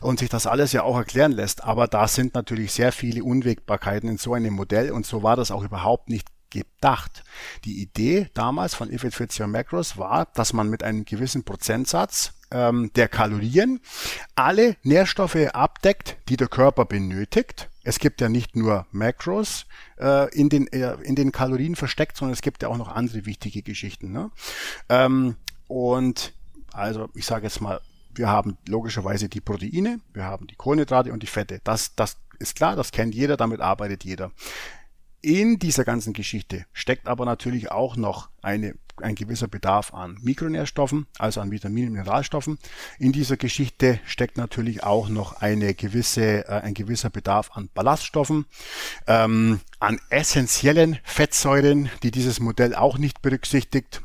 [0.00, 1.64] Und sich das alles ja auch erklären lässt.
[1.64, 5.50] Aber da sind natürlich sehr viele Unwägbarkeiten in so einem Modell und so war das
[5.50, 7.24] auch überhaupt nicht gedacht.
[7.64, 11.44] Die Idee damals von If It Fits Your Macros war, dass man mit einem gewissen
[11.44, 13.80] Prozentsatz ähm, der Kalorien
[14.34, 17.68] alle Nährstoffe abdeckt, die der Körper benötigt.
[17.86, 19.64] Es gibt ja nicht nur Macros
[20.00, 23.26] äh, in, den, äh, in den Kalorien versteckt, sondern es gibt ja auch noch andere
[23.26, 24.10] wichtige Geschichten.
[24.10, 24.32] Ne?
[24.88, 25.36] Ähm,
[25.68, 26.34] und
[26.72, 27.80] also ich sage jetzt mal,
[28.12, 31.60] wir haben logischerweise die Proteine, wir haben die Kohlenhydrate und die Fette.
[31.62, 34.32] Das, das ist klar, das kennt jeder, damit arbeitet jeder.
[35.22, 41.06] In dieser ganzen Geschichte steckt aber natürlich auch noch eine, ein gewisser Bedarf an Mikronährstoffen,
[41.18, 42.58] also an Vitaminen, Mineralstoffen.
[42.98, 48.46] In dieser Geschichte steckt natürlich auch noch eine gewisse, äh, ein gewisser Bedarf an Ballaststoffen,
[49.06, 54.02] ähm, an essentiellen Fettsäuren, die dieses Modell auch nicht berücksichtigt.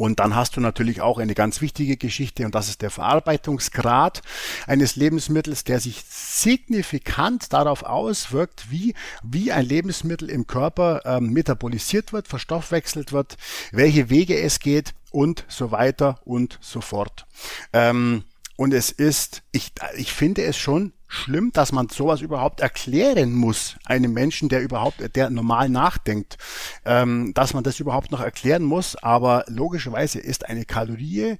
[0.00, 4.22] Und dann hast du natürlich auch eine ganz wichtige Geschichte und das ist der Verarbeitungsgrad
[4.66, 12.14] eines Lebensmittels, der sich signifikant darauf auswirkt, wie, wie ein Lebensmittel im Körper ähm, metabolisiert
[12.14, 13.36] wird, verstoffwechselt wird,
[13.72, 17.26] welche Wege es geht und so weiter und so fort.
[17.74, 18.24] Ähm,
[18.56, 23.76] und es ist, ich, ich finde es schon schlimm, dass man sowas überhaupt erklären muss,
[23.84, 26.38] einem Menschen, der überhaupt, der normal nachdenkt,
[26.84, 28.96] ähm, dass man das überhaupt noch erklären muss.
[28.96, 31.36] Aber logischerweise ist eine Kalorie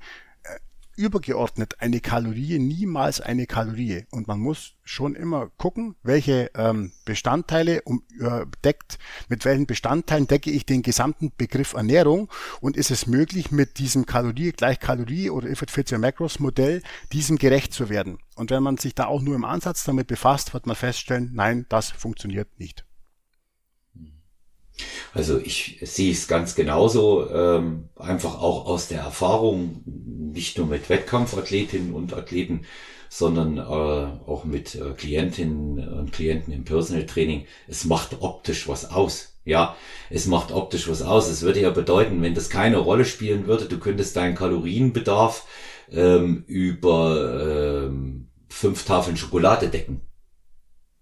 [1.00, 4.04] übergeordnet eine Kalorie niemals eine Kalorie.
[4.10, 8.98] Und man muss schon immer gucken, welche ähm, Bestandteile um, äh, deckt,
[9.28, 12.28] mit welchen Bestandteilen decke ich den gesamten Begriff Ernährung
[12.60, 16.38] und ist es möglich, mit diesem Kalorie gleich Kalorie oder If it fits your macros
[16.38, 16.82] Modell
[17.12, 18.18] diesem gerecht zu werden.
[18.36, 21.64] Und wenn man sich da auch nur im Ansatz damit befasst, wird man feststellen, nein,
[21.70, 22.84] das funktioniert nicht.
[25.14, 30.88] Also ich sehe es ganz genauso, ähm, einfach auch aus der Erfahrung, nicht nur mit
[30.88, 32.64] Wettkampfathletinnen und Athleten,
[33.08, 37.46] sondern äh, auch mit äh, Klientinnen und Klienten im Personal Training.
[37.66, 39.38] Es macht optisch was aus.
[39.44, 39.76] Ja,
[40.10, 41.28] es macht optisch was aus.
[41.28, 45.46] Es würde ja bedeuten, wenn das keine Rolle spielen würde, du könntest deinen Kalorienbedarf
[45.90, 50.02] ähm, über ähm, fünf Tafeln Schokolade decken.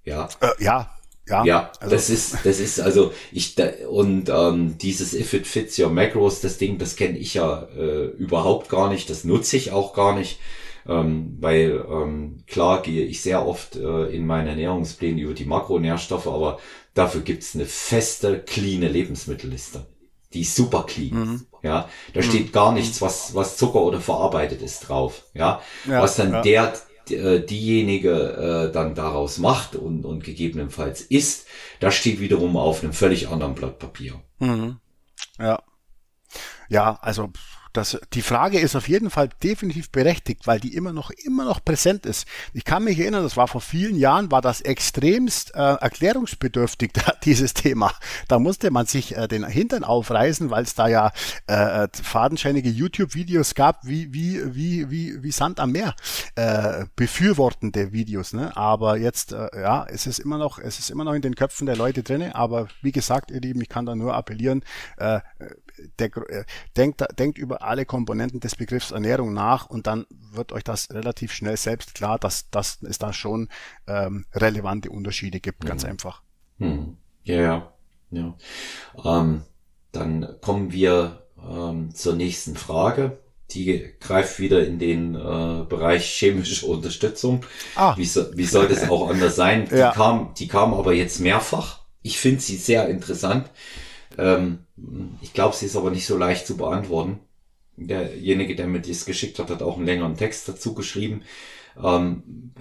[0.05, 0.29] Ja.
[0.41, 0.98] Äh, ja,
[1.29, 1.95] ja, ja also.
[1.95, 6.41] das ist, das ist also ich da, und ähm, dieses If it fits your macros,
[6.41, 10.16] das Ding, das kenne ich ja äh, überhaupt gar nicht, das nutze ich auch gar
[10.16, 10.39] nicht,
[10.87, 16.26] ähm, weil ähm, klar gehe ich sehr oft äh, in meinen Ernährungsplänen über die Makronährstoffe,
[16.26, 16.59] aber
[16.95, 19.87] dafür gibt's eine feste, cleane Lebensmittelliste.
[20.35, 21.14] Die ist super clean.
[21.14, 21.47] Mhm.
[21.62, 22.24] Ja, da mhm.
[22.24, 25.24] steht gar nichts, was, was Zucker oder verarbeitet ist drauf.
[25.35, 26.43] Ja, ja was dann ja.
[26.43, 26.74] der,
[27.11, 31.47] diejenige äh, dann daraus macht und, und gegebenenfalls isst,
[31.81, 34.21] das steht wiederum auf einem völlig anderen Blatt Papier.
[34.39, 34.79] Mhm.
[35.39, 35.63] Ja.
[36.69, 37.31] Ja, also
[37.73, 41.64] das, die Frage ist auf jeden Fall definitiv berechtigt, weil die immer noch, immer noch
[41.64, 42.27] präsent ist.
[42.53, 46.93] Ich kann mich erinnern, das war vor vielen Jahren, war das extremst äh, erklärungsbedürftig,
[47.25, 47.93] dieses Thema.
[48.29, 51.12] Da musste man sich äh, den Hintern aufreißen, weil es da ja
[51.47, 55.95] äh, fadenscheinige YouTube-Videos gab, wie, wie, wie, wie, wie Sand am Meer,
[56.35, 58.32] äh, befürwortende Videos.
[58.32, 58.57] Ne?
[58.57, 61.66] Aber jetzt, äh, ja, es ist immer noch, es ist immer noch in den Köpfen
[61.66, 62.35] der Leute drinne.
[62.35, 64.62] Aber wie gesagt, ihr Lieben, ich kann da nur appellieren,
[64.97, 65.20] äh,
[65.99, 66.45] der, äh,
[66.77, 71.33] denkt, denkt über alle Komponenten des Begriffs Ernährung nach und dann wird euch das relativ
[71.33, 73.49] schnell selbst klar, dass, dass es da schon
[73.87, 75.91] ähm, relevante Unterschiede gibt, ganz mhm.
[75.91, 76.23] einfach.
[76.59, 76.97] Mhm.
[77.25, 77.73] Ja, ja.
[78.11, 78.37] ja.
[79.05, 79.43] Ähm,
[79.93, 83.19] dann kommen wir ähm, zur nächsten Frage.
[83.51, 87.47] Die greift wieder in den äh, Bereich chemische Unterstützung.
[87.77, 87.97] Ah.
[87.97, 89.67] Wie, so, wie soll das auch anders sein?
[89.71, 89.93] Die, ja.
[89.93, 91.81] kam, die kam aber jetzt mehrfach.
[92.03, 93.51] Ich finde sie sehr interessant.
[94.16, 94.60] Ähm,
[95.20, 97.20] ich glaube, sie ist aber nicht so leicht zu beantworten.
[97.76, 101.22] derjenige, der mir dies geschickt hat, hat auch einen längeren Text dazu geschrieben,
[101.82, 102.52] ähm,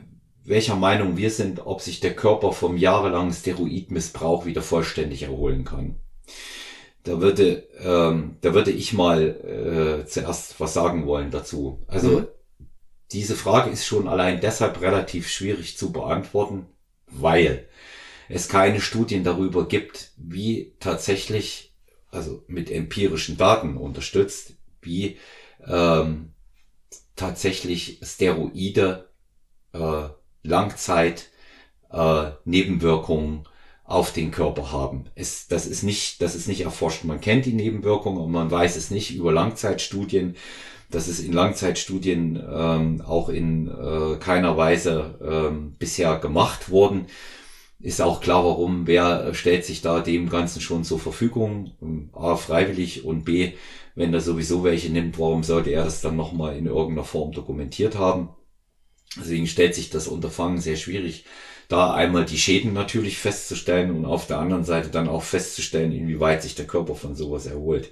[0.44, 5.98] welcher Meinung wir sind, ob sich der Körper vom jahrelangen Steroidmissbrauch wieder vollständig erholen kann.
[7.04, 11.84] Da würde, ähm, da würde ich mal äh, zuerst was sagen wollen dazu.
[11.88, 12.28] Also mhm.
[13.12, 16.68] diese Frage ist schon allein deshalb relativ schwierig zu beantworten,
[17.08, 17.68] weil
[18.30, 21.74] es keine Studien darüber gibt, wie tatsächlich,
[22.12, 25.18] also mit empirischen Daten unterstützt, wie
[25.66, 26.32] ähm,
[27.16, 29.10] tatsächlich Steroide
[29.74, 30.10] äh,
[30.44, 31.30] Langzeit
[31.92, 33.48] äh, Nebenwirkungen
[33.84, 35.06] auf den Körper haben.
[35.16, 37.06] Es, das ist nicht, das ist nicht erforscht.
[37.06, 40.36] Man kennt die Nebenwirkungen und man weiß es nicht über Langzeitstudien.
[40.90, 47.08] Das ist in Langzeitstudien ähm, auch in äh, keiner Weise ähm, bisher gemacht worden.
[47.80, 48.88] Ist auch klar, warum.
[48.88, 52.10] Wer stellt sich da dem Ganzen schon zur Verfügung?
[52.14, 53.54] A, freiwillig und B,
[53.96, 57.98] wenn er sowieso welche nimmt, warum sollte er das dann nochmal in irgendeiner Form dokumentiert
[57.98, 58.30] haben?
[59.20, 61.26] Deswegen stellt sich das Unterfangen sehr schwierig,
[61.68, 66.44] da einmal die Schäden natürlich festzustellen und auf der anderen Seite dann auch festzustellen, inwieweit
[66.44, 67.90] sich der Körper von sowas erholt.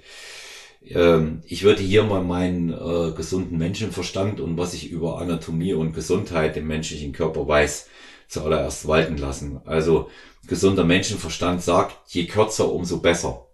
[0.84, 5.94] Ähm, ich würde hier mal meinen äh, gesunden Menschenverstand und was ich über Anatomie und
[5.94, 7.88] Gesundheit im menschlichen Körper weiß,
[8.28, 9.60] zuallererst walten lassen.
[9.64, 10.10] Also
[10.46, 13.46] gesunder Menschenverstand sagt, je kürzer, umso besser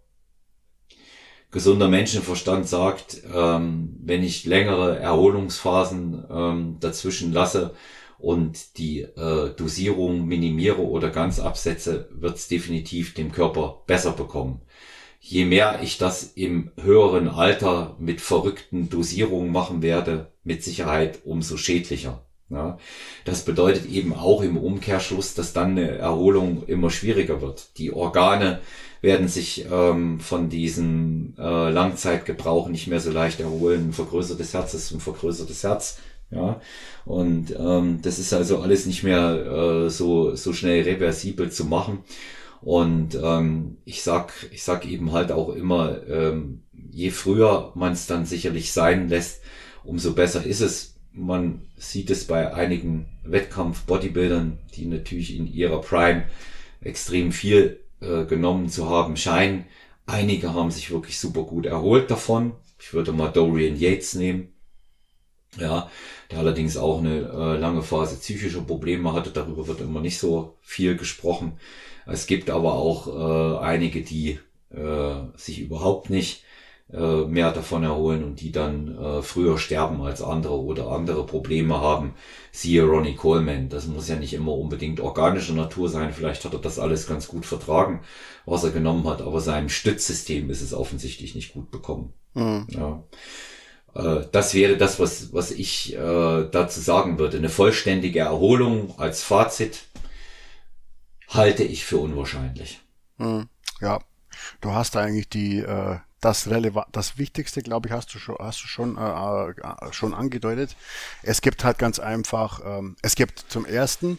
[1.52, 7.74] gesunder Menschenverstand sagt, ähm, wenn ich längere Erholungsphasen ähm, dazwischen lasse
[8.18, 14.62] und die äh, Dosierung minimiere oder ganz absetze, wird es definitiv dem Körper besser bekommen.
[15.20, 21.56] Je mehr ich das im höheren Alter mit verrückten Dosierungen machen werde, mit Sicherheit umso
[21.56, 22.24] schädlicher.
[22.52, 22.78] Ja,
[23.24, 27.78] das bedeutet eben auch im Umkehrschluss, dass dann eine Erholung immer schwieriger wird.
[27.78, 28.60] Die Organe
[29.00, 33.88] werden sich ähm, von diesem äh, Langzeitgebrauch nicht mehr so leicht erholen.
[33.88, 35.98] Ein vergrößertes Herz ist ein vergrößertes Herz.
[36.30, 36.60] Ja,
[37.04, 42.00] und ähm, das ist also alles nicht mehr äh, so so schnell reversibel zu machen.
[42.60, 48.06] Und ähm, ich sag ich sag eben halt auch immer, ähm, je früher man es
[48.06, 49.42] dann sicherlich sein lässt,
[49.84, 50.91] umso besser ist es.
[51.14, 56.24] Man sieht es bei einigen Wettkampf-Bodybuildern, die natürlich in ihrer Prime
[56.80, 59.66] extrem viel äh, genommen zu haben scheinen.
[60.06, 62.52] Einige haben sich wirklich super gut erholt davon.
[62.80, 64.48] Ich würde mal Dorian Yates nehmen.
[65.58, 65.90] Ja,
[66.30, 69.30] der allerdings auch eine äh, lange Phase psychischer Probleme hatte.
[69.30, 71.58] Darüber wird immer nicht so viel gesprochen.
[72.06, 74.38] Es gibt aber auch äh, einige, die
[74.70, 76.42] äh, sich überhaupt nicht
[76.92, 81.80] äh, mehr davon erholen und die dann äh, früher sterben als andere oder andere Probleme
[81.80, 82.14] haben.
[82.50, 83.68] Siehe Ronnie Coleman.
[83.68, 86.12] Das muss ja nicht immer unbedingt organischer Natur sein.
[86.12, 88.02] Vielleicht hat er das alles ganz gut vertragen,
[88.44, 92.12] was er genommen hat, aber seinem Stützsystem ist es offensichtlich nicht gut bekommen.
[92.34, 92.66] Mhm.
[92.68, 93.02] Ja.
[93.94, 97.38] Äh, das wäre das, was, was ich äh, dazu sagen würde.
[97.38, 99.84] Eine vollständige Erholung als Fazit
[101.28, 102.80] halte ich für unwahrscheinlich.
[103.18, 103.48] Mhm.
[103.80, 104.00] Ja,
[104.60, 108.62] du hast eigentlich die, äh, das relevant, das Wichtigste, glaube ich, hast du schon, hast
[108.62, 110.76] du schon, äh, äh, schon angedeutet.
[111.22, 114.18] Es gibt halt ganz einfach, ähm, es gibt zum ersten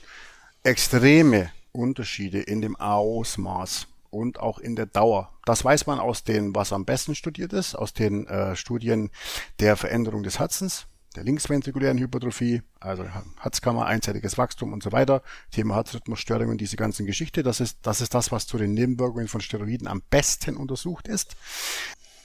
[0.63, 5.31] extreme Unterschiede in dem Ausmaß und auch in der Dauer.
[5.45, 9.09] Das weiß man aus den, was am besten studiert ist, aus den äh, Studien
[9.59, 13.05] der Veränderung des Herzens, der linksventrikulären Hypertrophie, also
[13.39, 15.21] Herzkammer, einseitiges Wachstum und so weiter,
[15.51, 17.43] Thema Herzrhythmusstörungen, diese ganzen Geschichte.
[17.43, 21.35] Das ist, das ist das, was zu den Nebenwirkungen von Steroiden am besten untersucht ist.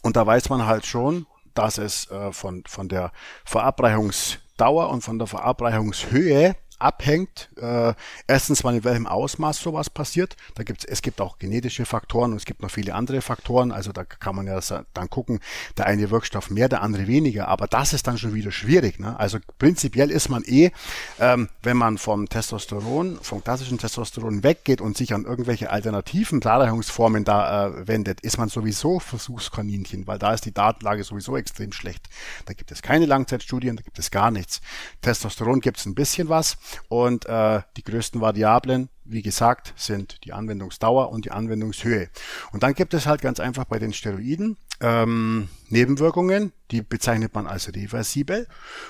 [0.02, 3.12] Und da weiß man halt schon, dass es äh, von, von der
[3.44, 7.50] Verabreichungsdauer und von der Verabreichungshöhe abhängt.
[7.60, 7.94] Äh,
[8.26, 10.36] erstens mal in welchem Ausmaß sowas passiert.
[10.54, 13.72] Da gibt's, es gibt auch genetische Faktoren und es gibt noch viele andere Faktoren.
[13.72, 14.60] Also da kann man ja
[14.94, 15.40] dann gucken,
[15.76, 17.48] der eine Wirkstoff mehr, der andere weniger.
[17.48, 18.98] Aber das ist dann schon wieder schwierig.
[18.98, 19.18] Ne?
[19.18, 20.70] Also prinzipiell ist man eh,
[21.18, 27.24] ähm, wenn man vom Testosteron, vom klassischen Testosteron weggeht und sich an irgendwelche alternativen Darreichungsformen
[27.24, 32.08] da äh, wendet, ist man sowieso Versuchskaninchen, weil da ist die Datenlage sowieso extrem schlecht.
[32.46, 34.60] Da gibt es keine Langzeitstudien, da gibt es gar nichts.
[35.02, 36.56] Testosteron gibt es ein bisschen was.
[36.88, 42.08] Und äh, die größten Variablen, wie gesagt, sind die Anwendungsdauer und die Anwendungshöhe.
[42.52, 47.46] Und dann gibt es halt ganz einfach bei den Steroiden ähm, Nebenwirkungen, die bezeichnet man
[47.46, 48.46] als reversibel.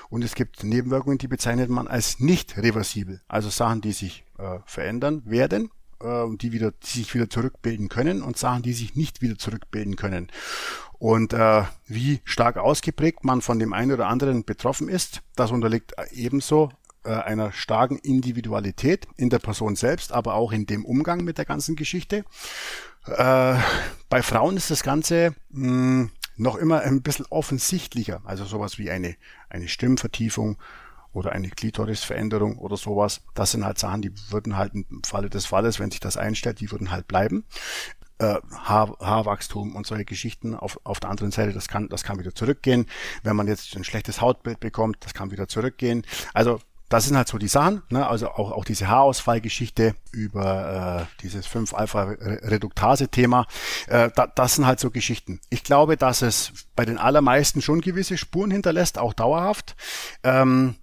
[0.09, 3.21] Und es gibt Nebenwirkungen, die bezeichnet man als nicht reversibel.
[3.27, 8.21] Also Sachen, die sich äh, verändern werden äh, die wieder, die sich wieder zurückbilden können
[8.21, 10.29] und Sachen, die sich nicht wieder zurückbilden können.
[10.97, 15.93] Und äh, wie stark ausgeprägt man von dem einen oder anderen betroffen ist, das unterliegt
[16.11, 16.71] ebenso
[17.03, 21.45] äh, einer starken Individualität in der Person selbst, aber auch in dem Umgang mit der
[21.45, 22.25] ganzen Geschichte.
[23.05, 23.55] Äh,
[24.09, 28.21] bei Frauen ist das Ganze mh, noch immer ein bisschen offensichtlicher.
[28.25, 29.15] Also sowas wie eine,
[29.49, 30.57] eine Stimmvertiefung
[31.11, 33.21] oder eine Klitorisveränderung oder sowas.
[33.33, 36.59] Das sind halt Sachen, die würden halt im Falle des Falles, wenn sich das einstellt,
[36.59, 37.45] die würden halt bleiben.
[38.19, 42.19] Äh, Haar, Haarwachstum und solche Geschichten auf, auf der anderen Seite, das kann, das kann
[42.19, 42.85] wieder zurückgehen.
[43.23, 46.05] Wenn man jetzt ein schlechtes Hautbild bekommt, das kann wieder zurückgehen.
[46.33, 46.59] Also
[46.89, 48.07] das sind halt so die Sachen, ne?
[48.07, 53.45] also auch, auch diese Haarausfallgeschichte über äh, dieses 5-Alpha-Reduktase-Thema.
[53.87, 55.39] Äh, da, das sind halt so Geschichten.
[55.49, 59.75] Ich glaube, dass es bei den allermeisten schon gewisse Spuren hinterlässt, auch dauerhaft.
[60.23, 60.75] Ähm,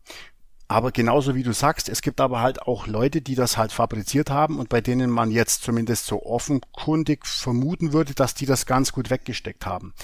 [0.68, 4.30] aber genauso wie du sagst, es gibt aber halt auch Leute, die das halt fabriziert
[4.30, 8.92] haben und bei denen man jetzt zumindest so offenkundig vermuten würde, dass die das ganz
[8.92, 9.94] gut weggesteckt haben.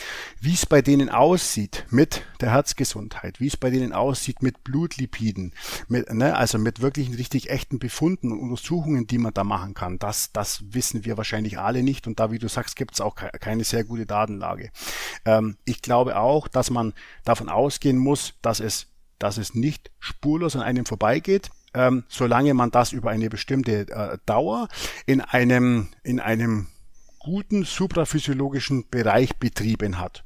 [0.40, 5.52] Wie es bei denen aussieht mit der Herzgesundheit, wie es bei denen aussieht mit Blutlipiden,
[5.89, 9.98] mit, ne, also mit wirklich richtig echten Befunden und Untersuchungen, die man da machen kann,
[9.98, 13.16] das, das wissen wir wahrscheinlich alle nicht und da, wie du sagst, gibt es auch
[13.16, 14.70] keine sehr gute Datenlage.
[15.24, 16.93] Ähm, ich glaube auch, dass man
[17.24, 18.91] davon ausgehen muss, dass es
[19.23, 24.19] dass es nicht spurlos an einem vorbeigeht, ähm, solange man das über eine bestimmte äh,
[24.27, 24.69] Dauer
[25.07, 26.66] in einem, in einem
[27.20, 30.24] guten supraphysiologischen Bereich betrieben hat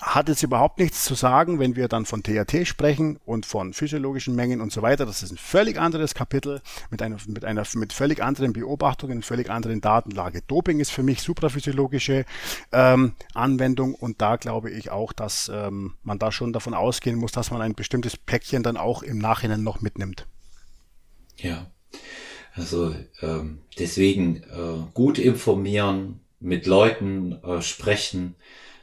[0.00, 4.34] hat jetzt überhaupt nichts zu sagen, wenn wir dann von THT sprechen und von physiologischen
[4.34, 5.06] Mengen und so weiter.
[5.06, 6.60] Das ist ein völlig anderes Kapitel
[6.90, 10.42] mit einer, mit einer, mit völlig anderen Beobachtungen, völlig anderen Datenlage.
[10.46, 12.24] Doping ist für mich supraphysiologische
[12.72, 17.32] ähm, Anwendung und da glaube ich auch, dass ähm, man da schon davon ausgehen muss,
[17.32, 20.26] dass man ein bestimmtes Päckchen dann auch im Nachhinein noch mitnimmt.
[21.36, 21.70] Ja,
[22.54, 28.34] also ähm, deswegen äh, gut informieren, mit Leuten äh, sprechen.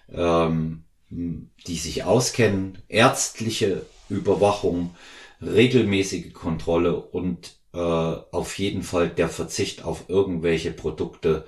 [0.09, 4.95] Ähm, die sich auskennen, ärztliche Überwachung,
[5.41, 11.45] regelmäßige Kontrolle und äh, auf jeden Fall der Verzicht auf irgendwelche Produkte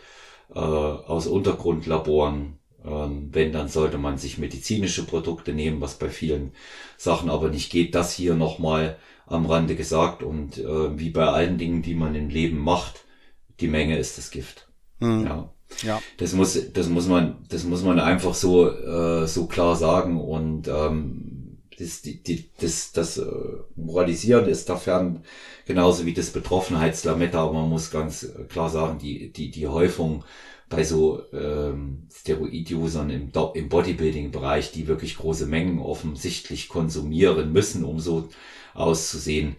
[0.54, 2.60] äh, aus Untergrundlaboren.
[2.86, 6.54] Ähm, wenn, dann sollte man sich medizinische Produkte nehmen, was bei vielen
[6.98, 7.96] Sachen aber nicht geht.
[7.96, 12.30] Das hier nochmal am Rande gesagt und äh, wie bei allen Dingen, die man im
[12.30, 13.06] Leben macht,
[13.60, 14.70] die Menge ist das Gift.
[15.00, 15.26] Mhm.
[15.26, 15.54] Ja.
[15.84, 16.02] Ja.
[16.18, 20.68] Das muss, das muss man, das muss man einfach so, äh, so klar sagen und
[20.68, 23.26] ähm, das, die, die, das, das äh,
[23.76, 25.24] Moralisieren ist da fern,
[25.66, 30.24] genauso wie das Betroffenheitslametta, aber man muss ganz klar sagen, die, die, die Häufung
[30.70, 38.00] bei so ähm, Steroid-Usern im, im Bodybuilding-Bereich, die wirklich große Mengen offensichtlich konsumieren müssen, um
[38.00, 38.30] so
[38.74, 39.56] auszusehen,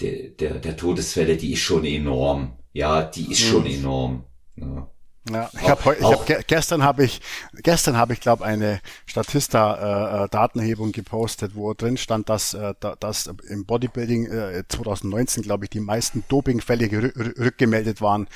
[0.00, 2.52] der, der, der Todesfälle, die ist schon enorm.
[2.72, 3.70] Ja, die ist schon mhm.
[3.70, 4.24] enorm.
[4.56, 4.91] Ja.
[5.30, 7.20] Ja, ich habe ich hab, ge gestern habe ich
[7.62, 12.74] gestern habe ich glaube eine Statista äh, äh, Datenhebung gepostet, wo drin stand, dass äh,
[12.98, 16.90] dass im Bodybuilding äh, 2019 glaube ich die meisten Dopingfälle
[17.38, 18.26] rückgemeldet waren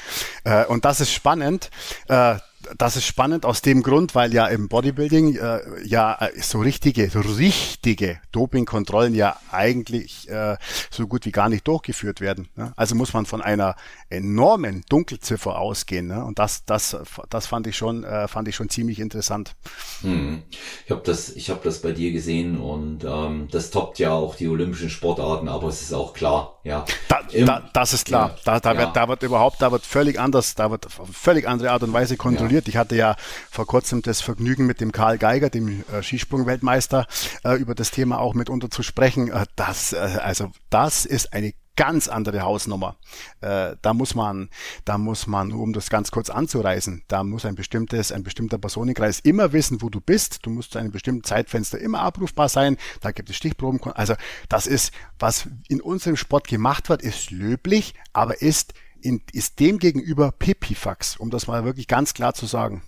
[0.45, 1.71] äh, und das ist spannend.
[2.09, 2.37] Äh,
[2.79, 7.09] das ist spannend aus dem Grund, weil ja im Bodybuilding äh, ja äh, so richtige,
[7.11, 10.57] so richtige Dopingkontrollen ja eigentlich äh,
[10.91, 12.49] so gut wie gar nicht durchgeführt werden.
[12.57, 12.73] Ne?
[12.77, 13.77] Also muss man von einer
[14.09, 16.07] enormen Dunkelziffer ausgehen.
[16.07, 16.25] Ne?
[16.25, 16.97] Und das, das,
[17.31, 19.55] das fand ich schon, äh, fand ich schon ziemlich interessant.
[20.03, 20.43] Hm.
[20.85, 24.35] Ich habe das, ich habe das bei dir gesehen und ähm, das toppt ja auch
[24.35, 26.85] die olympischen Sportarten, aber es ist auch klar, ja.
[27.09, 28.31] Da, Im, da, das ist klar.
[28.45, 28.79] Ja, da, da ja.
[28.81, 31.93] wird, da wird überhaupt, da wird völlig anders, da wird auf völlig andere Art und
[31.93, 32.53] Weise kontrolliert.
[32.53, 32.69] Ja involviert.
[32.69, 33.16] Ich hatte ja
[33.51, 37.07] vor kurzem das Vergnügen mit dem Karl Geiger, dem äh, Skisprung-Weltmeister,
[37.45, 39.31] äh, über das Thema auch mitunter zu sprechen.
[39.31, 42.97] Äh, das, äh, also das ist eine ganz andere Hausnummer.
[43.43, 44.49] Da muss man,
[44.87, 49.20] da muss man, um das ganz kurz anzureißen, da muss ein bestimmtes, ein bestimmter Personenkreis
[49.20, 50.47] immer wissen, wo du bist.
[50.47, 52.78] Du musst zu einem bestimmten Zeitfenster immer abrufbar sein.
[53.03, 53.78] Da gibt es Stichproben.
[53.93, 54.15] Also
[54.49, 59.78] das ist, was in unserem Sport gemacht wird, ist löblich, aber ist in, ist dem
[59.78, 62.82] gegenüber Pipifax, um das mal wirklich ganz klar zu sagen.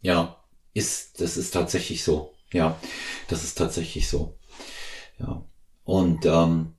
[0.00, 0.36] Ja,
[0.74, 2.34] ist, das ist tatsächlich so.
[2.52, 2.78] Ja,
[3.28, 4.36] das ist tatsächlich so.
[5.18, 5.44] Ja.
[5.84, 6.74] Und ähm,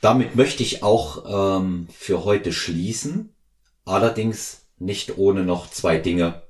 [0.00, 3.34] damit möchte ich auch ähm, für heute schließen.
[3.84, 6.42] Allerdings nicht ohne noch zwei Dinge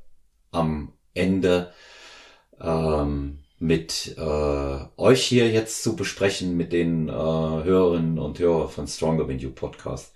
[0.50, 1.72] am Ende
[2.60, 8.88] ähm, mit äh, euch hier jetzt zu besprechen, mit den äh, Hörerinnen und Hörern von
[8.88, 10.12] Stronger Than You Podcast.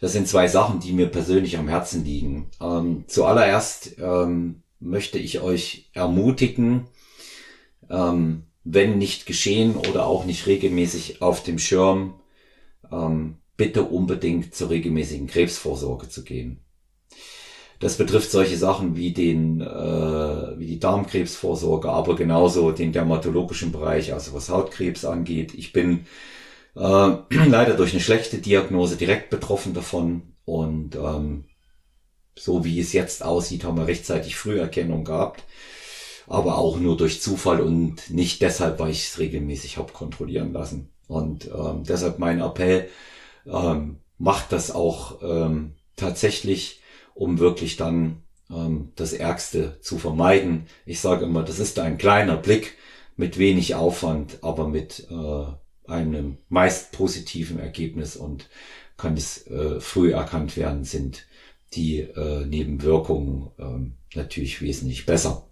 [0.00, 2.50] Das sind zwei Sachen, die mir persönlich am Herzen liegen.
[2.60, 6.86] Ähm, zuallererst ähm, möchte ich euch ermutigen,
[7.88, 12.20] ähm, wenn nicht geschehen oder auch nicht regelmäßig auf dem Schirm,
[12.92, 16.60] ähm, bitte unbedingt zur regelmäßigen Krebsvorsorge zu gehen.
[17.78, 24.14] Das betrifft solche Sachen wie den, äh, wie die Darmkrebsvorsorge, aber genauso den dermatologischen Bereich,
[24.14, 25.52] also was Hautkrebs angeht.
[25.54, 26.06] Ich bin
[26.76, 26.80] äh,
[27.48, 30.34] leider durch eine schlechte Diagnose direkt betroffen davon.
[30.44, 31.44] Und ähm,
[32.38, 35.44] so wie es jetzt aussieht, haben wir rechtzeitig Früherkennung gehabt.
[36.28, 40.90] aber auch nur durch Zufall und nicht deshalb, weil ich es regelmäßig habe kontrollieren lassen.
[41.08, 42.88] Und ähm, deshalb mein Appell,
[43.46, 46.80] ähm, macht das auch ähm, tatsächlich,
[47.14, 50.66] um wirklich dann ähm, das Ärgste zu vermeiden.
[50.84, 52.76] Ich sage immer, das ist ein kleiner Blick
[53.16, 55.46] mit wenig Aufwand, aber mit äh,
[55.88, 58.48] einem meist positiven Ergebnis und
[58.96, 61.26] kann es äh, früh erkannt werden, sind
[61.74, 65.46] die äh, Nebenwirkungen äh, natürlich wesentlich besser.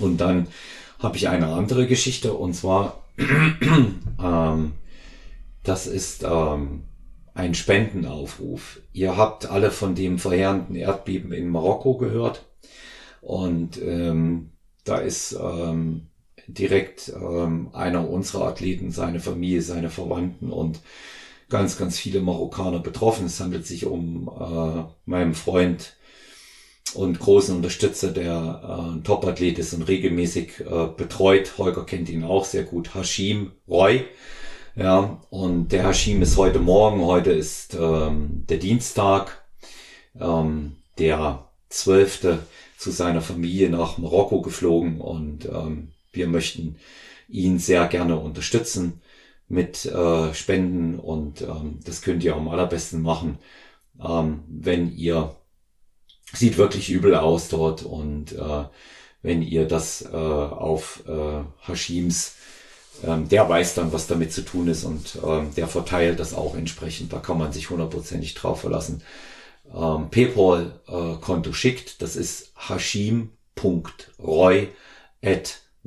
[0.00, 0.48] Und dann
[0.98, 4.72] habe ich eine andere Geschichte und zwar, ähm,
[5.62, 6.84] das ist ähm,
[7.34, 8.80] ein Spendenaufruf.
[8.92, 12.46] Ihr habt alle von dem verheerenden Erdbeben in Marokko gehört
[13.20, 14.50] und ähm,
[14.84, 16.07] da ist ähm,
[16.48, 20.80] direkt ähm, einer unserer Athleten, seine Familie, seine Verwandten und
[21.48, 23.26] ganz, ganz viele Marokkaner betroffen.
[23.26, 25.96] Es handelt sich um äh, meinen Freund
[26.94, 31.58] und großen Unterstützer, der äh, Topathlet ist und regelmäßig äh, betreut.
[31.58, 32.94] Holger kennt ihn auch sehr gut.
[32.94, 34.04] Hashim Roy.
[34.74, 39.44] Ja, und der Hashim ist heute Morgen, heute ist ähm, der Dienstag,
[40.18, 42.38] ähm, der zwölfte
[42.78, 46.76] zu seiner Familie nach Marokko geflogen und ähm, wir möchten
[47.28, 49.00] ihn sehr gerne unterstützen
[49.48, 53.38] mit äh, Spenden und ähm, das könnt ihr am allerbesten machen,
[54.06, 55.34] ähm, wenn ihr
[56.34, 58.64] sieht wirklich übel aus dort und äh,
[59.22, 62.34] wenn ihr das äh, auf äh, Hashims
[63.04, 66.56] ähm, der weiß dann, was damit zu tun ist und ähm, der verteilt das auch
[66.56, 67.12] entsprechend.
[67.12, 69.02] Da kann man sich hundertprozentig drauf verlassen.
[69.72, 72.52] Ähm, PayPal-Konto äh, schickt, das ist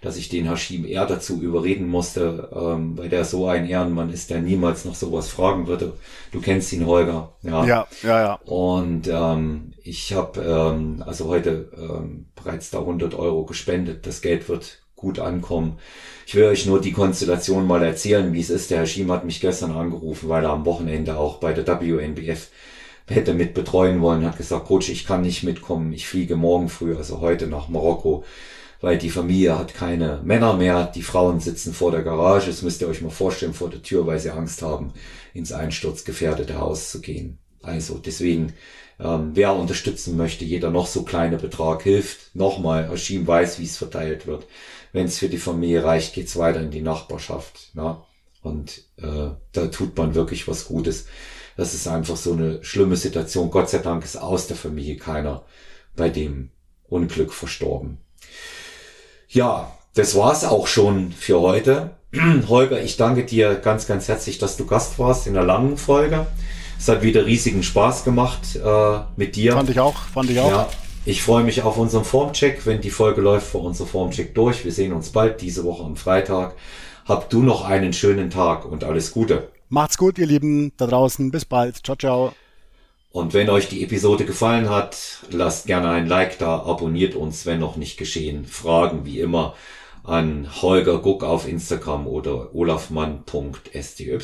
[0.01, 4.29] dass ich den Hashim eher dazu überreden musste, ähm, weil der so ein Ehrenmann ist,
[4.29, 5.97] der niemals noch sowas fragen würde.
[6.31, 7.33] Du kennst ihn, Holger.
[7.41, 8.21] Ja, ja, ja.
[8.21, 8.35] ja.
[8.45, 14.07] Und ähm, ich habe ähm, also heute ähm, bereits da 100 Euro gespendet.
[14.07, 15.77] Das Geld wird gut ankommen.
[16.27, 18.71] Ich will euch nur die Konstellation mal erzählen, wie es ist.
[18.71, 22.49] Der Hashim hat mich gestern angerufen, weil er am Wochenende auch bei der WNBF
[23.07, 26.95] hätte mit betreuen wollen, hat gesagt, Coach, ich kann nicht mitkommen, ich fliege morgen früh,
[26.95, 28.23] also heute nach Marokko
[28.81, 32.81] weil die Familie hat keine Männer mehr, die Frauen sitzen vor der Garage, das müsst
[32.81, 34.93] ihr euch mal vorstellen, vor der Tür, weil sie Angst haben,
[35.33, 37.39] ins einsturzgefährdete Haus zu gehen.
[37.61, 38.53] Also deswegen,
[38.99, 42.33] ähm, wer unterstützen möchte, jeder noch so kleine Betrag hilft.
[42.35, 44.47] Nochmal, Hashim weiß, wie es verteilt wird.
[44.91, 47.71] Wenn es für die Familie reicht, geht's weiter in die Nachbarschaft.
[47.73, 48.05] Na?
[48.41, 51.05] Und äh, da tut man wirklich was Gutes.
[51.57, 53.51] Das ist einfach so eine schlimme Situation.
[53.51, 55.43] Gott sei Dank ist aus der Familie keiner
[55.95, 56.51] bei dem
[56.87, 57.97] Unglück verstorben.
[59.27, 61.91] Ja, das war's auch schon für heute.
[62.47, 66.25] Holger, ich danke dir ganz, ganz herzlich, dass du Gast warst in der langen Folge.
[66.79, 69.53] Es hat wieder riesigen Spaß gemacht äh, mit dir.
[69.53, 70.49] Fand ich auch, fand ich auch.
[70.49, 70.69] Ja,
[71.09, 74.63] ich freue mich auf unseren Formcheck, wenn die Folge läuft vor unser Formcheck durch.
[74.63, 76.55] Wir sehen uns bald diese Woche am Freitag.
[77.05, 79.49] Hab du noch einen schönen Tag und alles Gute.
[79.69, 81.31] Macht's gut, ihr Lieben da draußen.
[81.31, 81.83] Bis bald.
[81.83, 82.33] Ciao, ciao.
[83.11, 87.59] Und wenn euch die Episode gefallen hat, lasst gerne ein Like da, abonniert uns, wenn
[87.59, 88.45] noch nicht geschehen.
[88.45, 89.55] Fragen wie immer
[90.03, 94.19] an Holger Guck auf Instagram oder olafmann.sty,